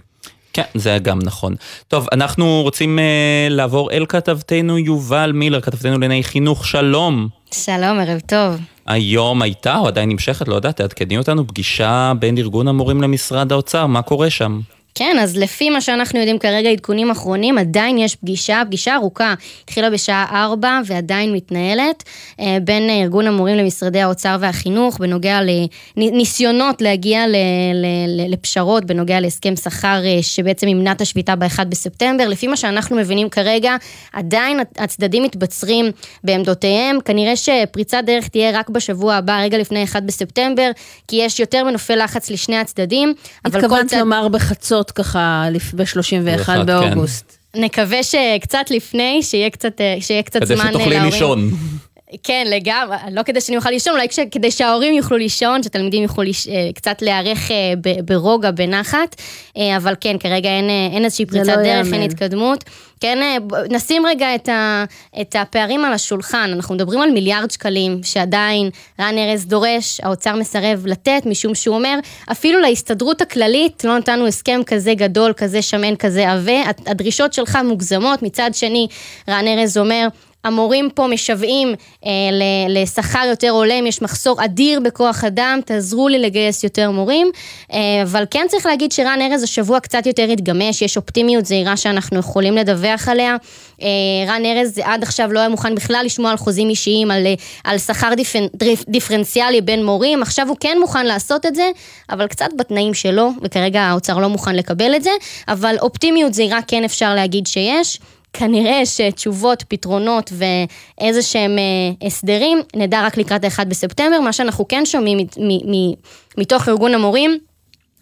כן, 0.56 0.62
זה 0.74 0.98
גם 1.02 1.18
נכון. 1.22 1.54
טוב, 1.88 2.06
אנחנו 2.12 2.60
רוצים 2.62 2.98
uh, 2.98 3.52
לעבור 3.52 3.90
אל 3.92 4.06
כתבתנו 4.08 4.78
יובל 4.78 5.32
מילר, 5.32 5.60
כתבתנו 5.60 5.92
לענייני 5.92 6.24
חינוך, 6.24 6.66
שלום. 6.66 7.28
שלום, 7.54 7.98
ערב 8.00 8.20
טוב. 8.26 8.56
היום 8.86 9.42
הייתה, 9.42 9.78
או 9.78 9.86
עדיין 9.86 10.08
נמשכת, 10.08 10.48
לא 10.48 10.54
יודעת, 10.54 10.76
תעדכני 10.76 11.18
אותנו, 11.18 11.46
פגישה 11.46 12.12
בין 12.18 12.38
ארגון 12.38 12.68
המורים 12.68 13.02
למשרד 13.02 13.52
האוצר, 13.52 13.86
מה 13.86 14.02
קורה 14.02 14.30
שם? 14.30 14.60
כן, 14.98 15.16
אז 15.22 15.36
לפי 15.36 15.70
מה 15.70 15.80
שאנחנו 15.80 16.18
יודעים 16.18 16.38
כרגע, 16.38 16.68
עדכונים 16.68 17.10
אחרונים, 17.10 17.58
עדיין 17.58 17.98
יש 17.98 18.16
פגישה, 18.16 18.62
פגישה 18.66 18.94
ארוכה, 18.94 19.34
התחילה 19.64 19.90
בשעה 19.90 20.44
4 20.44 20.80
ועדיין 20.86 21.32
מתנהלת, 21.32 22.02
אה, 22.40 22.58
בין 22.64 22.90
ארגון 22.90 23.26
המורים 23.26 23.56
למשרדי 23.56 24.00
האוצר 24.00 24.36
והחינוך, 24.40 24.98
בנוגע 24.98 25.40
לניסיונות 25.96 26.82
להגיע 26.82 27.26
ל, 27.26 27.36
ל, 27.74 27.86
ל, 28.06 28.32
לפשרות, 28.32 28.84
בנוגע 28.84 29.20
להסכם 29.20 29.56
שכר 29.56 30.02
אה, 30.04 30.18
שבעצם 30.22 30.68
ימנע 30.68 30.92
את 30.92 31.00
השביתה 31.00 31.36
ב-1 31.36 31.64
בספטמבר. 31.64 32.28
לפי 32.28 32.46
מה 32.46 32.56
שאנחנו 32.56 32.96
מבינים 32.96 33.28
כרגע, 33.28 33.76
עדיין 34.12 34.60
הצדדים 34.78 35.22
מתבצרים 35.22 35.90
בעמדותיהם, 36.24 36.98
כנראה 37.04 37.36
שפריצת 37.36 38.02
דרך 38.06 38.28
תהיה 38.28 38.58
רק 38.58 38.70
בשבוע 38.70 39.14
הבא, 39.14 39.40
רגע 39.42 39.58
לפני 39.58 39.84
1 39.84 40.02
בספטמבר, 40.02 40.70
כי 41.08 41.16
יש 41.16 41.40
יותר 41.40 41.64
מנופי 41.64 41.96
לחץ 41.96 42.30
לשני 42.30 42.56
הצדדים. 42.56 43.14
התכוונת 43.44 43.86
צד... 43.86 43.98
לומר 43.98 44.28
בחצות. 44.28 44.85
לעשות 44.86 44.90
ככה 44.90 45.48
ב-31 45.74 46.64
באוגוסט. 46.64 47.36
כן. 47.52 47.64
נקווה 47.64 48.02
שקצת 48.02 48.70
לפני, 48.70 49.22
שיהיה 49.22 49.50
קצת, 49.50 49.80
אה, 49.80 49.96
שיהיה 50.00 50.22
קצת 50.22 50.44
זמן 50.44 50.56
להורים. 50.56 50.88
כדי 50.88 50.94
שתוכלי 50.94 51.10
לישון. 51.10 51.50
כן, 52.22 52.46
לגמרי, 52.50 52.96
לא 53.12 53.22
כדי 53.22 53.40
שאני 53.40 53.56
אוכל 53.56 53.70
לישון, 53.70 53.92
אולי 53.92 54.06
כדי 54.30 54.50
שההורים 54.50 54.94
יוכלו 54.94 55.16
לישון, 55.16 55.62
שתלמידים 55.62 56.02
יוכלו 56.02 56.24
לש... 56.24 56.48
אה, 56.48 56.70
קצת 56.74 57.02
להיערך 57.02 57.50
אה, 57.50 57.72
ברוגע, 58.04 58.50
בנחת, 58.50 59.22
אבל 59.76 59.94
כן, 60.00 60.18
כרגע 60.18 60.48
אין, 60.48 60.70
אין 60.92 61.04
איזושהי 61.04 61.26
פריצת 61.26 61.48
לא 61.48 61.56
דרך, 61.56 61.92
אין 61.92 62.02
התקדמות. 62.02 62.64
כן, 63.00 63.38
נשים 63.70 64.06
רגע 64.06 64.34
את, 64.34 64.48
ה, 64.48 64.84
את 65.20 65.36
הפערים 65.38 65.84
על 65.84 65.92
השולחן, 65.92 66.50
אנחנו 66.52 66.74
מדברים 66.74 67.00
על 67.00 67.10
מיליארד 67.10 67.50
שקלים 67.50 68.00
שעדיין 68.02 68.70
רן 69.00 69.18
ארז 69.18 69.46
דורש, 69.46 70.00
האוצר 70.02 70.36
מסרב 70.36 70.86
לתת, 70.86 71.22
משום 71.26 71.54
שהוא 71.54 71.76
אומר, 71.76 71.98
אפילו 72.32 72.60
להסתדרות 72.60 73.22
הכללית 73.22 73.84
לא 73.84 73.98
נתנו 73.98 74.26
הסכם 74.26 74.60
כזה 74.66 74.94
גדול, 74.94 75.32
כזה 75.32 75.62
שמן, 75.62 75.96
כזה 75.96 76.32
עבה, 76.32 76.62
הדרישות 76.86 77.32
שלך 77.32 77.58
מוגזמות, 77.64 78.22
מצד 78.22 78.50
שני 78.52 78.86
רן 79.28 79.48
ארז 79.48 79.78
אומר, 79.78 80.08
המורים 80.46 80.88
פה 80.94 81.06
משוועים 81.06 81.74
אה, 82.06 82.10
לשכר 82.68 83.24
יותר 83.30 83.50
הולם, 83.50 83.86
יש 83.86 84.02
מחסור 84.02 84.44
אדיר 84.44 84.80
בכוח 84.80 85.24
אדם, 85.24 85.60
תעזרו 85.64 86.08
לי 86.08 86.18
לגייס 86.18 86.64
יותר 86.64 86.90
מורים. 86.90 87.30
אה, 87.72 87.78
אבל 88.02 88.24
כן 88.30 88.46
צריך 88.48 88.66
להגיד 88.66 88.92
שרן 88.92 89.18
ארז 89.22 89.42
השבוע 89.42 89.80
קצת 89.80 90.06
יותר 90.06 90.22
התגמש, 90.22 90.82
יש 90.82 90.96
אופטימיות 90.96 91.46
זהירה 91.46 91.76
שאנחנו 91.76 92.18
יכולים 92.18 92.56
לדווח 92.56 93.08
עליה. 93.08 93.36
אה, 93.82 93.88
רן 94.28 94.44
ארז 94.44 94.80
עד 94.82 95.02
עכשיו 95.02 95.32
לא 95.32 95.40
היה 95.40 95.48
מוכן 95.48 95.74
בכלל 95.74 96.02
לשמוע 96.04 96.30
על 96.30 96.36
חוזים 96.36 96.68
אישיים, 96.68 97.10
על, 97.10 97.26
אה, 97.26 97.34
על 97.64 97.78
שכר 97.78 98.14
דיפ, 98.14 98.34
דיפרנציאלי 98.88 99.60
בין 99.60 99.84
מורים, 99.84 100.22
עכשיו 100.22 100.48
הוא 100.48 100.56
כן 100.60 100.76
מוכן 100.80 101.06
לעשות 101.06 101.46
את 101.46 101.54
זה, 101.54 101.70
אבל 102.10 102.26
קצת 102.26 102.48
בתנאים 102.58 102.94
שלו, 102.94 103.30
וכרגע 103.42 103.82
האוצר 103.82 104.18
לא 104.18 104.28
מוכן 104.28 104.56
לקבל 104.56 104.96
את 104.96 105.02
זה, 105.02 105.10
אבל 105.48 105.76
אופטימיות 105.80 106.34
זהירה 106.34 106.58
כן 106.66 106.84
אפשר 106.84 107.14
להגיד 107.14 107.46
שיש. 107.46 107.98
כנראה 108.38 108.86
שתשובות, 108.86 109.62
פתרונות 109.68 110.32
ואיזה 110.32 111.22
שהם 111.22 111.58
אה, 111.58 112.06
הסדרים, 112.06 112.58
נדע 112.76 113.06
רק 113.06 113.16
לקראת 113.16 113.44
ה-1 113.44 113.64
בספטמבר. 113.64 114.20
מה 114.20 114.32
שאנחנו 114.32 114.68
כן 114.68 114.86
שומעים 114.86 115.18
מתוך 116.38 116.68
ארגון 116.68 116.94
המורים, 116.94 117.38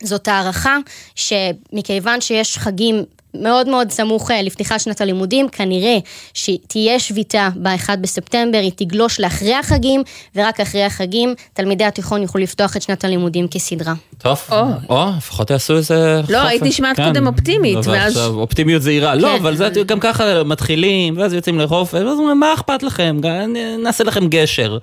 זאת 0.02 0.28
הערכה 0.28 0.76
שמכיוון 1.14 2.20
שיש 2.20 2.58
חגים 2.58 3.04
מאוד 3.34 3.68
מאוד 3.68 3.90
סמוך 3.90 4.30
אה, 4.30 4.42
לפתיחת 4.42 4.80
שנת 4.80 5.00
הלימודים, 5.00 5.48
כנראה 5.48 5.98
שתהיה 6.34 6.98
שביתה 6.98 7.48
ב-1 7.56 7.96
בספטמבר, 8.00 8.58
היא 8.58 8.72
תגלוש 8.76 9.20
לאחרי 9.20 9.54
החגים, 9.54 10.02
ורק 10.36 10.60
אחרי 10.60 10.84
החגים 10.84 11.34
תלמידי 11.52 11.84
התיכון 11.84 12.22
יוכלו 12.22 12.42
לפתוח 12.42 12.76
את 12.76 12.82
שנת 12.82 13.04
הלימודים 13.04 13.48
כסדרה. 13.48 13.94
טוב, 14.18 14.40
או, 14.88 15.06
לפחות 15.16 15.50
יעשו 15.50 15.76
איזה... 15.76 16.20
לא, 16.28 16.38
היית 16.38 16.62
נשמעת 16.62 16.96
כן. 16.96 17.06
קודם 17.06 17.26
אופטימית, 17.26 17.86
ואז... 17.86 18.16
אופטימיות 18.16 18.82
זהירה, 18.82 19.14
לא, 19.14 19.28
כן. 19.28 19.34
אבל 19.34 19.56
זה 19.56 19.70
גם 19.86 20.00
ככה 20.00 20.44
מתחילים, 20.44 21.18
ואז 21.18 21.32
יוצאים 21.32 21.60
לחוף, 21.60 21.94
ואז 21.94 22.18
אומרים, 22.18 22.40
מה 22.40 22.54
אכפת 22.54 22.82
לכם? 22.82 23.20
נעשה 23.78 24.04
לכם 24.04 24.28
גשר. 24.28 24.78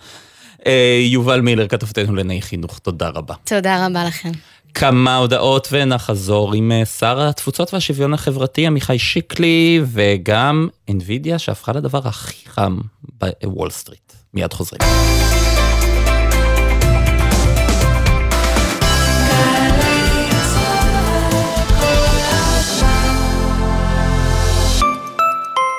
אה, 0.68 1.00
יובל 1.04 1.42
מילר, 1.42 1.68
כתבתנו 1.68 2.16
לעיני 2.16 2.42
חינוך, 2.42 2.80
תודה 2.80 3.08
רבה. 3.08 3.36
תודה 3.44 3.86
רבה 3.86 4.06
לכם. 4.06 4.32
כמה 4.74 5.16
הודעות 5.16 5.68
ונחזור 5.72 6.54
עם 6.54 6.72
אה, 6.72 6.86
שר 6.86 7.22
התפוצות 7.22 7.74
והשוויון 7.74 8.14
החברתי 8.14 8.68
עמיחי 8.68 9.00
שיקלי 9.00 9.82
וגם 9.86 10.68
NVIDIA 10.92 11.38
שהפכה 11.38 11.72
לדבר 11.72 12.08
הכי 12.08 12.50
חם 12.50 12.80
בוול 13.22 13.70
סטריט. 13.70 14.14
מיד 14.34 14.54
חוזרים. 14.54 14.82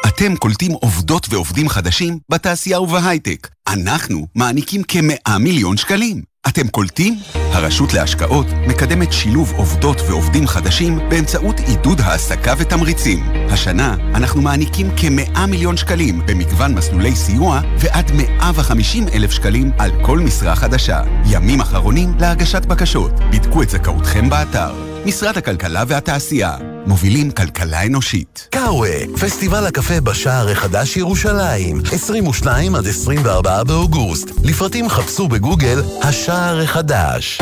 אתם 0.09 0.37
קולטים 0.37 0.73
עובדות 0.73 1.27
ועובדים 1.31 1.69
חדשים 1.69 2.19
בתעשייה 2.29 2.81
ובהייטק. 2.81 3.49
אנחנו 3.69 4.27
מעניקים 4.35 4.83
כמאה 4.83 5.39
מיליון 5.41 5.77
שקלים. 5.77 6.32
אתם 6.49 6.69
קולטים? 6.69 7.19
הרשות 7.35 7.95
להשקעות 7.95 8.47
מקדמת 8.69 9.13
שילוב 9.13 9.53
עובדות 9.57 10.01
ועובדים 10.01 10.47
חדשים 10.47 10.99
באמצעות 11.09 11.61
עידוד 11.61 12.01
העסקה 12.01 12.55
ותמריצים. 12.59 13.25
השנה 13.51 13.97
אנחנו 14.15 14.43
מעניקים 14.43 14.91
כ-100 14.97 15.47
מיליון 15.47 15.77
שקלים 15.77 16.23
במגוון 16.27 16.75
מסלולי 16.75 17.17
סיוע 17.17 17.61
ועד 17.79 18.11
150 18.15 19.09
אלף 19.15 19.31
שקלים 19.31 19.71
על 19.79 19.91
כל 20.03 20.19
משרה 20.19 20.57
חדשה. 20.57 21.03
ימים 21.31 21.61
אחרונים 21.61 22.15
להגשת 22.21 22.67
בקשות. 22.67 23.13
בדקו 23.33 23.63
את 23.63 23.71
זכאותכם 23.71 24.31
באתר. 24.31 24.75
משרד 25.07 25.39
הכלכלה 25.39 25.85
והתעשייה, 25.89 26.57
מובילים 26.87 27.31
כלכלה 27.31 27.87
אנושית. 27.87 28.49
קאווה, 28.51 28.91
פסטיבל 29.21 29.67
הקפה 29.67 30.01
בשער 30.01 30.51
החדש 30.51 30.97
ירושלים, 30.97 31.83
22 31.93 32.75
עד 32.75 32.87
24 32.87 33.65
באוגוסט. 33.65 34.31
לפרטים 34.45 34.89
חפשו 34.89 35.29
בגוגל 35.29 35.83
השער 36.03 36.61
החדש. 36.61 37.39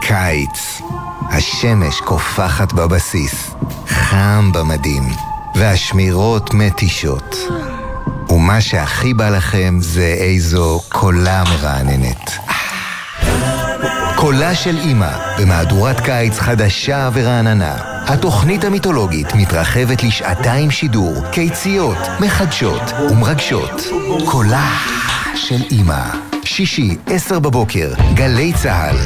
קיץ, 0.00 0.80
השמש 1.30 2.00
קופחת 2.00 2.72
בבסיס, 2.72 3.50
חם 3.88 4.50
במדים, 4.54 5.02
והשמירות 5.54 6.54
מתישות. 6.54 7.36
ומה 8.28 8.60
שהכי 8.60 9.14
בא 9.14 9.28
לכם 9.28 9.78
זה 9.80 10.14
איזו 10.18 10.80
קולה 10.88 11.44
מרעננת. 11.44 12.30
קולה 14.22 14.54
של 14.54 14.76
אימא, 14.76 15.10
במהדורת 15.38 16.00
קיץ 16.00 16.38
חדשה 16.38 17.10
ורעננה. 17.12 17.74
התוכנית 18.06 18.64
המיתולוגית 18.64 19.34
מתרחבת 19.34 20.02
לשעתיים 20.02 20.70
שידור, 20.70 21.14
קיציות, 21.32 21.96
מחדשות 22.20 22.82
ומרגשות. 23.10 23.70
קולה 24.24 24.70
של 25.34 25.62
אימא. 25.70 26.02
שישי, 26.44 26.96
עשר 27.06 27.38
בבוקר, 27.38 27.92
גלי 28.14 28.52
צה"ל. 28.52 28.96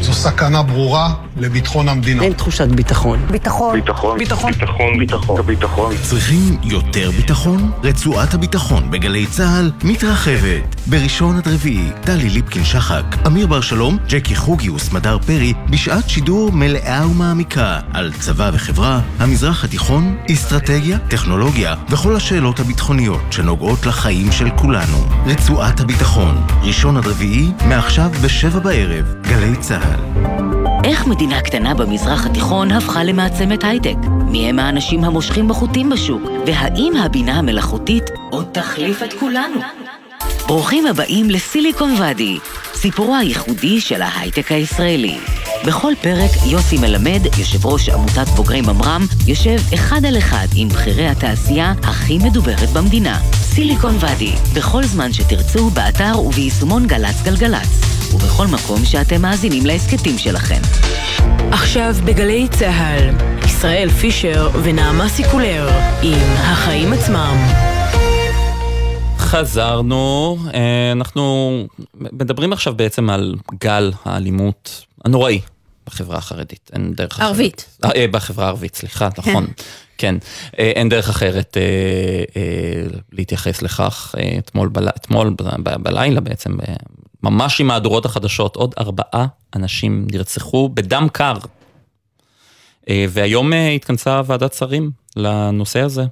זו 0.00 0.12
סכנה 0.12 0.62
ברורה 0.62 1.14
לביטחון 1.36 1.88
המדינה. 1.88 2.22
אין 2.22 2.32
תחושת 2.32 2.68
ביטחון. 2.68 3.26
ביטחון. 3.30 3.80
ביטחון. 3.80 4.18
ביטחון. 4.18 4.52
ביטחון. 4.52 4.98
ביטחון. 4.98 5.46
ביטחון. 5.46 5.94
צריכים 6.02 6.56
יותר 6.62 7.10
ביטחון? 7.10 7.70
רצועת 7.82 8.34
הביטחון 8.34 8.90
בגלי 8.90 9.26
צה"ל 9.26 9.70
מתרחבת. 9.84 10.75
בראשון 10.88 11.36
עד 11.36 11.48
רביעי, 11.48 11.88
טלי 12.00 12.30
ליפקין-שחק, 12.30 13.04
אמיר 13.26 13.46
בר 13.46 13.60
שלום, 13.60 13.98
ג'קי 14.08 14.36
חוגי 14.36 14.70
וסמדר 14.70 15.18
פרי, 15.18 15.54
בשעת 15.70 16.08
שידור 16.08 16.52
מלאה 16.52 17.06
ומעמיקה 17.10 17.80
על 17.92 18.12
צבא 18.12 18.50
וחברה, 18.54 19.00
המזרח 19.18 19.64
התיכון, 19.64 20.16
אסטרטגיה, 20.32 20.98
טכנולוגיה 20.98 21.74
וכל 21.90 22.16
השאלות 22.16 22.60
הביטחוניות 22.60 23.20
שנוגעות 23.30 23.86
לחיים 23.86 24.32
של 24.32 24.50
כולנו. 24.50 24.98
רצועת 25.26 25.80
הביטחון, 25.80 26.46
ראשון 26.62 26.96
עד 26.96 27.06
רביעי, 27.06 27.46
מעכשיו 27.68 28.10
בשבע 28.24 28.58
בערב, 28.58 29.14
גלי 29.22 29.56
צה"ל. 29.56 30.00
איך 30.84 31.06
מדינה 31.06 31.40
קטנה 31.40 31.74
במזרח 31.74 32.26
התיכון 32.26 32.70
הפכה 32.70 33.04
למעצמת 33.04 33.64
הייטק? 33.64 33.96
מי 34.08 34.48
הם 34.48 34.58
האנשים 34.58 35.04
המושכים 35.04 35.48
בחוטים 35.48 35.90
בשוק? 35.90 36.22
והאם 36.46 36.92
הבינה 37.04 37.32
המלאכותית 37.32 38.04
עוד 38.30 38.46
תחליף 38.52 39.02
את 39.02 39.12
כולנו? 39.20 39.60
ברוכים 40.46 40.86
הבאים 40.86 41.30
לסיליקון 41.30 41.94
ואדי, 41.98 42.38
סיפורו 42.74 43.16
הייחודי 43.16 43.80
של 43.80 44.02
ההייטק 44.02 44.52
הישראלי. 44.52 45.18
בכל 45.66 45.92
פרק 46.00 46.30
יוסי 46.46 46.78
מלמד, 46.78 47.20
יושב 47.38 47.66
ראש 47.66 47.88
עמותת 47.88 48.28
בוגרי 48.36 48.60
ממר"ם, 48.60 49.06
יושב 49.26 49.56
אחד 49.74 50.04
על 50.04 50.18
אחד 50.18 50.46
עם 50.54 50.68
בכירי 50.68 51.08
התעשייה 51.08 51.74
הכי 51.82 52.18
מדוברת 52.18 52.68
במדינה. 52.68 53.20
סיליקון 53.32 53.96
ואדי, 54.00 54.32
בכל 54.54 54.84
זמן 54.84 55.12
שתרצו, 55.12 55.70
באתר 55.70 56.20
וביישומון 56.20 56.86
גל"צ 56.86 57.22
גלגלצ, 57.22 57.68
ובכל 58.14 58.46
מקום 58.46 58.84
שאתם 58.84 59.22
מאזינים 59.22 59.66
להסכתים 59.66 60.18
שלכם. 60.18 60.60
עכשיו 61.50 61.96
בגלי 62.04 62.48
צה"ל, 62.50 63.10
ישראל 63.44 63.90
פישר 63.90 64.50
ונעמה 64.62 65.08
סיקולר 65.08 65.70
עם 66.02 66.18
החיים 66.36 66.92
עצמם. 66.92 67.36
חזרנו, 69.40 70.38
אה, 70.54 70.92
אנחנו 70.92 71.66
מדברים 71.94 72.52
עכשיו 72.52 72.74
בעצם 72.74 73.10
על 73.10 73.34
גל 73.60 73.92
האלימות 74.04 74.84
הנוראי 75.04 75.40
בחברה 75.86 76.18
החרדית, 76.18 76.70
אין 76.72 76.92
דרך 76.94 77.12
אחרת. 77.12 77.26
ערבית. 77.26 77.78
אה, 77.84 78.06
בחברה 78.10 78.44
הערבית, 78.44 78.76
סליחה, 78.76 79.08
נכון. 79.18 79.46
כן, 79.98 80.14
אה, 80.58 80.72
אין 80.76 80.88
דרך 80.88 81.08
אחרת 81.08 81.56
להתייחס 83.12 83.62
לכך. 83.62 84.14
אתמול, 84.38 84.70
אתמול 84.96 85.34
בלילה 85.82 86.20
בעצם, 86.20 86.56
ממש 87.22 87.60
עם 87.60 87.66
מהדורות 87.66 88.04
החדשות, 88.04 88.56
עוד 88.56 88.74
ארבעה 88.78 89.26
אנשים 89.56 90.06
נרצחו 90.12 90.68
בדם 90.68 91.06
קר. 91.12 91.36
והיום 93.08 93.52
התכנסה 93.76 94.20
ועדת 94.26 94.52
שרים 94.52 94.90
לנושא 95.16 95.80
הזה. 95.80 96.04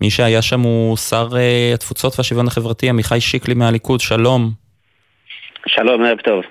מי 0.00 0.10
שהיה 0.10 0.42
שם 0.42 0.60
הוא 0.60 0.96
שר 0.96 1.28
uh, 1.30 1.74
התפוצות 1.74 2.12
והשוויון 2.18 2.46
החברתי, 2.46 2.88
עמיחי 2.88 3.20
שיקלי 3.20 3.54
מהליכוד, 3.54 4.00
שלום. 4.00 4.50
שלום, 5.66 6.04
ערב 6.04 6.18
טוב. 6.18 6.42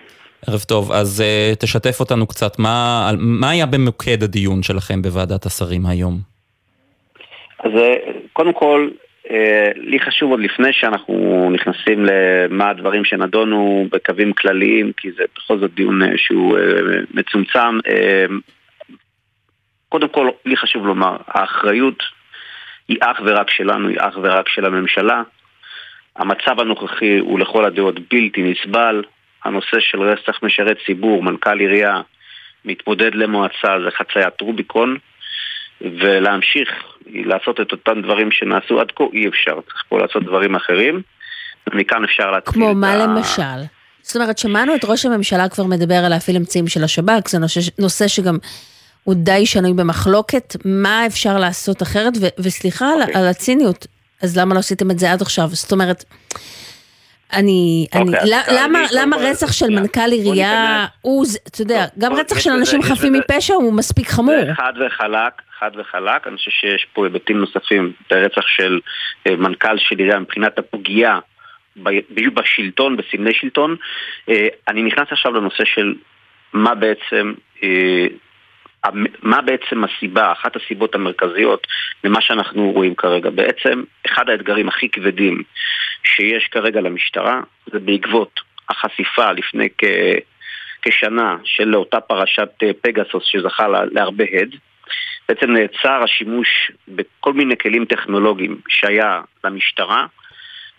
ערב 0.47 0.59
טוב, 0.59 0.91
אז 0.91 1.23
uh, 1.23 1.55
תשתף 1.55 1.99
אותנו 1.99 2.27
קצת, 2.27 2.59
מה, 2.59 3.09
מה 3.17 3.49
היה 3.49 3.65
במוקד 3.65 4.23
הדיון 4.23 4.63
שלכם 4.63 5.01
בוועדת 5.01 5.45
השרים 5.45 5.85
היום? 5.85 6.19
אז 7.59 7.71
uh, 7.71 8.09
קודם 8.33 8.53
כל, 8.53 8.89
לי 9.75 9.99
חשוב 9.99 10.31
עוד 10.31 10.39
לפני 10.39 10.69
שאנחנו 10.71 11.49
נכנסים 11.53 12.05
למה 12.05 12.69
הדברים 12.69 13.05
שנדונו 13.05 13.87
בקווים 13.91 14.33
כלליים, 14.33 14.91
כי 14.97 15.11
זה 15.11 15.23
בכל 15.35 15.59
זאת 15.59 15.73
דיון 15.73 16.01
שהוא 16.17 16.57
מצומצם. 17.13 17.79
קודם 19.89 20.07
כל, 20.09 20.29
לי 20.45 20.57
חשוב 20.57 20.85
לומר, 20.85 21.17
האחריות 21.27 22.03
היא 22.91 22.97
אך 23.01 23.19
ורק 23.25 23.49
שלנו, 23.49 23.87
היא 23.87 23.97
אך 23.99 24.17
ורק 24.21 24.49
של 24.49 24.65
הממשלה. 24.65 25.21
המצב 26.15 26.59
הנוכחי 26.59 27.17
הוא 27.17 27.39
לכל 27.39 27.65
הדעות 27.65 27.95
בלתי 28.11 28.41
נסבל. 28.43 29.03
הנושא 29.45 29.79
של 29.79 30.01
רצח 30.01 30.43
משרת 30.43 30.77
ציבור, 30.85 31.23
מנכ"ל 31.23 31.59
עירייה, 31.59 32.01
מתמודד 32.65 33.15
למועצה, 33.15 33.79
זה 33.85 33.91
חציית 33.97 34.41
רוביקון. 34.41 34.97
ולהמשיך 35.81 36.69
לעשות 37.07 37.61
את 37.61 37.71
אותם 37.71 38.01
דברים 38.01 38.31
שנעשו 38.31 38.79
עד 38.79 38.91
כה 38.95 39.03
אי 39.13 39.27
אפשר, 39.27 39.53
צריך 39.53 39.83
פה 39.89 39.99
לעשות 39.99 40.23
דברים 40.23 40.55
אחרים. 40.55 41.01
ומכאן 41.67 42.03
אפשר 42.03 42.31
להתחיל 42.31 42.53
כמו 42.53 42.73
מה 42.73 42.93
ה... 42.93 42.97
למשל? 42.97 43.61
זאת 44.01 44.15
אומרת, 44.15 44.37
שמענו 44.37 44.75
את 44.75 44.85
ראש 44.85 45.05
הממשלה 45.05 45.49
כבר 45.49 45.63
מדבר 45.63 45.95
על 45.95 46.09
להפעיל 46.09 46.37
אמצעים 46.37 46.67
של 46.67 46.83
השב"כ, 46.83 47.27
זה 47.27 47.39
נושא, 47.39 47.59
נושא 47.79 48.07
שגם 48.07 48.37
הוא 49.04 49.16
די 49.18 49.45
שנוי 49.45 49.74
במחלוקת, 49.74 50.56
מה 50.66 51.06
אפשר 51.06 51.38
לעשות 51.38 51.82
אחרת, 51.82 52.14
ו- 52.22 52.41
וסליחה 52.43 52.86
okay. 52.86 52.93
על, 52.93 53.02
אוקיי. 53.02 53.22
על 53.22 53.28
הציניות, 53.28 53.88
אז 54.24 54.38
למה 54.38 54.54
לא 54.54 54.60
עשיתם 54.60 54.91
את 54.91 54.99
זה 54.99 55.12
עד 55.12 55.22
עכשיו? 55.22 55.47
זאת 55.47 55.72
אומרת, 55.72 56.04
אני, 57.34 57.88
okay, 57.95 57.97
אני, 57.97 58.12
אוקיי, 58.12 58.30
למה, 58.52 58.80
למה 58.95 59.18
רצח 59.18 59.52
של 59.52 59.70
מנכ"ל 59.70 60.12
עירייה 60.12 60.86
הוא, 61.02 61.26
אתה 61.47 61.62
יודע, 61.62 61.86
גם 61.99 62.14
רצח 62.14 62.39
של 62.39 62.49
אנשים 62.49 62.82
חפים 62.82 63.14
מפשע 63.14 63.54
הוא 63.54 63.74
מספיק 63.74 64.08
חמור. 64.08 64.54
חד 64.54 64.74
וחלק, 64.86 65.34
חד 65.60 65.72
וחלק, 65.76 66.28
אני 66.28 66.38
חושב 66.38 66.52
שיש 66.52 66.88
פה 66.93 67.06
היבטים 67.06 67.38
נוספים, 67.38 67.93
ברצח 68.10 68.47
של 68.47 68.80
אה, 69.28 69.36
מנכ"ל 69.36 69.78
של 69.78 69.97
עירייה 69.97 70.20
מבחינת 70.20 70.60
הפגיעה 70.60 71.20
בשלטון, 72.34 72.97
בסמלי 72.97 73.34
שלטון. 73.34 73.76
אה, 74.30 74.47
אני 74.68 74.84
נכנס 74.84 75.08
עכשיו 75.12 75.32
לנושא 75.32 75.64
של 75.66 75.93
מה 76.54 76.76
בעצם 76.76 77.34
אה, 77.64 78.08
מה 79.21 79.41
בעצם 79.41 79.84
הסיבה, 79.84 80.32
אחת 80.32 80.55
הסיבות 80.55 80.95
המרכזיות 80.95 81.67
למה 82.03 82.21
שאנחנו 82.21 82.71
רואים 82.71 82.95
כרגע? 82.95 83.29
בעצם 83.29 83.84
אחד 84.05 84.29
האתגרים 84.29 84.67
הכי 84.67 84.89
כבדים 84.89 85.43
שיש 86.03 86.47
כרגע 86.51 86.82
למשטרה 86.82 87.41
זה 87.71 87.79
בעקבות 87.79 88.39
החשיפה 88.69 89.32
לפני 89.32 89.67
כ... 89.77 89.84
כשנה 90.82 91.38
של 91.43 91.75
אותה 91.75 92.01
פרשת 92.01 92.49
אה, 92.63 92.71
פגסוס 92.82 93.23
שזכה 93.25 93.67
להרבה 93.67 94.23
הד. 94.34 94.55
בעצם 95.29 95.51
נעצר 95.51 96.03
השימוש 96.03 96.71
בכל 96.88 97.34
מיני 97.34 97.57
כלים 97.57 97.86
טכנולוגיים 97.86 98.61
שהיה 98.69 99.21
למשטרה, 99.43 100.05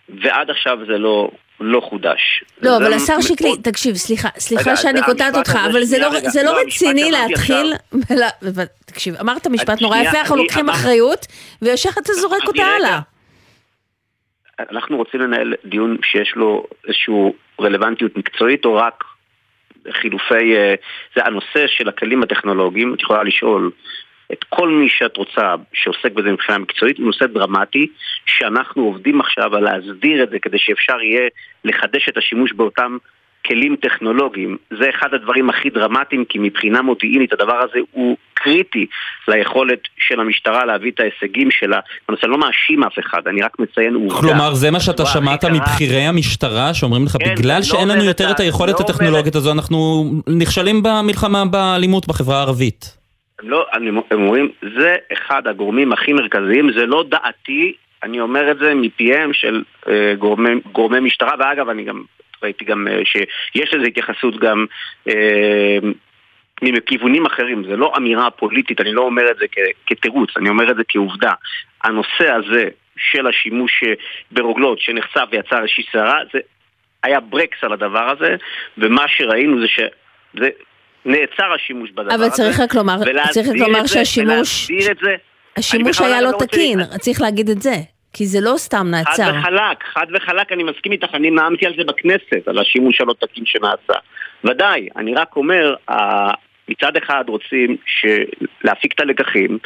ועד 0.09 0.49
עכשיו 0.49 0.77
זה 0.87 0.97
לא, 0.97 1.29
לא 1.59 1.79
חודש. 1.79 2.43
לא, 2.61 2.77
אבל 2.77 2.93
השר 2.93 3.21
שיקלי, 3.21 3.57
תקשיב, 3.63 3.95
סליחה, 3.95 4.29
סליחה 4.37 4.75
שאני 4.75 5.01
קוטעת 5.01 5.35
אותך, 5.35 5.57
אבל 5.71 5.83
זה 5.83 5.97
לא, 5.99 6.09
לא, 6.35 6.43
לא 6.43 6.61
רציני 6.61 7.11
להתחיל, 7.11 7.73
תקשיב, 8.85 9.15
אמרת 9.15 9.47
משפט 9.47 9.81
נורא 9.81 9.97
יפה, 9.97 10.19
אנחנו 10.19 10.35
לוקחים 10.35 10.69
אחריות, 10.69 11.25
וישר 11.61 11.89
אתה 11.89 12.13
זורק 12.13 12.43
אותה 12.47 12.63
הלאה. 12.63 12.99
אנחנו 14.59 14.97
רוצים 14.97 15.19
לנהל 15.19 15.53
דיון 15.65 15.97
שיש 16.03 16.33
לו 16.35 16.67
איזושהי 16.87 17.13
רלוונטיות 17.61 18.17
מקצועית, 18.17 18.65
או 18.65 18.75
רק 18.75 19.03
חילופי... 19.91 20.55
אה, 20.55 20.75
זה 21.15 21.21
הנושא 21.25 21.67
של 21.67 21.89
הכלים 21.89 22.23
הטכנולוגיים, 22.23 22.93
את 22.93 23.01
יכולה 23.01 23.23
לשאול 23.23 23.71
את 24.33 24.43
כל 24.49 24.69
מי 24.69 24.89
שאת 24.89 25.17
רוצה 25.17 25.55
שעוסק 25.73 26.11
בזה 26.11 26.31
מבחינה 26.31 26.57
מקצועית, 26.57 26.97
הוא 26.97 27.05
נושא 27.05 27.25
דרמטי, 27.25 27.87
שאנחנו 28.25 28.83
עובדים 28.83 29.21
עכשיו 29.21 29.55
על 29.55 29.63
להסדיר 29.63 30.23
את 30.23 30.29
זה 30.29 30.39
כדי 30.39 30.57
שאפשר 30.59 31.01
יהיה 31.01 31.29
לחדש 31.65 32.09
את 32.09 32.17
השימוש 32.17 32.53
באותם 32.53 32.97
כלים 33.47 33.75
טכנולוגיים. 33.75 34.57
זה 34.79 34.85
אחד 34.89 35.13
הדברים 35.13 35.49
הכי 35.49 35.69
דרמטיים, 35.69 36.25
כי 36.29 36.39
מבחינה 36.39 36.81
מודיעינית 36.81 37.33
הדבר 37.33 37.59
הזה 37.63 37.79
הוא 37.91 38.17
קריטי 38.33 38.85
ליכולת 39.27 39.79
של 39.97 40.19
המשטרה 40.19 40.65
להביא 40.65 40.91
את 40.91 40.99
ההישגים 40.99 41.51
שלה. 41.51 41.79
אני 42.09 42.17
לא 42.23 42.37
מאשים 42.37 42.83
אף 42.83 42.99
אחד, 42.99 43.27
אני 43.27 43.41
רק 43.41 43.59
מציין 43.59 43.95
עובדה. 43.95 44.19
כלומר, 44.21 44.53
זה 44.53 44.71
מה 44.71 44.79
שאתה 44.79 45.05
שמעת 45.05 45.45
מבכירי 45.45 46.01
המשטרה, 46.01 46.73
שאומרים 46.73 47.05
לך, 47.05 47.17
כן, 47.19 47.35
בגלל 47.35 47.57
לא 47.57 47.63
שאין 47.63 47.87
לנו 47.87 48.03
יותר 48.03 48.31
את 48.31 48.39
היכולת 48.39 48.79
לא 48.79 48.85
הטכנולוגית 48.85 49.35
הזו, 49.35 49.51
אנחנו 49.51 50.05
נכשלים 50.27 50.83
במלחמה 50.83 51.45
באלימות 51.45 52.07
בחברה 52.07 52.37
הערבית. 52.37 53.02
לא, 53.41 53.65
אני, 53.73 53.89
הם 53.89 54.21
אומרים, 54.21 54.51
זה 54.77 54.95
אחד 55.13 55.47
הגורמים 55.47 55.93
הכי 55.93 56.13
מרכזיים, 56.13 56.71
זה 56.73 56.85
לא 56.85 57.03
דעתי, 57.09 57.73
אני 58.03 58.19
אומר 58.19 58.51
את 58.51 58.57
זה 58.57 58.73
מפיהם 58.75 59.33
של 59.33 59.63
אה, 59.87 60.15
גורמי, 60.19 60.49
גורמי 60.71 60.99
משטרה, 60.99 61.31
ואגב, 61.39 61.69
אני 61.69 61.83
גם 61.83 62.03
ראיתי 62.43 62.65
גם 62.65 62.87
אה, 62.87 63.01
שיש 63.05 63.73
לזה 63.73 63.87
התייחסות 63.87 64.39
גם 64.39 64.65
אה, 65.07 65.77
מכיוונים 66.61 67.25
אחרים, 67.25 67.63
זה 67.63 67.75
לא 67.75 67.93
אמירה 67.97 68.31
פוליטית, 68.31 68.81
אני 68.81 68.91
לא 68.91 69.01
אומר 69.01 69.31
את 69.31 69.37
זה 69.37 69.45
כתירוץ, 69.85 70.29
אני 70.37 70.49
אומר 70.49 70.71
את 70.71 70.75
זה 70.75 70.83
כעובדה. 70.87 71.33
הנושא 71.83 72.31
הזה 72.31 72.69
של 72.97 73.27
השימוש 73.27 73.83
אה, 73.83 73.93
ברוגלות 74.31 74.79
שנחשף 74.79 75.25
ויצר 75.31 75.57
איזושהי 75.57 75.83
סערה, 75.91 76.19
זה 76.33 76.39
היה 77.03 77.19
ברקס 77.19 77.57
על 77.63 77.73
הדבר 77.73 78.09
הזה, 78.09 78.35
ומה 78.77 79.07
שראינו 79.07 79.61
זה 79.61 79.67
שזה 79.67 80.49
נעצר 81.05 81.53
השימוש 81.55 81.91
בדבר 81.91 82.13
הזה. 82.13 82.15
אבל 82.15 82.29
צריך 82.29 82.59
רק 82.59 82.75
לומר, 82.75 82.97
צריך 83.31 83.47
רק 83.47 83.55
לומר 83.55 83.85
שהשימוש... 83.85 84.69
ולהסדיר 84.69 84.91
את 84.91 84.97
זה. 85.03 85.15
השימוש 85.57 86.01
היה 86.01 86.21
לא, 86.21 86.31
לא 86.31 86.37
תקין, 86.39 86.79
רוצה... 86.79 86.97
צריך 86.97 87.21
להגיד 87.21 87.49
את 87.49 87.61
זה. 87.61 87.75
כי 88.13 88.25
זה 88.25 88.39
לא 88.41 88.53
סתם 88.57 88.87
נעצר. 88.91 89.23
חד 89.23 89.39
וחלק, 89.39 89.83
חד 89.93 90.05
וחלק, 90.13 90.51
אני 90.51 90.63
מסכים 90.63 90.91
איתך, 90.91 91.07
אני 91.13 91.31
נאמתי 91.31 91.65
על 91.65 91.73
זה 91.77 91.83
בכנסת, 91.83 92.47
על 92.47 92.59
השימוש 92.59 93.01
הלא 93.01 93.13
תקין 93.19 93.45
שנעשה. 93.45 93.93
ודאי, 94.43 94.87
אני 94.95 95.13
רק 95.13 95.35
אומר, 95.35 95.75
מצד 96.69 96.97
אחד 96.97 97.23
רוצים 97.27 97.77
להפיק 98.63 98.93
את 98.93 98.99
הלקחים 98.99 99.57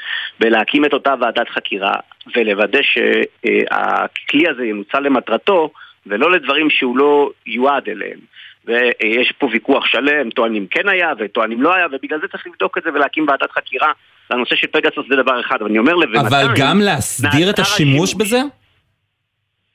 ולהקים 0.42 0.86
את 0.86 0.94
אותה 0.94 1.14
ועדת 1.22 1.50
חקירה 1.50 1.94
ולוודא 2.36 2.80
שהכלי 2.82 4.50
הזה 4.50 4.66
ינוצל 4.66 5.00
למטרתו 5.00 5.70
ולא 6.08 6.32
לדברים 6.32 6.70
שהוא 6.70 6.98
לא 6.98 7.30
יועד 7.46 7.90
אליהם. 7.90 8.20
ויש 8.68 9.34
פה 9.38 9.48
ויכוח 9.52 9.86
שלם, 9.86 10.30
טוענים 10.30 10.68
כן 10.68 10.90
היה 10.90 11.14
וטוענים 11.20 11.62
לא 11.62 11.74
היה, 11.76 11.88
ובגלל 11.92 12.20
זה 12.22 12.28
צריך 12.28 12.48
לבדוק 12.48 12.78
את 12.78 12.84
זה 12.84 12.90
ולהקים 12.94 13.26
ועדת 13.28 13.52
חקירה 13.52 13.92
לנושא 14.32 14.56
של 14.56 14.68
פגסוס 14.68 15.06
זה 15.10 15.16
דבר 15.16 15.42
אחד, 15.42 15.56
אבל 15.60 15.70
אני 15.70 15.80
אומר 15.80 15.96
לבינתיים... 15.96 16.26
אבל 16.28 16.54
גם 16.58 16.80
להסדיר 16.82 17.50
את 17.50 17.60
השימוש 17.60 18.14
בזה? 18.14 18.40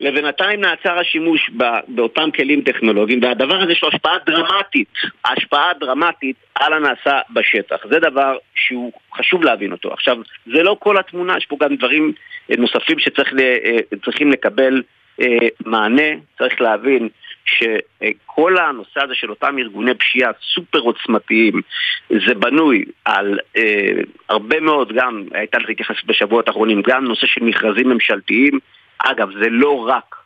לבינתיים 0.03 0.61
נעצר 0.61 0.99
השימוש 0.99 1.51
באותם 1.89 2.31
כלים 2.31 2.63
טכנולוגיים, 2.63 3.23
והדבר 3.23 3.63
הזה 3.63 3.73
יש 3.73 3.83
לו 3.83 3.89
השפעה 3.89 4.17
דרמטית, 4.27 4.93
השפעה 5.25 5.73
דרמטית 5.81 6.37
על 6.55 6.73
הנעשה 6.73 7.21
בשטח. 7.31 7.77
זה 7.91 7.99
דבר 7.99 8.37
שהוא 8.55 8.93
חשוב 9.17 9.45
להבין 9.45 9.73
אותו. 9.73 9.93
עכשיו, 9.93 10.17
זה 10.47 10.63
לא 10.63 10.77
כל 10.79 10.99
התמונה, 10.99 11.37
יש 11.37 11.47
פה 11.47 11.57
גם 11.61 11.77
דברים 11.77 12.13
נוספים 12.59 12.99
שצריכים 12.99 14.29
אה, 14.29 14.33
לקבל 14.33 14.83
אה, 15.21 15.49
מענה, 15.67 16.09
צריך 16.39 16.61
להבין 16.61 17.09
שכל 17.45 18.59
הנושא 18.59 19.01
הזה 19.05 19.15
של 19.15 19.31
אותם 19.31 19.59
ארגוני 19.59 19.95
פשיעה 19.95 20.31
סופר 20.55 20.79
עוצמתיים 20.79 21.61
זה 22.09 22.35
בנוי 22.35 22.85
על 23.05 23.39
אה, 23.57 23.91
הרבה 24.29 24.61
מאוד, 24.61 24.93
גם 24.93 25.25
הייתה 25.33 25.59
לך 25.59 25.71
התייחסות 25.71 26.05
בשבועות 26.07 26.49
האחרונים, 26.49 26.83
גם 26.83 27.05
נושא 27.05 27.27
של 27.27 27.45
מכרזים 27.45 27.89
ממשלתיים. 27.89 28.59
אגב, 28.99 29.31
זה 29.43 29.49
לא 29.51 29.89
רק 29.89 30.17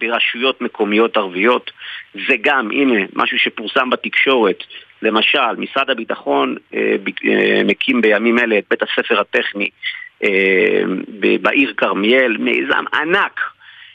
ברשויות 0.00 0.60
מקומיות 0.60 1.16
ערביות, 1.16 1.70
זה 2.14 2.34
גם, 2.40 2.70
הנה, 2.70 3.00
משהו 3.12 3.38
שפורסם 3.38 3.90
בתקשורת, 3.90 4.62
למשל, 5.02 5.56
משרד 5.58 5.90
הביטחון 5.90 6.56
אה, 6.74 6.96
אה, 7.28 7.62
מקים 7.64 8.00
בימים 8.00 8.38
אלה 8.38 8.58
את 8.58 8.64
בית 8.70 8.82
הספר 8.82 9.20
הטכני 9.20 9.68
אה, 10.24 10.82
בעיר 11.42 11.74
כרמיאל, 11.76 12.36
מיזם 12.36 12.84
ענק 12.94 13.40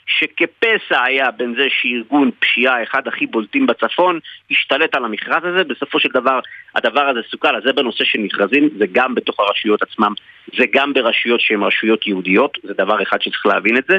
שכפסע 0.08 1.04
היה 1.04 1.32
בין 1.32 1.56
זה 1.58 1.68
שארגון 1.70 2.32
פשיעה, 2.40 2.84
אחד 2.84 3.08
הכי 3.08 3.26
בולטים 3.26 3.66
בצפון, 3.66 4.20
השתלט 4.52 4.96
על 4.96 5.06
המכרז 5.06 5.44
הזה, 5.44 5.64
בסופו 5.64 6.00
של 6.00 6.10
דבר 6.10 6.40
הדבר 6.76 7.02
הזה 7.02 7.20
סוכל, 7.32 7.56
אז 7.56 7.64
זה 7.64 7.74
בנושא 7.74 8.04
של 8.04 8.20
מכרזים, 8.20 8.70
זה 8.78 8.86
גם 8.92 9.16
בתוך 9.16 9.40
הרשויות 9.40 9.82
עצמם, 9.82 10.14
זה 10.58 10.66
גם 10.74 10.94
ברשויות 10.94 11.42
שהן 11.42 11.64
רשויות 11.64 12.08
יהודיות, 12.08 12.58
זה 12.64 12.74
דבר 12.74 13.04
אחד 13.04 13.22
שצריך 13.22 13.46
להבין 13.46 13.78
את 13.78 13.86
זה, 13.90 13.98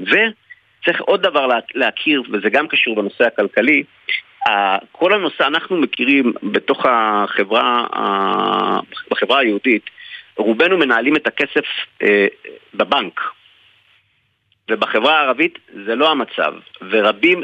וצריך 0.00 1.00
עוד 1.00 1.22
דבר 1.22 1.48
להכיר, 1.74 2.22
וזה 2.32 2.50
גם 2.50 2.68
קשור 2.68 2.96
בנושא 2.96 3.24
הכלכלי, 3.26 3.82
כל 4.92 5.12
הנושא, 5.12 5.46
אנחנו 5.46 5.76
מכירים 5.76 6.32
בתוך 6.42 6.86
החברה, 6.86 7.86
בחברה 9.10 9.38
היהודית, 9.38 9.82
רובנו 10.36 10.78
מנהלים 10.78 11.16
את 11.16 11.26
הכסף 11.26 11.64
אה, 12.02 12.26
בבנק, 12.74 13.20
ובחברה 14.68 15.20
הערבית 15.20 15.58
זה 15.86 15.94
לא 15.94 16.10
המצב, 16.10 16.54
ורבים 16.90 17.42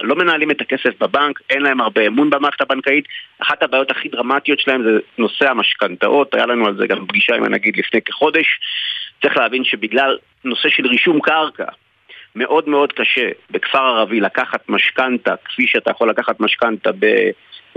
לא 0.00 0.16
מנהלים 0.16 0.50
את 0.50 0.60
הכסף 0.60 1.02
בבנק, 1.02 1.40
אין 1.50 1.62
להם 1.62 1.80
הרבה 1.80 2.06
אמון 2.06 2.30
במערכת 2.30 2.60
הבנקאית. 2.60 3.04
אחת 3.38 3.62
הבעיות 3.62 3.90
הכי 3.90 4.08
דרמטיות 4.08 4.60
שלהם 4.60 4.82
זה 4.82 4.98
נושא 5.18 5.50
המשכנתאות, 5.50 6.34
היה 6.34 6.46
לנו 6.46 6.66
על 6.66 6.76
זה 6.76 6.86
גם 6.86 7.06
פגישה 7.06 7.34
עם 7.34 7.44
הנגיד 7.44 7.76
לפני 7.76 8.02
כחודש. 8.02 8.46
צריך 9.22 9.36
להבין 9.36 9.64
שבגלל 9.64 10.18
נושא 10.44 10.68
של 10.68 10.86
רישום 10.86 11.20
קרקע, 11.20 11.64
מאוד 12.36 12.68
מאוד 12.68 12.92
קשה 12.92 13.28
בכפר 13.50 13.78
ערבי 13.78 14.20
לקחת 14.20 14.68
משכנתה, 14.68 15.34
כפי 15.44 15.66
שאתה 15.66 15.90
יכול 15.90 16.10
לקחת 16.10 16.40
משכנתה 16.40 16.90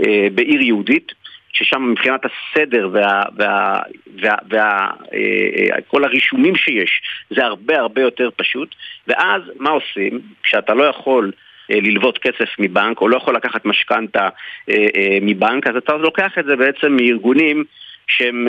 אה, 0.06 0.28
בעיר 0.34 0.62
יהודית. 0.62 1.12
ששם 1.52 1.90
מבחינת 1.90 2.20
הסדר 2.24 2.88
וה, 2.92 3.22
וה, 3.36 3.80
וה, 4.22 4.34
וה, 4.50 4.90
אה, 5.14 5.82
כל 5.86 6.04
הרישומים 6.04 6.56
שיש 6.56 7.02
זה 7.30 7.44
הרבה 7.44 7.78
הרבה 7.78 8.02
יותר 8.02 8.28
פשוט. 8.36 8.74
ואז 9.08 9.42
מה 9.58 9.70
עושים? 9.70 10.20
כשאתה 10.42 10.74
לא 10.74 10.84
יכול 10.84 11.32
אה, 11.70 11.76
ללוות 11.80 12.18
כסף 12.18 12.48
מבנק 12.58 13.00
או 13.00 13.08
לא 13.08 13.16
יכול 13.16 13.36
לקחת 13.36 13.64
משכנתה 13.64 14.28
אה, 14.70 15.18
מבנק 15.22 15.66
אז 15.66 15.76
אתה 15.76 15.92
לוקח 15.92 16.32
את 16.38 16.44
זה 16.44 16.56
בעצם 16.56 16.92
מארגונים 16.92 17.64
שהם 18.06 18.48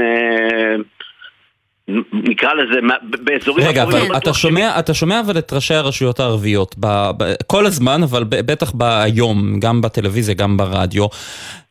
נקרא 2.14 2.54
לזה, 2.54 2.80
באזורים... 3.24 3.68
רגע, 3.68 3.84
אבל 3.84 4.18
אתה 4.18 4.34
שומע, 4.34 4.80
אתה 4.80 4.94
שומע 4.94 5.20
אבל 5.20 5.38
את 5.38 5.54
ראשי 5.54 5.74
הרשויות 5.74 6.20
הערביות, 6.20 6.76
ב, 6.80 6.88
ב, 7.18 7.34
כל 7.48 7.66
הזמן, 7.66 8.04
אבל 8.04 8.24
בטח 8.24 8.72
היום, 8.82 9.60
גם 9.60 9.82
בטלוויזיה, 9.82 10.36
גם 10.36 10.58
ברדיו, 10.58 11.08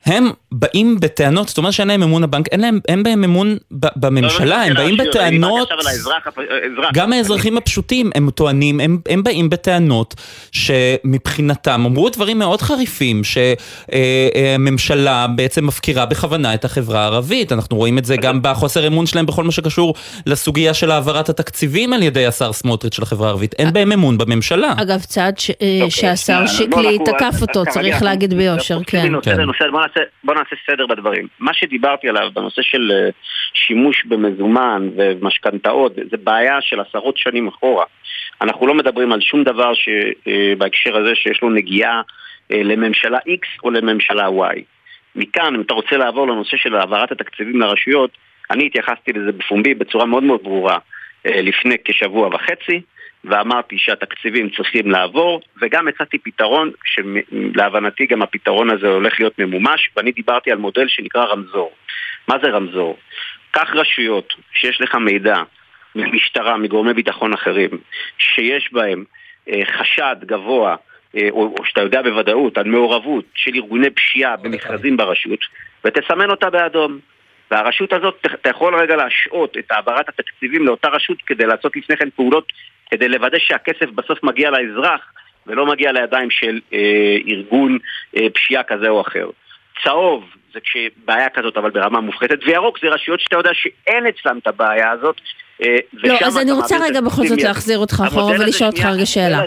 הם 0.08 0.30
באים 0.52 1.00
בטענות, 1.00 1.48
זאת 1.48 1.58
אומרת 1.58 1.72
שאין 1.72 1.88
להם 1.88 2.02
אמון 2.02 2.24
הבנק, 2.24 2.48
אין 2.52 2.60
להם, 2.60 2.80
אין 2.88 3.02
בהם 3.02 3.24
אמון 3.24 3.56
בממשלה, 3.70 4.44
לא, 4.44 4.56
לא, 4.56 4.62
הם 4.62 4.74
באים 4.74 4.96
בטענות, 4.96 5.68
גם 6.94 7.12
האזרחים 7.12 7.56
הפשוטים, 7.56 8.10
הם 8.14 8.30
טוענים, 8.30 8.80
הם, 8.80 8.98
הם 9.08 9.22
באים 9.22 9.50
בטענות 9.50 10.14
שמבחינתם 10.52 11.82
אמרו 11.86 12.08
דברים 12.08 12.38
מאוד 12.38 12.62
חריפים, 12.62 13.22
שהממשלה 13.88 15.26
בעצם 15.36 15.66
מפקירה 15.66 16.06
בכוונה 16.06 16.54
את 16.54 16.64
החברה 16.64 17.00
הערבית, 17.00 17.52
אנחנו 17.52 17.76
רואים 17.76 17.98
את 17.98 18.04
זה 18.04 18.16
גם 18.16 18.42
בחוסר 18.42 18.86
אמון 18.86 19.06
שלהם 19.06 19.26
בכל 19.26 19.44
מה 19.44 19.52
שקשור 19.52 19.94
לסוגיה 20.26 20.74
של 20.74 20.90
העברת 20.90 21.28
התקציבים 21.28 21.92
על 21.92 22.02
ידי 22.02 22.26
השר 22.26 22.52
סמוטריץ' 22.52 22.94
של 22.94 23.02
החברה 23.02 23.28
הערבית, 23.28 23.54
אין 23.58 23.72
בהם 23.72 23.92
אמון 23.92 24.18
בממשלה. 24.18 24.74
אגב, 24.76 25.00
צעד 25.00 25.34
אה, 25.62 25.66
אוקיי, 25.74 25.90
שהשר 25.90 26.46
שיקלי 26.46 26.98
תקף 27.04 27.42
אותו, 27.42 27.62
צריך 27.70 28.02
להגיד 28.02 28.34
ביושר, 28.34 28.78
כן. 28.86 29.12
נעשה, 29.98 30.10
בוא 30.24 30.34
נעשה 30.34 30.56
סדר 30.70 30.86
בדברים. 30.86 31.26
מה 31.38 31.54
שדיברתי 31.54 32.08
עליו 32.08 32.30
בנושא 32.34 32.62
של 32.62 32.92
אה, 32.94 33.10
שימוש 33.54 34.04
במזומן 34.04 34.88
ומשכנתאות, 34.96 35.94
זה 35.94 36.16
בעיה 36.16 36.60
של 36.60 36.80
עשרות 36.80 37.16
שנים 37.18 37.48
אחורה. 37.48 37.84
אנחנו 38.40 38.66
לא 38.66 38.74
מדברים 38.74 39.12
על 39.12 39.20
שום 39.20 39.44
דבר 39.44 39.74
ש, 39.74 39.88
אה, 40.28 40.52
בהקשר 40.58 40.96
הזה 40.96 41.14
שיש 41.14 41.42
לו 41.42 41.50
נגיעה 41.50 42.02
אה, 42.52 42.62
לממשלה 42.62 43.18
X 43.18 43.64
או 43.64 43.70
לממשלה 43.70 44.28
Y. 44.28 44.60
מכאן, 45.16 45.54
אם 45.54 45.60
אתה 45.60 45.74
רוצה 45.74 45.96
לעבור 45.96 46.28
לנושא 46.28 46.56
של 46.56 46.74
העברת 46.74 47.12
התקציבים 47.12 47.60
לרשויות, 47.60 48.10
אני 48.50 48.66
התייחסתי 48.66 49.12
לזה 49.12 49.32
בפומבי 49.32 49.74
בצורה 49.74 50.06
מאוד 50.06 50.22
מאוד 50.22 50.40
ברורה 50.42 50.78
לפני 51.24 51.76
כשבוע 51.84 52.28
וחצי. 52.28 52.80
ואמרתי 53.24 53.78
שהתקציבים 53.78 54.50
צריכים 54.56 54.90
לעבור, 54.90 55.40
וגם 55.62 55.88
הצעתי 55.88 56.18
פתרון, 56.18 56.70
שלהבנתי 56.84 58.06
גם 58.06 58.22
הפתרון 58.22 58.70
הזה 58.70 58.88
הולך 58.88 59.20
להיות 59.20 59.38
ממומש, 59.38 59.90
ואני 59.96 60.12
דיברתי 60.12 60.50
על 60.50 60.58
מודל 60.58 60.88
שנקרא 60.88 61.24
רמזור. 61.24 61.72
מה 62.28 62.36
זה 62.42 62.48
רמזור? 62.50 62.98
קח 63.50 63.70
רשויות 63.74 64.34
שיש 64.52 64.80
לך 64.80 64.94
מידע 64.94 65.36
ממשטרה, 65.94 66.56
מגורמי 66.56 66.94
ביטחון 66.94 67.32
אחרים, 67.32 67.70
שיש 68.18 68.72
בהם 68.72 69.04
אה, 69.48 69.60
חשד 69.64 70.16
גבוה, 70.24 70.76
אה, 71.16 71.28
או, 71.30 71.54
או 71.58 71.64
שאתה 71.64 71.80
יודע 71.80 72.02
בוודאות, 72.02 72.58
על 72.58 72.64
מעורבות 72.64 73.24
של 73.34 73.50
ארגוני 73.54 73.90
פשיעה 73.90 74.36
במכרזים 74.36 74.96
ברשות, 74.96 75.40
ותסמן 75.84 76.30
אותה 76.30 76.50
באדום. 76.50 76.98
והרשות 77.50 77.92
הזאת, 77.92 78.26
אתה 78.34 78.50
יכול 78.50 78.74
רגע 78.74 78.96
להשעות 78.96 79.56
את 79.58 79.70
העברת 79.70 80.08
התקציבים 80.08 80.66
לאותה 80.66 80.88
רשות 80.88 81.18
כדי 81.26 81.46
לעשות 81.46 81.76
לפני 81.76 81.96
כן 81.96 82.10
פעולות 82.10 82.52
כדי 82.90 83.08
לוודא 83.08 83.38
שהכסף 83.38 83.90
בסוף 83.94 84.22
מגיע 84.22 84.50
לאזרח 84.50 85.12
ולא 85.46 85.66
מגיע 85.66 85.92
לידיים 85.92 86.30
של 86.30 86.60
אה, 86.72 87.16
ארגון 87.28 87.78
אה, 88.16 88.30
פשיעה 88.34 88.62
כזה 88.62 88.88
או 88.88 89.00
אחר. 89.00 89.30
צהוב 89.84 90.24
זה 90.52 90.60
כשבעיה 90.60 91.28
כזאת 91.28 91.56
אבל 91.56 91.70
ברמה 91.70 92.00
מופחתת, 92.00 92.38
וירוק 92.46 92.78
זה 92.80 92.88
רשויות 92.88 93.20
שאתה 93.20 93.36
יודע 93.36 93.50
שאין 93.54 94.06
אצלם 94.06 94.38
את 94.38 94.46
הבעיה 94.46 94.90
הזאת, 94.90 95.20
לא, 96.04 96.14
אז 96.24 96.38
אני 96.38 96.52
רוצה 96.52 96.76
רגע 96.88 97.00
בכל 97.00 97.26
זאת 97.26 97.42
להחזיר 97.42 97.78
אותך 97.78 98.02
אחורה 98.06 98.34
ולשאול 98.40 98.70
אותך 98.70 98.84
רגע 98.84 99.06
שאלה. 99.06 99.42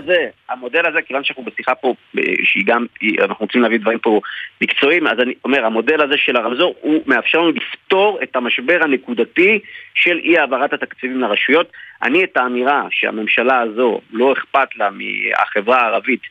המודל 0.49 0.85
הזה, 0.85 1.01
כיוון 1.01 1.23
שאנחנו 1.23 1.43
בשיחה 1.43 1.75
פה, 1.75 1.93
אה, 2.17 2.23
שהיא 2.43 2.65
גם, 2.65 2.85
אנחנו 3.19 3.45
רוצים 3.45 3.61
להביא 3.61 3.79
דברים 3.79 3.99
פה 3.99 4.19
מקצועיים, 4.61 5.07
אז 5.07 5.19
אני 5.19 5.33
אומר, 5.45 5.65
המודל 5.65 6.01
הזה 6.01 6.17
של 6.17 6.35
הרמזור, 6.35 6.75
הוא 6.81 7.01
מאפשר 7.05 7.37
לנו 7.37 7.51
לפתור 7.51 8.19
את 8.23 8.35
המשבר 8.35 8.79
הנקודתי 8.81 9.59
של 9.93 10.19
אי 10.23 10.37
העברת 10.37 10.73
התקציבים 10.73 11.21
לרשויות. 11.21 11.71
אני 12.03 12.23
את 12.23 12.37
האמירה 12.37 12.87
שהממשלה 12.91 13.59
הזו, 13.59 14.01
לא 14.11 14.33
אכפת 14.33 14.75
לה 14.75 14.89
מהחברה 14.89 15.81
הערבית, 15.81 16.21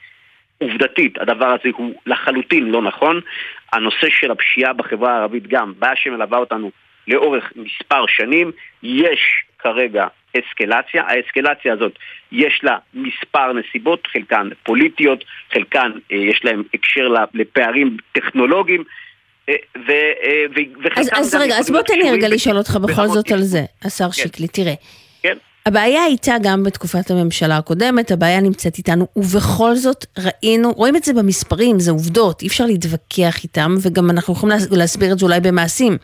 עובדתית, 0.58 1.18
הדבר 1.18 1.46
הזה 1.46 1.68
הוא 1.76 1.94
לחלוטין 2.06 2.64
לא 2.64 2.82
נכון. 2.82 3.20
הנושא 3.72 4.06
של 4.10 4.30
הפשיעה 4.30 4.72
בחברה 4.72 5.12
הערבית 5.12 5.46
גם, 5.46 5.72
בעיה 5.78 5.96
שמלווה 5.96 6.38
אותנו 6.38 6.70
לאורך 7.08 7.52
מספר 7.56 8.04
שנים, 8.06 8.52
יש 8.82 9.44
כרגע 9.62 10.06
אסקלציה, 10.38 11.02
האסקלציה 11.06 11.72
הזאת 11.72 11.92
יש 12.32 12.60
לה 12.62 12.76
מספר 12.94 13.52
נסיבות, 13.52 14.06
חלקן 14.12 14.48
פוליטיות, 14.62 15.24
חלקן 15.52 15.90
אה, 16.12 16.16
יש 16.16 16.40
להן 16.44 16.62
הקשר 16.74 17.08
לפערים 17.34 17.96
טכנולוגיים, 18.12 18.84
אז 21.12 21.34
רגע, 21.34 21.58
אז 21.58 21.70
בוא 21.70 21.82
תן 21.82 21.98
לי 21.98 22.10
רגע 22.10 22.28
לשאול 22.28 22.56
אותך 22.56 22.76
בכל 22.76 23.06
זאת 23.06 23.32
על 23.32 23.42
זה, 23.42 23.64
השר 23.84 24.04
כן. 24.04 24.12
שיקלי, 24.12 24.48
תראה. 24.48 24.74
כן. 25.22 25.36
הבעיה 25.66 26.02
הייתה 26.02 26.34
גם 26.42 26.64
בתקופת 26.64 27.10
הממשלה 27.10 27.56
הקודמת, 27.56 28.10
הבעיה 28.10 28.40
נמצאת 28.40 28.78
איתנו, 28.78 29.06
ובכל 29.16 29.74
זאת 29.74 30.06
ראינו, 30.18 30.72
רואים 30.72 30.96
את 30.96 31.04
זה 31.04 31.12
במספרים, 31.12 31.80
זה 31.80 31.90
עובדות, 31.90 32.42
אי 32.42 32.46
אפשר 32.46 32.66
להתווכח 32.66 33.44
איתם, 33.44 33.74
וגם 33.82 34.10
אנחנו 34.10 34.34
יכולים 34.34 34.58
להסביר 34.70 35.12
את 35.12 35.18
זה 35.18 35.26
אולי 35.26 35.40
במעשים. 35.40 35.96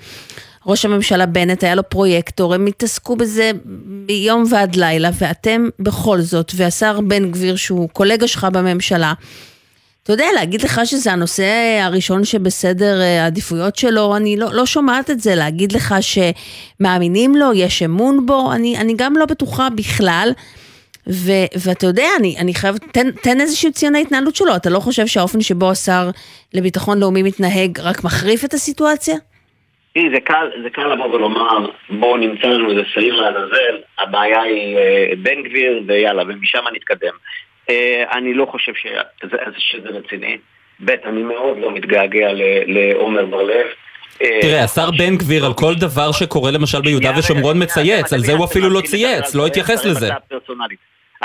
ראש 0.66 0.84
הממשלה 0.84 1.26
בנט, 1.26 1.64
היה 1.64 1.74
לו 1.74 1.88
פרויקטור, 1.88 2.54
הם 2.54 2.66
התעסקו 2.66 3.16
בזה 3.16 3.50
ביום 4.06 4.44
ועד 4.50 4.76
לילה, 4.76 5.10
ואתם 5.18 5.68
בכל 5.78 6.20
זאת, 6.20 6.52
והשר 6.56 7.00
בן 7.00 7.30
גביר, 7.30 7.56
שהוא 7.56 7.88
קולגה 7.88 8.28
שלך 8.28 8.46
בממשלה, 8.52 9.12
אתה 10.06 10.12
יודע, 10.12 10.26
להגיד 10.34 10.62
לך 10.62 10.80
שזה 10.84 11.12
הנושא 11.12 11.80
הראשון 11.82 12.24
שבסדר 12.24 13.00
אה, 13.00 13.22
העדיפויות 13.22 13.76
שלו, 13.76 14.16
אני 14.16 14.36
לא, 14.36 14.54
לא 14.54 14.66
שומעת 14.66 15.10
את 15.10 15.20
זה. 15.20 15.34
להגיד 15.34 15.72
לך 15.72 15.94
שמאמינים 16.00 17.36
לו, 17.36 17.52
יש 17.54 17.82
אמון 17.82 18.26
בו, 18.26 18.52
אני, 18.52 18.78
אני 18.78 18.94
גם 18.96 19.16
לא 19.16 19.26
בטוחה 19.26 19.70
בכלל. 19.70 20.32
ו, 21.10 21.32
ואתה 21.56 21.86
יודע, 21.86 22.08
אני, 22.18 22.38
אני 22.38 22.54
חייבת, 22.54 22.80
תן, 22.92 23.10
תן 23.10 23.40
איזשהו 23.40 23.72
ציון 23.72 23.94
ההתנהלות 23.94 24.36
שלו. 24.36 24.56
אתה 24.56 24.70
לא 24.70 24.80
חושב 24.80 25.06
שהאופן 25.06 25.40
שבו 25.40 25.70
השר 25.70 26.10
לביטחון 26.54 26.98
לאומי 26.98 27.22
מתנהג 27.22 27.80
רק 27.80 28.04
מחריף 28.04 28.44
את 28.44 28.54
הסיטואציה? 28.54 29.16
תראי, 29.96 30.10
זה 30.10 30.20
קל, 30.20 30.50
זה 30.62 30.70
קל 30.70 30.86
לבוא 30.86 31.04
ולומר, 31.04 31.70
בואו 31.90 32.16
נמצא 32.16 32.46
לנו 32.46 32.70
איזה 32.70 32.82
שעיר 32.86 33.14
לעזאזל, 33.14 33.76
הבעיה 33.98 34.42
היא 34.42 34.76
אה, 34.76 35.06
בן 35.18 35.42
גביר, 35.42 35.82
ויאללה, 35.86 36.22
ומשם 36.28 36.64
נתקדם. 36.74 37.14
אה, 37.70 38.04
אני 38.12 38.34
לא 38.34 38.46
חושב 38.50 38.72
שזה, 38.74 39.36
שזה 39.58 39.88
רציני. 39.88 40.36
ב', 40.84 40.90
אני 40.90 41.22
מאוד 41.22 41.58
לא 41.58 41.74
מתגעגע 41.74 42.28
לעומר 42.66 43.26
בר-לב. 43.26 43.66
אה, 44.22 44.38
תראה, 44.42 44.64
השר 44.64 44.90
בן 44.90 45.16
גביר 45.16 45.46
על 45.46 45.54
כל 45.54 45.74
דבר 45.74 46.12
שקורה 46.12 46.50
למשל 46.50 46.80
ביהודה 46.80 47.12
ושומרון 47.18 47.62
מצייץ, 47.62 48.12
על 48.12 48.20
זה 48.20 48.32
הוא 48.32 48.44
אפילו 48.44 48.70
לא 48.70 48.80
צייץ, 48.80 49.34
לא 49.34 49.46
התייחס 49.46 49.84
לזה. 49.84 50.08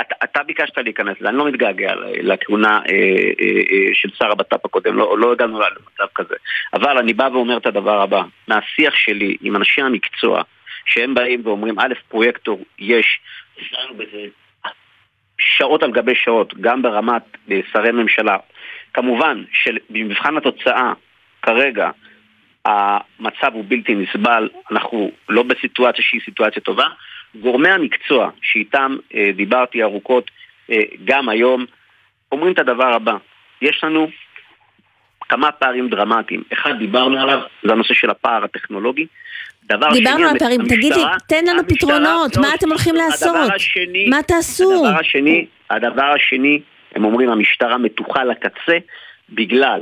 אתה, 0.00 0.14
אתה 0.24 0.42
ביקשת 0.42 0.78
להיכנס 0.78 1.16
אני 1.26 1.36
לא 1.36 1.48
מתגעגע 1.48 1.92
לכהונה 2.22 2.80
אה, 2.88 2.92
אה, 3.40 3.60
אה, 3.72 3.94
של 3.94 4.08
שר 4.18 4.30
הבט"פ 4.32 4.64
הקודם, 4.64 4.96
לא, 4.96 5.18
לא 5.18 5.32
הגענו 5.32 5.60
למצב 5.60 6.12
כזה. 6.14 6.34
אבל 6.74 6.98
אני 6.98 7.12
בא 7.12 7.28
ואומר 7.32 7.56
את 7.56 7.66
הדבר 7.66 8.00
הבא, 8.00 8.22
מהשיח 8.48 8.94
שלי 8.96 9.36
עם 9.40 9.56
אנשי 9.56 9.82
המקצוע, 9.82 10.42
שהם 10.86 11.14
באים 11.14 11.40
ואומרים, 11.44 11.78
א', 11.78 11.94
פרויקטור 12.08 12.64
יש, 12.78 13.20
שעות 15.38 15.82
על 15.82 15.92
גבי 15.92 16.14
שעות, 16.14 16.54
גם 16.60 16.82
ברמת 16.82 17.22
אה, 17.50 17.60
שרי 17.72 17.92
ממשלה. 17.92 18.36
כמובן 18.94 19.44
שבמבחן 19.52 20.36
התוצאה, 20.36 20.92
כרגע, 21.42 21.90
המצב 22.64 23.52
הוא 23.52 23.64
בלתי 23.68 23.94
נסבל, 23.94 24.48
אנחנו 24.70 25.10
לא 25.28 25.42
בסיטואציה 25.42 26.04
שהיא 26.04 26.20
סיטואציה 26.24 26.62
טובה. 26.62 26.86
גורמי 27.40 27.68
המקצוע 27.68 28.30
שאיתם 28.42 28.96
אה, 29.14 29.30
דיברתי 29.34 29.82
ארוכות 29.82 30.30
אה, 30.70 30.76
גם 31.04 31.28
היום, 31.28 31.66
אומרים 32.32 32.52
את 32.52 32.58
הדבר 32.58 32.94
הבא, 32.94 33.16
יש 33.62 33.84
לנו 33.84 34.08
כמה 35.28 35.52
פערים 35.52 35.88
דרמטיים. 35.88 36.42
אחד, 36.52 36.78
דיברנו 36.78 37.20
עליו, 37.20 37.40
זה 37.62 37.72
הנושא 37.72 37.94
של 37.94 38.10
הפער 38.10 38.44
הטכנולוגי. 38.44 39.06
דבר 39.64 39.92
דיברנו 39.92 40.18
שני, 40.18 40.30
על 40.30 40.38
פערים, 40.38 40.60
תגיד 40.68 40.94
לי, 40.94 41.02
תן 41.28 41.44
לנו 41.44 41.68
פתרונות, 41.68 42.36
לא, 42.36 42.42
מה 42.42 42.54
אתם 42.54 42.68
הולכים 42.68 42.94
לעשות? 42.94 43.36
השני, 43.54 44.08
מה 44.10 44.22
תעשו? 44.22 44.86
הדבר 44.86 45.00
השני, 45.00 45.46
הדבר 45.70 46.12
השני, 46.16 46.60
הם 46.94 47.04
אומרים 47.04 47.28
המשטרה 47.28 47.78
מתוחה 47.78 48.24
לקצה 48.24 48.78
בגלל, 49.30 49.80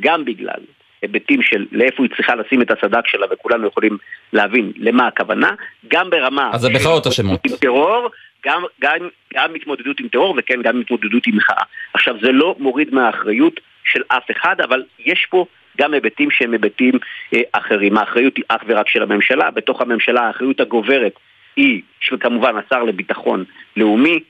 גם 0.00 0.24
בגלל, 0.24 0.60
היבטים 1.04 1.42
של 1.42 1.66
לאיפה 1.72 2.02
היא 2.02 2.10
צריכה 2.16 2.34
לשים 2.34 2.62
את 2.62 2.70
הסד"כ 2.70 3.08
שלה 3.08 3.26
וכולנו 3.30 3.66
יכולים 3.66 3.98
להבין 4.32 4.72
למה 4.76 5.06
הכוונה, 5.06 5.50
גם 5.88 6.10
ברמה... 6.10 6.50
אז 6.52 6.60
זה 6.60 6.68
בכלל 6.68 6.92
השמות. 7.06 7.40
טרור, 7.60 8.08
גם, 8.46 8.62
גם, 8.80 8.98
גם 9.34 9.54
התמודדות 9.54 10.00
עם 10.00 10.08
טרור 10.08 10.34
וכן 10.38 10.62
גם 10.62 10.80
התמודדות 10.80 11.26
עם 11.26 11.36
מחאה. 11.36 11.62
עכשיו 11.94 12.14
זה 12.22 12.32
לא 12.32 12.56
מוריד 12.58 12.94
מהאחריות 12.94 13.60
של 13.84 14.02
אף 14.08 14.30
אחד, 14.30 14.60
אבל 14.60 14.82
יש 14.98 15.26
פה 15.30 15.46
גם 15.78 15.94
היבטים 15.94 16.30
שהם 16.30 16.52
היבטים 16.52 16.94
אה, 17.34 17.40
אחרים. 17.52 17.98
האחריות 17.98 18.36
היא 18.36 18.44
אך 18.48 18.62
ורק 18.66 18.88
של 18.88 19.02
הממשלה, 19.02 19.50
בתוך 19.50 19.80
הממשלה 19.80 20.20
האחריות 20.20 20.60
הגוברת 20.60 21.12
היא 21.56 21.82
של 22.00 22.16
כמובן 22.20 22.54
השר 22.56 22.82
לביטחון 22.82 23.44
לאומי. 23.76 24.20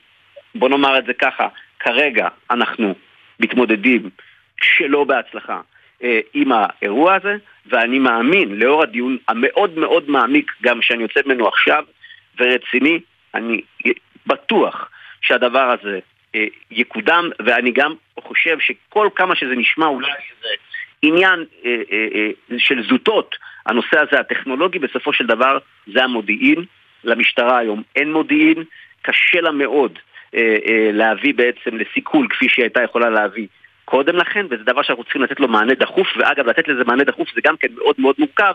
בוא 0.55 0.69
נאמר 0.69 0.97
את 0.97 1.05
זה 1.05 1.13
ככה, 1.13 1.47
כרגע 1.79 2.27
אנחנו 2.51 2.93
מתמודדים 3.39 4.09
שלא 4.61 5.03
בהצלחה 5.03 5.61
עם 6.33 6.51
האירוע 6.51 7.15
הזה, 7.15 7.35
ואני 7.65 7.99
מאמין, 7.99 8.59
לאור 8.59 8.83
הדיון 8.83 9.17
המאוד 9.27 9.77
מאוד 9.77 10.09
מעמיק 10.09 10.51
גם 10.63 10.81
שאני 10.81 11.03
יוצא 11.03 11.19
ממנו 11.25 11.47
עכשיו, 11.47 11.83
ורציני, 12.39 12.99
אני 13.33 13.61
בטוח 14.27 14.89
שהדבר 15.21 15.75
הזה 15.79 15.99
אה, 16.35 16.45
יקודם, 16.71 17.29
ואני 17.39 17.71
גם 17.71 17.93
חושב 18.19 18.57
שכל 18.59 19.09
כמה 19.15 19.35
שזה 19.35 19.55
נשמע 19.55 19.85
אולי 19.85 20.07
איזה 20.07 20.53
עניין 21.01 21.45
אה, 21.65 21.81
אה, 21.91 22.07
אה, 22.15 22.59
של 22.59 22.83
זוטות, 22.89 23.35
הנושא 23.65 23.99
הזה 23.99 24.19
הטכנולוגי, 24.19 24.79
בסופו 24.79 25.13
של 25.13 25.25
דבר 25.25 25.57
זה 25.93 26.03
המודיעין. 26.03 26.65
למשטרה 27.03 27.57
היום 27.57 27.83
אין 27.95 28.13
מודיעין, 28.13 28.63
קשה 29.01 29.41
לה 29.41 29.51
מאוד 29.51 29.99
אה, 30.35 30.57
אה, 30.67 30.89
להביא 30.93 31.33
בעצם 31.33 31.77
לסיכול 31.77 32.27
כפי 32.29 32.49
שהיא 32.49 32.63
הייתה 32.63 32.83
יכולה 32.83 33.09
להביא 33.09 33.47
קודם 33.85 34.15
לכן, 34.15 34.45
וזה 34.49 34.63
דבר 34.63 34.81
שאנחנו 34.81 35.03
צריכים 35.03 35.21
לתת 35.21 35.39
לו 35.39 35.47
מענה 35.47 35.73
דחוף, 35.73 36.07
ואגב, 36.17 36.47
לתת 36.47 36.67
לזה 36.67 36.83
מענה 36.83 37.03
דחוף 37.03 37.27
זה 37.35 37.41
גם 37.43 37.57
כן 37.57 37.67
מאוד 37.77 37.95
מאוד 37.97 38.15
מורכב, 38.19 38.53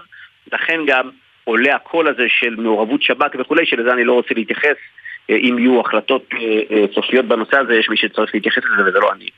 לכן 0.53 0.81
גם 0.87 1.11
עולה 1.45 1.77
הקול 1.77 2.09
הזה 2.09 2.23
של 2.29 2.55
מעורבות 2.57 3.03
שב"כ 3.03 3.35
וכולי, 3.41 3.67
שלזה 3.67 3.93
אני 3.93 4.05
לא 4.05 4.13
רוצה 4.13 4.35
להתייחס. 4.35 4.77
אה, 5.31 5.37
אם 5.37 5.59
יהיו 5.59 5.81
החלטות 5.81 6.25
אה, 6.33 6.39
אה, 6.39 6.85
סופיות 6.95 7.29
בנושא 7.29 7.57
הזה, 7.57 7.75
יש 7.75 7.89
מי 7.91 7.97
שצריך 7.97 8.31
להתייחס 8.35 8.63
לזה 8.73 8.89
וזה 8.89 8.99
לא 8.99 9.13
אני. 9.17 9.29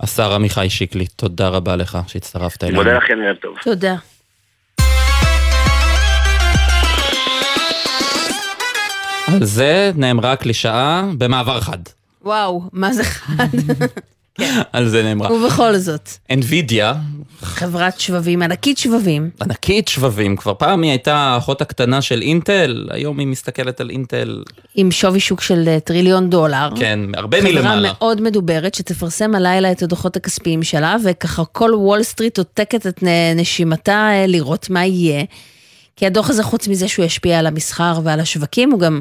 השר 0.00 0.32
עמיחי 0.34 0.70
שיקלי, 0.70 1.06
תודה 1.06 1.48
רבה 1.48 1.76
לך 1.76 1.98
שהצטרפת 2.06 2.64
אלינו. 2.64 2.76
מודה 2.76 2.92
לכם, 2.96 3.18
ערב 3.24 3.36
טוב. 3.36 3.58
תודה. 3.62 3.94
על 9.28 9.44
זה 9.44 9.90
נאמרה 9.96 10.36
קלישאה 10.36 11.02
במעבר 11.18 11.60
חד. 11.60 11.78
וואו, 12.22 12.62
מה 12.72 12.92
זה 12.92 13.04
חד? 13.04 13.48
על 14.72 14.88
זה 14.88 15.02
נאמרה. 15.02 15.32
ובכל 15.32 15.76
זאת. 15.76 16.10
NVIDIA. 16.32 16.94
חברת 17.40 18.00
שבבים, 18.00 18.42
ענקית 18.42 18.78
שבבים. 18.78 19.30
ענקית 19.42 19.88
שבבים. 19.88 20.36
כבר 20.36 20.54
פעם 20.54 20.82
היא 20.82 20.90
הייתה 20.90 21.16
האחות 21.16 21.60
הקטנה 21.60 22.02
של 22.02 22.22
אינטל, 22.22 22.88
היום 22.90 23.18
היא 23.18 23.26
מסתכלת 23.26 23.80
על 23.80 23.90
אינטל. 23.90 24.42
עם 24.74 24.90
שווי 24.90 25.20
שוק 25.20 25.40
של 25.40 25.64
אה, 25.68 25.80
טריליון 25.80 26.30
דולר. 26.30 26.68
כן, 26.76 27.00
הרבה 27.14 27.40
מלמעלה. 27.40 27.88
חברה 27.88 27.92
מאוד 27.98 28.20
מדוברת 28.20 28.74
שתפרסם 28.74 29.34
הלילה 29.34 29.72
את 29.72 29.82
הדוחות 29.82 30.16
הכספיים 30.16 30.62
שלה, 30.62 30.96
וככה 31.04 31.44
כל 31.44 31.70
וול 31.74 32.02
סטריט 32.02 32.38
עוצרת 32.38 32.86
את 32.86 33.04
נשימתה 33.36 34.08
אה, 34.12 34.26
לראות 34.26 34.70
מה 34.70 34.84
יהיה. 34.84 35.24
כי 35.96 36.06
הדוח 36.06 36.30
הזה, 36.30 36.42
חוץ 36.42 36.68
מזה 36.68 36.88
שהוא 36.88 37.04
ישפיע 37.04 37.38
על 37.38 37.46
המסחר 37.46 38.00
ועל 38.04 38.20
השווקים, 38.20 38.70
הוא 38.70 38.80
גם... 38.80 39.00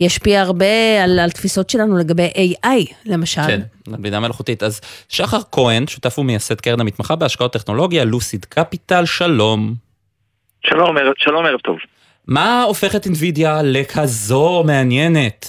ישפיע 0.00 0.40
הרבה 0.40 1.04
על, 1.04 1.18
על 1.18 1.30
תפיסות 1.30 1.70
שלנו 1.70 1.98
לגבי 1.98 2.28
AI, 2.36 2.94
למשל. 3.06 3.40
כן, 3.46 3.60
בינה 3.98 4.20
מלאכותית. 4.20 4.62
אז 4.62 4.80
שחר 5.08 5.38
כהן, 5.52 5.86
שותף 5.86 6.18
ומייסד 6.18 6.60
קרן 6.60 6.80
המתמחה 6.80 7.16
בהשקעות 7.16 7.52
טכנולוגיה, 7.52 8.04
לוסיד 8.04 8.44
קפיטל, 8.44 9.04
שלום. 9.04 9.74
שלום, 10.66 10.96
שלום, 11.16 11.46
ערב 11.46 11.60
טוב. 11.60 11.78
מה 12.28 12.62
הופך 12.62 12.96
את 12.96 13.06
NVIDIA 13.06 13.62
לכזו 13.64 14.64
מעניינת? 14.66 15.46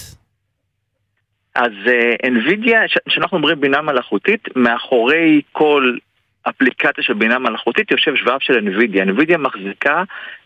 אז 1.54 1.72
uh, 1.86 2.26
NVIDIA, 2.26 3.00
כשאנחנו 3.08 3.36
אומרים 3.36 3.60
בינה 3.60 3.82
מלאכותית, 3.82 4.48
מאחורי 4.56 5.40
כל 5.52 5.96
אפליקציה 6.42 7.04
של 7.04 7.14
בינה 7.14 7.38
מלאכותית 7.38 7.90
יושב 7.90 8.16
שבב 8.16 8.38
של 8.40 8.58
NVIDIA. 8.58 9.02
NVIDIA 9.02 9.36
מחזיקה 9.36 10.02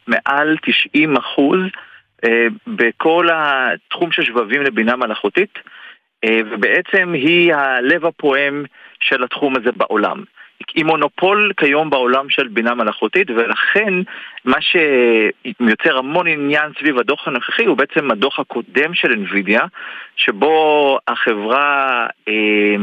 מעל 0.06 0.56
90 0.62 1.16
אחוז 1.16 1.58
בכל 2.66 3.28
התחום 3.32 4.12
של 4.12 4.22
שבבים 4.22 4.62
לבינה 4.62 4.96
מלאכותית, 4.96 5.58
אה, 6.24 6.40
ובעצם 6.50 7.12
היא 7.12 7.54
הלב 7.54 8.06
הפועם 8.06 8.64
של 9.00 9.24
התחום 9.24 9.56
הזה 9.56 9.70
בעולם. 9.76 10.24
היא 10.74 10.84
מונופול 10.84 11.52
כיום 11.56 11.90
בעולם 11.90 12.28
של 12.28 12.48
בינה 12.48 12.74
מלאכותית, 12.74 13.30
ולכן 13.30 13.94
מה 14.44 14.56
שיוצר 14.60 15.98
המון 15.98 16.26
עניין 16.26 16.72
סביב 16.78 16.98
הדוח 16.98 17.28
הנוכחי 17.28 17.64
הוא 17.64 17.76
בעצם 17.76 18.10
הדוח 18.10 18.40
הקודם 18.40 18.94
של 18.94 19.12
NVIDIA, 19.12 19.62
שבו 20.16 20.98
החברה 21.08 22.06
אה, 22.28 22.76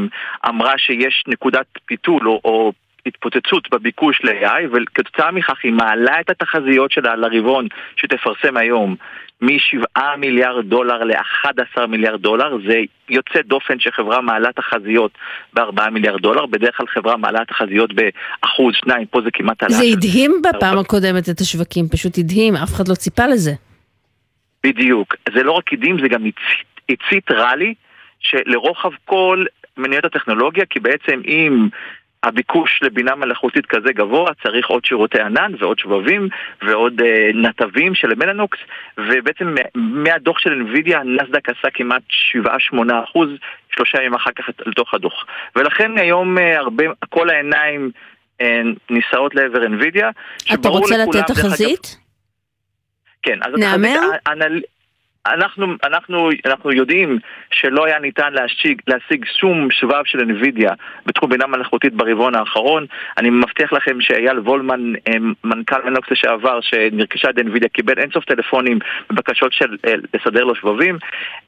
אמרה 0.50 0.74
שיש 0.78 1.24
נקודת 1.28 1.66
פיתול 1.86 2.28
או 2.28 2.74
התפוצצות 3.06 3.70
בביקוש 3.72 4.22
ל-AI, 4.24 4.62
וכתוצאה 4.72 5.32
מכך 5.32 5.58
היא 5.64 5.74
מעלה 5.74 6.20
את 6.20 6.30
התחזיות 6.30 6.92
שלה 6.92 7.16
לרבעון 7.16 7.68
שתפרסם 7.96 8.58
היום 8.58 8.96
מ-7 9.42 10.02
מיליארד 10.18 10.66
דולר 10.66 11.04
ל-11 11.04 11.86
מיליארד 11.88 12.22
דולר, 12.22 12.58
זה 12.68 12.80
יוצא 13.10 13.42
דופן 13.42 13.80
שחברה 13.80 14.22
מעלה 14.22 14.50
תחזיות 14.52 15.12
ב-4 15.54 15.90
מיליארד 15.90 16.22
דולר, 16.22 16.46
בדרך 16.46 16.78
כלל 16.78 16.88
חברה 16.88 17.18
מעלה 17.18 17.46
תחזיות 17.46 17.90
באחוז, 17.94 18.74
שניים, 18.76 19.06
פה 19.06 19.22
זה 19.22 19.30
כמעט 19.34 19.64
עלה. 19.64 19.74
זה 19.74 19.84
הדהים 19.98 20.42
בפעם 20.50 20.78
הקודמת 20.78 21.30
את 21.30 21.40
השווקים, 21.40 21.86
פשוט 21.92 22.18
הדהים, 22.18 22.56
אף 22.56 22.74
אחד 22.76 22.88
לא 22.88 22.94
ציפה 22.94 23.28
לזה. 23.28 23.52
בדיוק. 24.64 25.16
זה 25.36 25.44
לא 25.44 25.52
רק 25.52 25.74
הדהים, 25.74 25.98
זה 26.02 26.08
גם 26.08 26.26
הצית 26.90 27.32
ראלי 27.32 27.74
שלרוחב 28.20 28.90
כל 29.06 29.46
מניות 29.78 30.06
הטכנולוגיה, 30.06 30.66
כי 30.70 30.80
בעצם 30.80 31.22
אם 31.26 31.68
הביקוש 32.24 32.80
לבינה 32.84 33.16
מלאכותית 33.16 33.66
כזה 33.66 33.94
גבוה, 33.94 34.32
צריך 34.44 34.68
עוד 34.68 34.86
שירותי 34.86 35.22
ענן 35.22 35.52
ועוד 35.60 35.80
שבבים 35.80 36.30
ועוד 36.62 37.02
אה, 37.02 37.30
נתבים 37.34 37.96
של 37.96 38.16
מלאנוקס, 38.16 38.58
ובעצם 38.98 39.56
מהדוח 39.76 40.40
של 40.40 40.62
NVIDIA, 40.62 40.98
נסדק 40.98 41.50
עשה 41.50 41.70
כמעט 41.74 42.02
7-8 42.74 42.78
אחוז, 43.04 43.30
שלושה 43.76 43.98
ימים 43.98 44.14
אחר 44.14 44.32
כך 44.36 44.50
לתוך 44.66 44.94
הדוח. 44.94 45.26
ולכן 45.56 45.98
היום 45.98 46.38
אה, 46.38 46.60
הרבה, 46.60 46.84
כל 47.10 47.30
העיניים 47.30 47.92
אה, 48.42 48.62
נישאות 48.90 49.36
לעבר 49.36 49.62
NVIDIA. 49.66 50.06
אתה 50.54 50.70
רוצה 50.70 50.98
לתת 50.98 51.28
תחזית? 51.28 51.98
כן, 53.24 53.40
אז 53.42 53.54
נאמר? 53.60 54.00
התחזית... 54.26 54.81
אנחנו, 55.28 55.66
אנחנו, 55.84 56.30
אנחנו 56.46 56.72
יודעים 56.72 57.20
שלא 57.52 57.86
היה 57.86 58.00
ניתן 58.00 58.34
להשיג, 58.34 58.82
להשיג 58.88 59.26
שום 59.40 59.72
שבב 59.72 60.02
של 60.06 60.20
NVIDIA 60.20 60.74
בתחום 61.06 61.30
בינה 61.30 61.48
מלאכותית 61.48 61.94
ברבעון 61.94 62.36
האחרון. 62.36 62.86
אני 63.18 63.30
מבטיח 63.30 63.74
לכם 63.74 64.02
שאייל 64.02 64.40
וולמן, 64.40 64.94
אה, 65.08 65.14
מנכ"ל 65.44 65.82
מנוקס 65.86 66.12
לשעבר, 66.12 66.60
שנרכשה 66.62 67.30
את 67.30 67.38
NVIDIA, 67.38 67.68
קיבל 67.74 68.00
אינסוף 68.00 68.26
טלפונים 68.26 68.80
בבקשות 69.10 69.54
של 69.54 69.78
אה, 69.88 69.94
לסדר 70.14 70.44
לו 70.44 70.56
שבבים. 70.56 70.98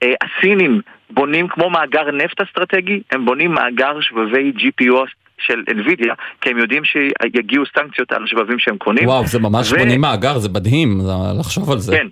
אה, 0.04 0.14
הסינים 0.22 0.82
בונים 1.10 1.48
כמו 1.48 1.70
מאגר 1.70 2.12
נפט 2.12 2.42
אסטרטגי, 2.42 3.02
הם 3.12 3.26
בונים 3.26 3.52
מאגר 3.52 4.02
שבבי 4.02 4.52
GPU 4.58 4.96
של 5.38 5.64
NVIDIA, 5.70 6.14
כי 6.42 6.50
הם 6.50 6.58
יודעים 6.58 6.84
שיגיעו 6.86 7.64
סנקציות 7.78 8.12
על 8.12 8.28
שבבים 8.28 8.60
שהם 8.60 8.78
קונים. 8.78 9.08
וואו, 9.08 9.28
זה 9.28 9.40
ממש 9.40 9.72
ו... 9.72 9.78
בונים 9.78 10.02
מאגר, 10.02 10.38
זה 10.38 10.50
מדהים 10.50 10.98
לחשוב 11.40 11.72
על 11.72 11.78
זה. 11.78 11.98
כן. 11.98 12.08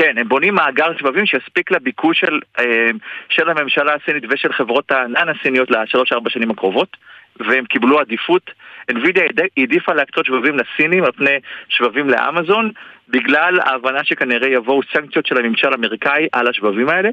כן, 0.00 0.18
הם 0.18 0.28
בונים 0.28 0.54
מאגר 0.54 0.98
שבבים 0.98 1.26
שיספיק 1.26 1.70
לביקוש 1.70 2.20
של, 2.20 2.40
אה, 2.58 2.90
של 3.28 3.48
הממשלה 3.48 3.94
הסינית 3.94 4.24
ושל 4.30 4.52
חברות 4.52 4.90
הענן 4.90 5.28
הסיניות 5.28 5.70
לשלוש-ארבע 5.70 6.30
שנים 6.30 6.50
הקרובות, 6.50 6.96
והם 7.40 7.64
קיבלו 7.64 8.00
עדיפות. 8.00 8.50
NVIDIA 8.90 9.42
העדיפה 9.56 9.94
להקצות 9.94 10.26
שבבים 10.26 10.56
לסינים 10.58 11.04
על 11.04 11.12
פני 11.12 11.38
שבבים 11.68 12.08
לאמזון, 12.08 12.70
בגלל 13.08 13.60
ההבנה 13.60 14.04
שכנראה 14.04 14.48
יבואו 14.48 14.80
סנקציות 14.92 15.26
של 15.26 15.36
הממשל 15.36 15.72
האמריקאי 15.72 16.26
על 16.32 16.48
השבבים 16.48 16.88
האלה. 16.88 17.08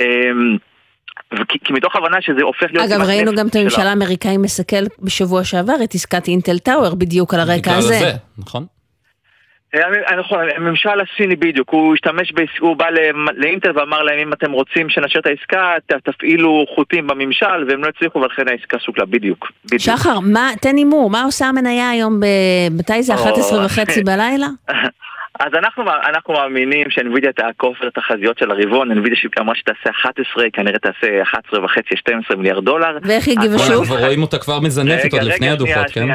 אמ, 0.00 0.56
כי, 1.48 1.58
כי 1.64 1.72
מתוך 1.72 1.96
הבנה 1.96 2.22
שזה 2.22 2.42
הופך 2.42 2.66
להיות... 2.72 2.90
אגב, 2.90 3.00
ראינו 3.00 3.32
גם 3.36 3.46
את 3.46 3.56
הממשל 3.56 3.86
האמריקאי 3.86 4.36
מסכל 4.36 4.84
בשבוע 5.02 5.44
שעבר 5.44 5.74
את 5.84 5.94
עסקת 5.94 6.28
אינטל 6.28 6.58
טאוור 6.58 6.94
בדיוק 6.94 7.34
על 7.34 7.40
הרקע 7.40 7.76
הזה. 7.76 7.96
הזה, 7.96 8.12
נכון? 8.38 8.77
נכון, 10.18 10.44
הממשל 10.56 11.00
הסיני 11.00 11.36
בדיוק, 11.36 11.70
הוא 11.70 11.94
השתמש, 11.94 12.32
הוא 12.60 12.76
בא 12.76 12.86
לאינטל 13.36 13.78
ואמר 13.78 14.02
להם 14.02 14.18
אם 14.18 14.32
אתם 14.32 14.52
רוצים 14.52 14.90
שנשאר 14.90 15.20
את 15.20 15.26
העסקה, 15.26 15.74
תפעילו 16.04 16.64
חוטים 16.74 17.06
בממשל, 17.06 17.64
והם 17.68 17.84
לא 17.84 17.88
הצליחו 17.88 18.18
ולכן 18.18 18.48
העסקה 18.48 18.78
סוכלה, 18.78 19.04
בדיוק. 19.04 19.52
שחר, 19.78 20.18
תן 20.60 20.76
הימור, 20.76 21.10
מה 21.10 21.22
עושה 21.22 21.46
המניה 21.46 21.90
היום, 21.90 22.20
מתי 22.70 23.02
זה, 23.02 23.14
11 23.14 23.64
וחצי 23.64 24.02
בלילה? 24.02 24.46
אז 25.38 25.54
אנחנו, 25.54 25.84
אנחנו 26.08 26.34
מאמינים 26.34 26.90
שאינווידיה 26.90 27.32
תעקוף 27.32 27.76
את 27.82 27.96
התחזיות 27.96 28.38
של 28.38 28.50
הרבעון, 28.50 28.90
אינווידיה 28.90 29.18
שאמרה 29.18 29.54
שתעשה 29.54 29.90
11, 29.90 30.44
כנראה 30.52 30.78
תעשה 30.78 31.22
11 31.22 31.64
וחצי, 31.64 31.96
12 31.96 32.36
מיליארד 32.36 32.64
דולר. 32.64 32.98
ואיך 33.02 33.28
הגיבו 33.28 33.58
שוב? 33.58 33.82
אנחנו 33.82 33.96
רואים 33.96 34.22
אותה 34.22 34.38
כבר 34.38 34.60
מזנפת 34.60 35.12
עוד 35.12 35.22
לפני 35.22 35.50
הדוחות, 35.50 35.90
כן? 35.92 36.06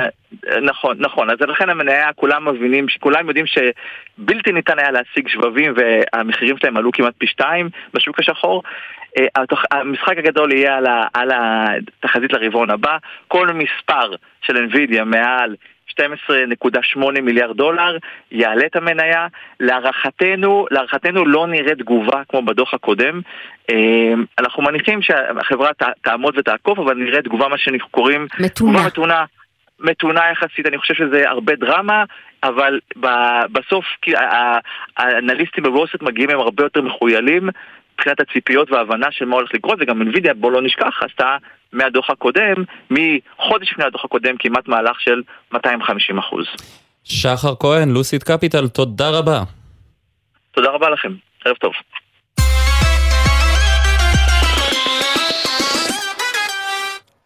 נכון, 0.61 0.95
נכון, 0.99 1.29
אז 1.29 1.37
לכן 1.41 1.69
המניה, 1.69 2.13
כולם 2.15 2.47
מבינים, 2.47 2.85
כולם 2.99 3.27
יודעים 3.27 3.45
שבלתי 3.47 4.51
ניתן 4.51 4.79
היה 4.79 4.91
להשיג 4.91 5.27
שבבים 5.27 5.73
והמחירים 5.75 6.57
שלהם 6.57 6.77
עלו 6.77 6.91
כמעט 6.91 7.13
פי 7.17 7.27
שתיים 7.27 7.69
בשוק 7.93 8.19
השחור. 8.19 8.63
אה, 9.17 9.43
המשחק 9.71 10.17
הגדול 10.17 10.53
יהיה 10.53 10.77
על 11.13 11.31
התחזית 11.31 12.33
לרבעון 12.33 12.69
הבא, 12.69 12.97
כל 13.27 13.47
מספר 13.47 14.15
של 14.41 14.67
NVIDIA 14.67 15.03
מעל 15.03 15.55
12.8 15.99 17.21
מיליארד 17.21 17.57
דולר, 17.57 17.97
יעלה 18.31 18.65
את 18.65 18.75
המניה. 18.75 19.27
להערכתנו, 19.59 20.65
להערכתנו 20.71 21.25
לא 21.25 21.47
נראה 21.47 21.75
תגובה 21.75 22.21
כמו 22.29 22.41
בדוח 22.41 22.73
הקודם. 22.73 23.21
אה, 23.69 24.13
אנחנו 24.39 24.63
מניחים 24.63 25.01
שהחברה 25.01 25.69
תעמוד 26.01 26.37
ותעקוף, 26.37 26.79
אבל 26.79 26.97
נראה 26.97 27.21
תגובה, 27.21 27.47
מה 27.47 27.57
שאנחנו 27.57 27.89
קוראים... 27.89 28.27
מתונה. 28.39 28.87
מתונה. 28.87 29.25
מתונה 29.79 30.21
יחסית, 30.31 30.65
אני 30.65 30.77
חושב 30.77 30.93
שזה 30.93 31.29
הרבה 31.29 31.55
דרמה, 31.55 32.03
אבל 32.43 32.79
בסוף 33.51 33.85
האנליסטים 34.97 35.63
בווסט 35.63 36.01
מגיעים 36.01 36.29
הם 36.29 36.39
הרבה 36.39 36.63
יותר 36.63 36.81
מחוילים 36.81 37.49
מבחינת 37.93 38.19
הציפיות 38.19 38.71
וההבנה 38.71 39.07
של 39.11 39.25
מה 39.25 39.35
הולך 39.35 39.49
לקרות, 39.53 39.79
וגם 39.81 40.01
NVIDIA, 40.01 40.33
בוא 40.33 40.51
לא 40.51 40.61
נשכח, 40.61 41.03
עשתה 41.09 41.37
מהדוח 41.73 42.09
הקודם, 42.09 42.63
מחודש 42.91 43.71
לפני 43.71 43.85
הדוח 43.85 44.05
הקודם, 44.05 44.35
כמעט 44.39 44.67
מהלך 44.67 44.99
של 44.99 45.21
250 45.51 46.17
אחוז. 46.17 46.45
שחר 47.03 47.53
כהן, 47.59 47.89
לוסיד 47.89 48.23
קפיטל, 48.23 48.67
תודה 48.67 49.09
רבה. 49.09 49.43
תודה 50.51 50.69
רבה 50.69 50.89
לכם, 50.89 51.13
ערב 51.45 51.55
טוב. 51.55 51.73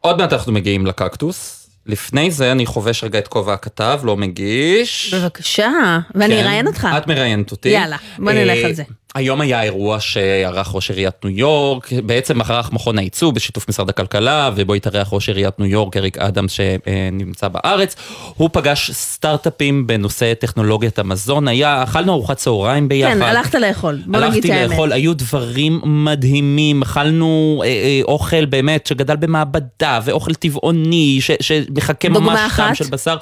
עוד 0.01 0.17
מעט 0.17 0.33
אנחנו 0.33 0.53
מגיעים 0.53 0.85
לקקטוס. 0.85 1.63
לפני 1.85 2.31
זה 2.31 2.51
אני 2.51 2.65
חובש 2.65 3.03
רגע 3.03 3.19
את 3.19 3.27
כובע 3.27 3.53
הכתב, 3.53 3.99
לא 4.03 4.17
מגיש. 4.17 5.13
בבקשה, 5.13 5.71
ואני 6.15 6.35
כן, 6.35 6.43
אראיין 6.43 6.67
אותך. 6.67 6.87
את 6.97 7.07
מראיינת 7.07 7.51
אותי. 7.51 7.69
יאללה, 7.69 7.97
בוא 8.19 8.31
נלך 8.31 8.65
על 8.65 8.73
זה. 8.73 8.83
היום 9.17 9.41
היה 9.41 9.63
אירוע 9.63 9.99
שערך 9.99 10.75
ראש 10.75 10.89
עיריית 10.89 11.25
ניו 11.25 11.37
יורק, 11.37 11.89
בעצם 12.05 12.41
ערך 12.41 12.71
מכון 12.71 12.97
הייצוא 12.97 13.31
בשיתוף 13.33 13.69
משרד 13.69 13.89
הכלכלה, 13.89 14.49
ובו 14.55 14.73
התארח 14.73 15.09
ראש 15.11 15.27
עיריית 15.29 15.59
ניו 15.59 15.67
יורק, 15.67 15.97
אריק 15.97 16.17
אדם 16.17 16.45
שנמצא 16.47 17.47
בארץ. 17.47 17.95
הוא 18.35 18.49
פגש 18.53 18.91
סטארט-אפים 18.91 19.87
בנושא 19.87 20.33
טכנולוגיית 20.33 20.99
המזון, 20.99 21.47
היה, 21.47 21.83
אכלנו 21.83 22.13
ארוחת 22.13 22.37
צהריים 22.37 22.89
ביחד. 22.89 23.13
כן, 23.13 23.21
הלכת 23.21 23.55
לאכול, 23.55 24.01
בוא 24.05 24.19
נגיד 24.19 24.45
את 24.45 24.49
האמת. 24.49 24.61
הלכתי 24.61 24.73
לאכול, 24.73 24.91
היו 24.91 25.13
דברים 25.13 25.81
מדהימים, 25.83 26.81
אכלנו 26.81 27.61
אה, 27.65 27.67
אה, 27.67 27.99
אוכל 28.03 28.45
באמת 28.45 28.87
שגדל 28.87 29.15
במעבדה, 29.15 29.99
ואוכל 30.03 30.33
טבעוני, 30.33 31.17
ש, 31.21 31.31
שמחכה 31.41 32.09
ממש 32.09 32.39
טעם 32.55 32.75
של 32.75 32.85
בשר. 32.89 33.17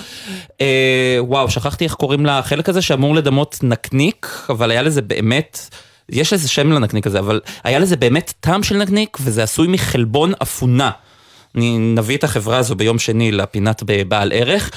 אה, 0.61 1.17
וואו, 1.19 1.49
שכחתי 1.49 1.83
איך 1.83 1.93
קוראים 1.93 2.25
לחלק 2.25 2.69
הזה, 2.69 2.81
שאמור 2.81 3.15
לדמות 3.15 3.59
נקניק, 3.63 4.27
אבל 4.49 4.71
היה 4.71 4.81
לזה 4.81 5.01
באמת... 5.01 5.69
יש 6.10 6.34
איזה 6.34 6.49
שם 6.49 6.72
לנקניק 6.72 7.08
הזה, 7.08 7.20
אבל 7.20 7.41
היה 7.64 7.80
לזה 7.80 7.95
באמת 7.95 8.34
טעם 8.39 8.64
של 8.64 8.78
נקניק, 8.78 9.18
וזה 9.22 9.43
עשוי 9.43 9.68
מחלבון 9.68 10.34
אפונה. 10.41 10.91
נביא 11.95 12.18
את 12.18 12.24
החברה 12.24 12.58
הזו 12.58 12.76
ביום 12.76 12.99
שני 12.99 13.32
לפינת 13.32 13.84
בעל 14.08 14.32
ערך, 14.36 14.72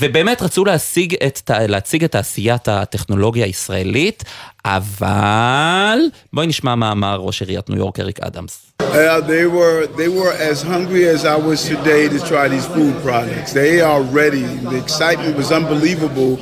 ובאמת 0.00 0.42
רצו 0.42 0.64
להשיג 0.64 1.14
את, 1.26 1.50
להציג 1.68 2.04
את 2.04 2.12
תעשיית 2.12 2.68
הטכנולוגיה 2.68 3.44
הישראלית, 3.44 4.24
אבל 4.64 5.98
בואי 6.32 6.46
נשמע 6.46 6.74
מה 6.74 6.92
אמר 6.92 7.16
ראש 7.16 7.42
עיריית 7.42 7.70
ניו 7.70 7.78
יורק 7.78 8.00
אריק 8.00 8.20
אדמס. 8.20 8.62
Uh, 8.82 9.20
they 9.20 9.46
were 9.46 9.86
they 10.00 10.08
were 10.08 10.32
as 10.50 10.62
hungry 10.62 11.04
as 11.14 11.24
I 11.24 11.36
was 11.48 11.58
today 11.74 12.02
to 12.14 12.18
try 12.30 12.44
these 12.54 12.66
food 12.74 12.94
products. 13.06 13.52
They 13.52 13.74
are 13.90 14.02
ready. 14.20 14.46
The 14.72 14.78
excitement 14.84 15.34
was 15.42 15.50
unbelievable. 15.58 16.32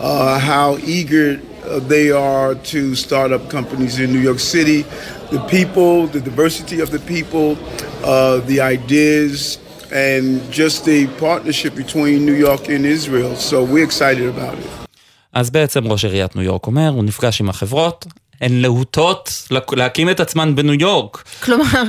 Uh, 0.00 0.38
how 0.50 0.68
eager 0.96 1.28
they 1.92 2.06
are 2.10 2.54
to 2.72 2.80
start 3.04 3.30
up 3.36 3.44
companies 3.56 3.94
in 4.02 4.08
New 4.16 4.24
York 4.28 4.40
City. 4.54 4.80
The 5.36 5.42
people, 5.56 5.92
the 6.16 6.22
diversity 6.30 6.78
of 6.84 6.88
the 6.96 7.02
people, 7.12 7.48
uh, 8.04 8.38
the 8.50 8.58
ideas, 8.76 9.58
and 10.08 10.24
just 10.60 10.76
the 10.84 11.00
partnership 11.26 11.72
between 11.84 12.16
New 12.30 12.38
York 12.48 12.62
and 12.74 12.82
Israel. 12.96 13.32
So 13.36 13.56
we're 13.72 13.88
excited 13.90 14.26
about 14.36 14.58
it. 14.58 14.78
אז 15.32 15.50
בעצם 15.50 15.92
ראש 15.92 16.04
עיריית 16.04 16.36
ניו 16.36 16.44
יורק 16.44 16.66
אומר, 16.66 16.88
הוא 16.88 17.04
נפגש 17.04 17.40
עם 17.40 17.48
החברות, 17.48 18.06
הן 18.40 18.52
להוטות 18.52 19.48
להקים 19.72 20.10
את 20.10 20.20
עצמן 20.20 20.54
בניו 20.54 20.74
יורק. 20.74 21.24
כלומר, 21.44 21.82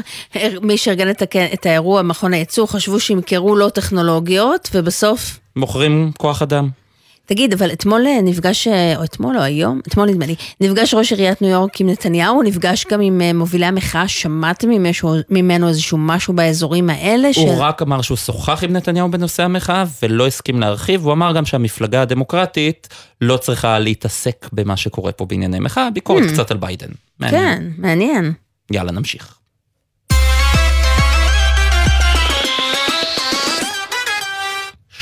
מי 0.61 0.77
שארגן 0.77 1.09
את 1.53 1.65
האירוע, 1.65 2.01
מכון 2.01 2.33
הייצור, 2.33 2.71
חשבו 2.71 2.99
שימכרו 2.99 3.55
לו 3.55 3.69
טכנולוגיות, 3.69 4.69
ובסוף... 4.73 5.39
מוכרים 5.55 6.11
כוח 6.17 6.41
אדם. 6.41 6.69
תגיד, 7.29 7.53
אבל 7.53 7.71
אתמול 7.71 8.07
אה, 8.07 8.21
נפגש, 8.21 8.67
אה, 8.67 8.97
או 8.97 9.03
אתמול 9.03 9.37
או 9.37 9.41
היום, 9.41 9.79
אתמול 9.87 10.09
נדמה 10.09 10.25
לי, 10.25 10.35
נפגש 10.61 10.93
ראש 10.93 11.11
עיריית 11.11 11.41
ניו 11.41 11.51
יורק 11.51 11.81
עם 11.81 11.89
נתניהו, 11.89 12.43
נפגש 12.43 12.85
גם 12.91 13.01
עם 13.01 13.21
אה, 13.21 13.33
מובילי 13.33 13.65
המחאה, 13.65 14.07
שמעתם 14.07 14.69
ממנו 15.29 15.67
איזשהו 15.67 15.97
משהו 15.97 16.33
באזורים 16.33 16.89
האלה? 16.89 17.27
הוא 17.27 17.33
של... 17.33 17.61
רק 17.61 17.81
אמר 17.81 18.01
שהוא 18.01 18.17
שוחח 18.17 18.63
עם 18.63 18.73
נתניהו 18.73 19.11
בנושא 19.11 19.43
המחאה 19.43 19.83
ולא 20.03 20.27
הסכים 20.27 20.59
להרחיב, 20.59 21.05
הוא 21.05 21.13
אמר 21.13 21.33
גם 21.33 21.45
שהמפלגה 21.45 22.01
הדמוקרטית 22.01 22.87
לא 23.21 23.37
צריכה 23.37 23.79
להתעסק 23.79 24.49
במה 24.53 24.77
שקורה 24.77 25.11
פה 25.11 25.25
בענייני 25.25 25.59
מחאה, 25.59 25.89
ביקורת 25.89 26.23
hmm. 26.23 26.33
קצת 26.33 26.51
על 26.51 26.57
ביידן. 26.57 26.89
מעניין. 27.19 27.41
כן, 27.41 27.63
מעניין. 27.77 28.33
יאללה, 28.71 28.91
נמשיך. 28.91 29.39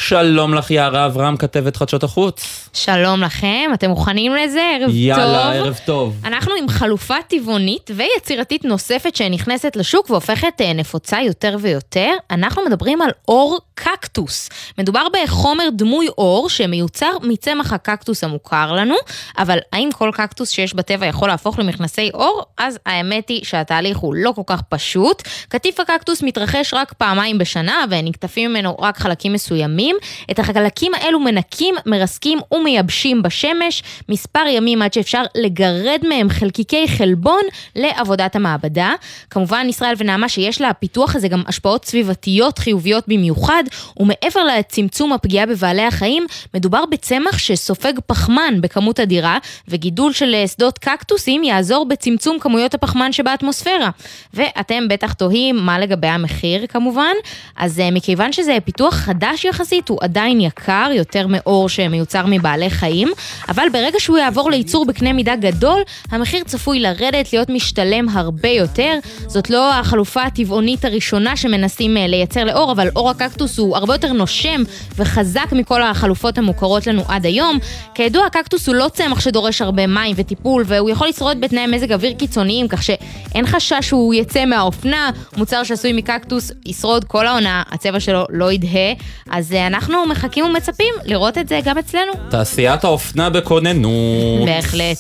שלום 0.07 0.53
לך 0.53 0.71
יערה 0.71 1.05
אברהם, 1.05 1.37
כתבת 1.37 1.75
חדשות 1.75 2.03
החוץ. 2.03 2.56
שלום 2.73 3.21
לכם, 3.21 3.71
אתם 3.73 3.89
מוכנים 3.89 4.35
לזה? 4.35 4.61
ערב 4.79 4.89
יאללה, 4.93 5.23
טוב. 5.23 5.33
יאללה, 5.33 5.53
ערב 5.53 5.79
טוב. 5.85 6.15
אנחנו 6.25 6.53
עם 6.59 6.69
חלופה 6.69 7.15
טבעונית 7.27 7.91
ויצירתית 7.95 8.65
נוספת 8.65 9.15
שנכנסת 9.15 9.75
לשוק 9.75 10.09
והופכת 10.09 10.61
אה, 10.61 10.73
נפוצה 10.73 11.21
יותר 11.21 11.57
ויותר. 11.61 12.11
אנחנו 12.31 12.65
מדברים 12.65 13.01
על 13.01 13.09
אור 13.27 13.59
קקטוס. 13.73 14.49
מדובר 14.77 15.07
בחומר 15.13 15.63
דמוי 15.71 16.07
אור 16.07 16.49
שמיוצר 16.49 17.11
מצמח 17.23 17.73
הקקטוס 17.73 18.23
המוכר 18.23 18.73
לנו, 18.73 18.95
אבל 19.37 19.57
האם 19.73 19.89
כל 19.91 20.11
קקטוס 20.13 20.49
שיש 20.49 20.73
בטבע 20.73 21.05
יכול 21.05 21.27
להפוך 21.27 21.59
למכנסי 21.59 22.09
אור? 22.13 22.43
אז 22.57 22.79
האמת 22.85 23.29
היא 23.29 23.45
שהתהליך 23.45 23.97
הוא 23.97 24.15
לא 24.15 24.31
כל 24.35 24.41
כך 24.45 24.61
פשוט. 24.61 25.23
קטיף 25.49 25.79
הקקטוס 25.79 26.23
מתרחש 26.23 26.73
רק 26.73 26.93
פעמיים 26.93 27.37
בשנה 27.37 27.85
ונקטפים 27.89 28.49
ממנו 28.49 28.75
רק 28.79 28.97
חלקים 28.97 29.33
מסוימים. 29.33 29.95
את 30.31 30.39
החלקים 30.39 30.93
האלו 30.93 31.19
מנקים, 31.19 31.75
מרסקים 31.85 32.39
ומייבשים 32.59 33.21
בשמש 33.23 33.83
מספר 34.09 34.43
ימים 34.49 34.81
עד 34.81 34.93
שאפשר 34.93 35.23
לגרד 35.35 35.99
מהם 36.09 36.29
חלקיקי 36.29 36.87
חלבון 36.87 37.41
לעבודת 37.75 38.35
המעבדה. 38.35 38.93
כמובן 39.29 39.65
ישראל 39.69 39.93
ונעמה 39.97 40.29
שיש 40.29 40.61
לפיתוח 40.61 41.15
הזה 41.15 41.27
גם 41.27 41.43
השפעות 41.47 41.85
סביבתיות 41.85 42.59
חיוביות 42.59 43.03
במיוחד, 43.07 43.63
ומעבר 43.97 44.43
לצמצום 44.43 45.13
הפגיעה 45.13 45.45
בבעלי 45.45 45.83
החיים, 45.83 46.25
מדובר 46.53 46.85
בצמח 46.91 47.37
שסופג 47.37 47.93
פחמן 48.05 48.61
בכמות 48.61 48.99
אדירה, 48.99 49.37
וגידול 49.67 50.13
של 50.13 50.35
שדות 50.47 50.77
קקטוסים 50.77 51.43
יעזור 51.43 51.85
בצמצום 51.85 52.39
כמויות 52.39 52.73
הפחמן 52.73 53.11
שבאטמוספירה. 53.11 53.89
ואתם 54.33 54.87
בטח 54.87 55.13
תוהים 55.13 55.55
מה 55.55 55.79
לגבי 55.79 56.07
המחיר 56.07 56.67
כמובן, 56.67 57.13
אז 57.55 57.79
אה, 57.79 57.91
מכיוון 57.91 58.31
שזה 58.31 58.57
פיתוח 58.65 58.93
חדש 58.93 59.45
יחסית, 59.45 59.89
הוא 59.89 59.97
עדיין 60.01 60.41
יקר, 60.41 60.89
יותר 60.93 61.27
מאור 61.27 61.69
שמיוצר 61.69 62.25
מבעלי 62.27 62.46
חיים, 62.69 63.11
אבל 63.49 63.63
ברגע 63.73 63.99
שהוא 63.99 64.17
יעבור 64.17 64.51
לייצור 64.51 64.85
בקנה 64.85 65.13
מידה 65.13 65.35
גדול, 65.35 65.81
המחיר 66.11 66.43
צפוי 66.43 66.79
לרדת, 66.79 67.33
להיות 67.33 67.49
משתלם 67.49 68.09
הרבה 68.09 68.49
יותר. 68.49 68.93
זאת 69.27 69.49
לא 69.49 69.73
החלופה 69.73 70.23
הטבעונית 70.23 70.85
הראשונה 70.85 71.37
שמנסים 71.37 71.97
אה, 71.97 72.07
לייצר 72.07 72.43
לאור, 72.43 72.71
אבל 72.71 72.89
אור 72.95 73.09
הקקטוס 73.09 73.57
הוא 73.59 73.77
הרבה 73.77 73.93
יותר 73.93 74.13
נושם 74.13 74.61
וחזק 74.95 75.47
מכל 75.51 75.81
החלופות 75.83 76.37
המוכרות 76.37 76.87
לנו 76.87 77.03
עד 77.07 77.25
היום. 77.25 77.57
כידוע, 77.93 78.25
הקקטוס 78.25 78.67
הוא 78.67 78.75
לא 78.75 78.89
צמח 78.93 79.19
שדורש 79.19 79.61
הרבה 79.61 79.87
מים 79.87 80.15
וטיפול, 80.17 80.63
והוא 80.67 80.89
יכול 80.89 81.07
לשרוד 81.07 81.41
בתנאי 81.41 81.67
מזג 81.67 81.93
אוויר 81.93 82.13
קיצוניים, 82.13 82.67
כך 82.67 82.83
שאין 82.83 83.47
חשש 83.47 83.73
שהוא 83.81 84.13
יצא 84.13 84.45
מהאופנה. 84.45 85.09
מוצר 85.37 85.63
שעשוי 85.63 85.93
מקקטוס 85.93 86.51
ישרוד 86.65 87.03
כל 87.03 87.27
העונה, 87.27 87.63
הצבע 87.71 87.99
שלו 87.99 88.25
לא 88.29 88.51
ידהה. 88.51 88.93
אז 89.29 89.51
אה, 89.53 89.67
אנחנו 89.67 90.05
מחכים 90.05 90.45
ומצפים 90.45 90.93
לראות 91.05 91.37
את 91.37 91.47
זה 91.47 91.59
גם 91.63 91.77
אצלנו. 91.77 92.11
תעשיית 92.37 92.83
האופנה 92.83 93.29
בכוננות. 93.29 94.45
בהחלט. 94.45 94.97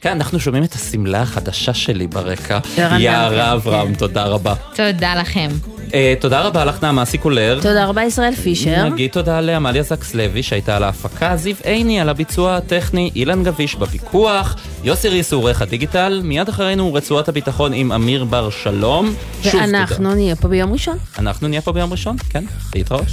כן, 0.00 0.10
אנחנו 0.10 0.40
שומעים 0.40 0.64
את 0.64 0.72
השמלה 0.72 1.22
החדשה 1.22 1.74
שלי 1.74 2.06
ברקע. 2.06 2.58
יערה 2.98 3.52
אברהם, 3.52 3.94
תודה 3.94 4.24
רבה. 4.24 4.54
תודה 4.74 5.14
לכם. 5.14 5.48
Uh, 5.88 5.92
תודה 6.20 6.40
רבה 6.40 6.64
לך 6.64 6.82
נעמה 6.82 7.04
סיקולר. 7.04 7.58
תודה 7.62 7.86
רבה 7.86 8.02
ישראל 8.02 8.34
פישר. 8.34 8.88
נגיד 8.88 9.10
תודה 9.10 9.40
לעמליה 9.40 9.82
זקס 9.82 10.14
לוי 10.14 10.42
שהייתה 10.42 10.76
על 10.76 10.82
ההפקה, 10.82 11.36
זיו 11.36 11.56
עיני 11.64 12.00
על 12.00 12.08
הביצוע 12.08 12.56
הטכני, 12.56 13.10
אילן 13.16 13.44
גביש 13.44 13.74
בפיקוח, 13.74 14.56
יוסי 14.84 15.08
ריס 15.08 15.32
הוא 15.32 15.42
עורך 15.42 15.62
הדיגיטל, 15.62 16.20
מיד 16.24 16.48
אחרינו 16.48 16.94
רצועת 16.94 17.28
הביטחון 17.28 17.72
עם 17.72 17.92
אמיר 17.92 18.24
בר 18.24 18.50
שלום. 18.50 19.14
ואנחנו 19.44 20.14
נהיה 20.14 20.36
פה 20.36 20.48
ביום 20.48 20.72
ראשון. 20.72 20.96
אנחנו 21.18 21.48
נהיה 21.48 21.60
פה 21.60 21.72
ביום 21.72 21.92
ראשון, 21.92 22.16
כן, 22.30 22.44
להתראות. 22.74 23.06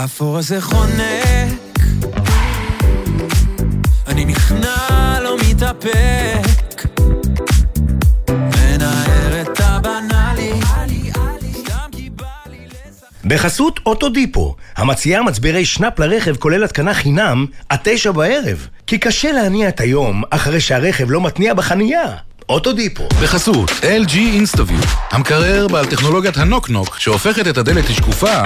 האפור 0.00 0.38
הזה 0.38 0.60
חונק, 0.60 1.78
אני 4.06 4.24
נכנע, 4.24 5.20
לא 5.22 5.36
מתאפק, 5.48 6.86
מנער 8.30 9.42
את 9.42 9.60
הבנאלי, 9.60 10.52
בחסות 13.24 13.80
אוטודיפו, 13.86 14.56
המציעה 14.76 15.22
מצברי 15.22 15.64
שנאפ 15.64 15.98
לרכב 15.98 16.36
כולל 16.36 16.64
התקנה 16.64 16.94
חינם 16.94 17.46
עד 17.68 17.78
תשע 17.82 18.10
בערב. 18.10 18.68
כי 18.86 18.98
קשה 18.98 19.32
להניע 19.32 19.68
את 19.68 19.80
היום 19.80 20.22
אחרי 20.30 20.60
שהרכב 20.60 21.10
לא 21.10 21.20
מתניע 21.20 21.54
בחנייה. 21.54 22.06
אוטודיפו. 22.48 23.08
בחסות 23.22 23.70
LG 23.70 24.12
InstaView, 24.12 24.86
המקרר 25.10 25.68
בעל 25.68 25.86
טכנולוגיית 25.86 26.36
הנוקנוק 26.36 26.98
שהופכת 26.98 27.46
את 27.48 27.58
הדלת 27.58 27.90
לשקופה 27.90 28.42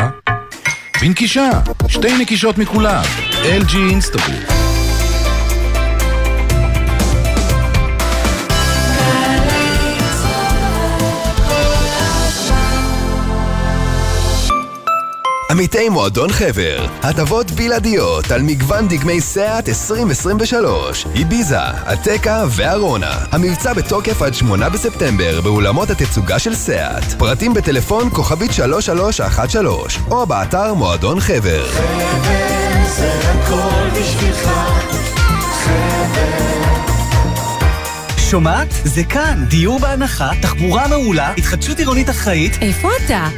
בנקישה, 1.01 1.51
שתי 1.89 2.19
נקישות 2.19 2.59
מכולם. 2.59 3.03
LG 3.33 3.77
אינסטגרם. 3.91 4.84
עמיתי 15.55 15.89
מועדון 15.89 16.33
חבר, 16.33 16.87
הטבות 17.03 17.51
בלעדיות 17.51 18.31
על 18.31 18.43
מגוון 18.43 18.89
דגמי 18.89 19.21
סאט 19.21 19.69
2023, 19.69 21.07
איביזה, 21.15 21.61
עתקה 21.61 22.45
וארונה. 22.51 23.19
המבצע 23.33 23.73
בתוקף 23.73 24.23
עד 24.23 24.35
8 24.35 24.69
בספטמבר 24.69 25.41
באולמות 25.41 25.91
התצוגה 25.91 26.39
של 26.39 26.55
סאט. 26.55 27.05
פרטים 27.19 27.55
בטלפון 27.55 28.11
כוכבית 28.11 28.53
3313 28.53 30.03
או 30.11 30.27
באתר 30.27 30.75
מועדון 30.75 31.21
חבר. 31.21 31.67
חבר 31.69 32.85
זה 32.97 33.21
הכל 33.25 34.01
בשבילך, 34.01 34.51
שומעת? 38.19 38.69
זה 38.85 39.05
כאן, 39.05 39.45
דיור 39.49 39.79
בהנחה, 39.79 40.31
תחבורה 40.43 40.89
מעולה, 40.89 41.33
התחדשות 41.39 41.79
עירונית 41.79 42.11
אחראית. 42.11 42.59
איפה 42.63 42.89
אתה? 43.05 43.29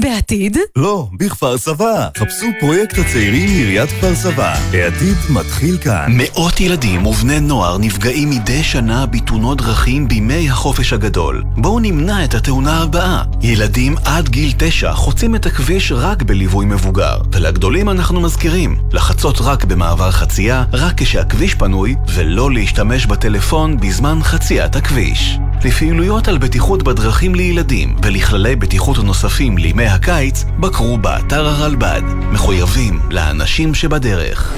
בעתיד? 0.00 0.56
לא, 0.76 1.08
בכפר 1.18 1.58
סבא. 1.58 2.08
חפשו 2.18 2.46
פרויקט 2.60 2.98
הצעירים 2.98 3.50
מעיריית 3.50 3.90
כפר 3.90 4.14
סבא. 4.14 4.54
העתיד 4.72 5.16
מתחיל 5.30 5.78
כאן. 5.78 6.06
מאות 6.08 6.60
ילדים 6.60 7.06
ובני 7.06 7.40
נוער 7.40 7.78
נפגעים 7.78 8.30
מדי 8.30 8.62
שנה 8.62 9.06
בתאונות 9.06 9.58
דרכים 9.58 10.08
בימי 10.08 10.50
החופש 10.50 10.92
הגדול. 10.92 11.44
בואו 11.56 11.78
נמנע 11.80 12.24
את 12.24 12.34
התאונה 12.34 12.82
הבאה. 12.82 13.22
ילדים 13.42 13.94
עד 14.04 14.28
גיל 14.28 14.52
תשע 14.58 14.92
חוצים 14.92 15.34
את 15.34 15.46
הכביש 15.46 15.92
רק 15.92 16.22
בליווי 16.22 16.66
מבוגר. 16.66 17.18
ולגדולים 17.32 17.88
אנחנו 17.88 18.20
מזכירים, 18.20 18.76
לחצות 18.92 19.40
רק 19.40 19.64
במעבר 19.64 20.10
חצייה, 20.10 20.64
רק 20.72 20.92
כשהכביש 20.96 21.54
פנוי, 21.54 21.94
ולא 22.14 22.50
להשתמש 22.50 23.06
בטלפון 23.06 23.76
בזמן 23.76 24.18
חציית 24.22 24.76
הכביש. 24.76 25.38
לפעילויות 25.64 26.28
על 26.28 26.38
בטיחות 26.38 26.82
בדרכים 26.82 27.34
לילדים 27.34 27.96
ולכללי 28.02 28.56
בטיחות 28.56 28.98
נוספים 28.98 29.58
לימי 29.58 29.86
הקיץ, 29.86 30.44
בקרו 30.60 30.98
באתר 30.98 31.46
הרלב"ד. 31.46 32.02
מחויבים 32.32 33.00
לאנשים 33.10 33.74
שבדרך. 33.74 34.54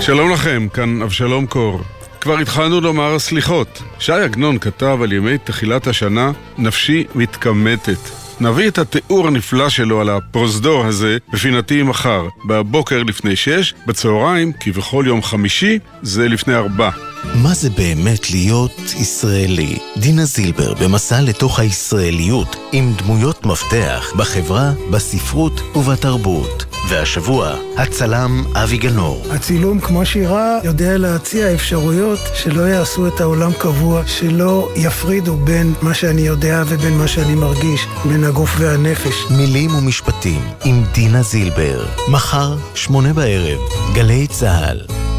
שלום 0.00 0.30
לכם, 0.30 0.68
כאן 0.72 1.02
אבשלום 1.02 1.46
קור. 1.46 1.80
כבר 2.20 2.38
התחלנו 2.38 2.80
לומר 2.80 3.18
סליחות. 3.18 3.82
שי 3.98 4.12
עגנון 4.12 4.58
כתב 4.58 4.98
על 5.02 5.12
ימי 5.12 5.38
תחילת 5.38 5.86
השנה, 5.86 6.30
נפשי 6.58 7.04
מתקמטת. 7.14 8.23
נביא 8.40 8.68
את 8.68 8.78
התיאור 8.78 9.26
הנפלא 9.26 9.68
שלו 9.68 10.00
על 10.00 10.08
הפרוזדור 10.10 10.84
הזה 10.84 11.18
בפינתי 11.32 11.82
מחר, 11.82 12.28
בבוקר 12.48 13.02
לפני 13.02 13.36
שש, 13.36 13.74
בצהריים, 13.86 14.52
כבכל 14.60 15.04
יום 15.06 15.22
חמישי, 15.22 15.78
זה 16.02 16.28
לפני 16.28 16.54
ארבע. 16.54 16.90
מה 17.34 17.54
זה 17.54 17.70
באמת 17.70 18.30
להיות 18.30 18.80
ישראלי? 18.96 19.78
דינה 19.96 20.24
זילבר 20.24 20.74
במסע 20.74 21.20
לתוך 21.20 21.58
הישראליות 21.58 22.56
עם 22.72 22.92
דמויות 22.96 23.46
מפתח 23.46 24.12
בחברה, 24.16 24.72
בספרות 24.90 25.60
ובתרבות. 25.76 26.64
והשבוע, 26.88 27.54
הצלם 27.76 28.44
אבי 28.54 28.76
גנור. 28.76 29.26
הצילום, 29.30 29.80
כמו 29.80 30.06
שירה, 30.06 30.58
יודע 30.64 30.98
להציע 30.98 31.54
אפשרויות 31.54 32.18
שלא 32.34 32.62
יעשו 32.62 33.06
את 33.06 33.20
העולם 33.20 33.52
קבוע, 33.52 34.06
שלא 34.06 34.68
יפרידו 34.76 35.36
בין 35.36 35.74
מה 35.82 35.94
שאני 35.94 36.20
יודע 36.20 36.62
ובין 36.66 36.98
מה 36.98 37.08
שאני 37.08 37.34
מרגיש, 37.34 37.86
בין 38.04 38.24
הגוף 38.24 38.54
והנפש. 38.58 39.14
מילים 39.30 39.74
ומשפטים 39.74 40.40
עם 40.64 40.84
דינה 40.94 41.22
זילבר. 41.22 41.86
מחר, 42.08 42.56
שמונה 42.74 43.12
בערב, 43.12 43.58
גלי 43.94 44.26
צה"ל. 44.26 45.13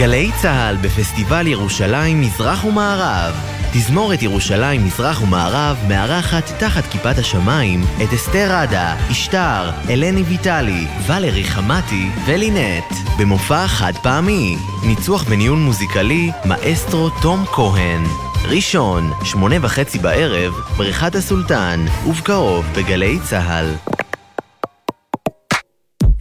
גלי 0.00 0.30
צה"ל 0.42 0.76
בפסטיבל 0.76 1.46
ירושלים 1.46 2.20
מזרח 2.20 2.64
ומערב. 2.64 3.34
תזמורת 3.72 4.22
ירושלים 4.22 4.84
מזרח 4.84 5.22
ומערב 5.22 5.76
מארחת 5.88 6.44
תחת 6.58 6.86
כיפת 6.90 7.18
השמיים 7.18 7.80
את 8.02 8.12
אסתר 8.14 8.52
עדה, 8.52 8.96
אשתר, 9.10 9.70
אלני 9.90 10.22
ויטלי, 10.22 10.86
ולרי 11.06 11.44
חמתי 11.44 12.08
ולינט 12.26 12.84
במופע 13.18 13.66
חד 13.66 13.92
פעמי. 14.02 14.56
ניצוח 14.86 15.22
בניון 15.22 15.62
מוזיקלי 15.62 16.30
מאסטרו 16.44 17.10
תום 17.22 17.44
כהן. 17.46 18.04
ראשון, 18.44 19.12
שמונה 19.24 19.56
וחצי 19.62 19.98
בערב, 19.98 20.52
בריכת 20.76 21.14
הסולטן, 21.14 21.84
ובקרוב 22.06 22.66
בגלי 22.76 23.18
צה"ל. 23.24 23.74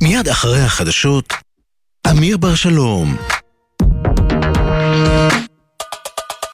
מיד 0.02 0.28
אחרי 0.28 0.62
החדשות, 0.62 1.34
אמיר 2.10 2.38
בר 2.38 2.56
שלום 2.56 3.16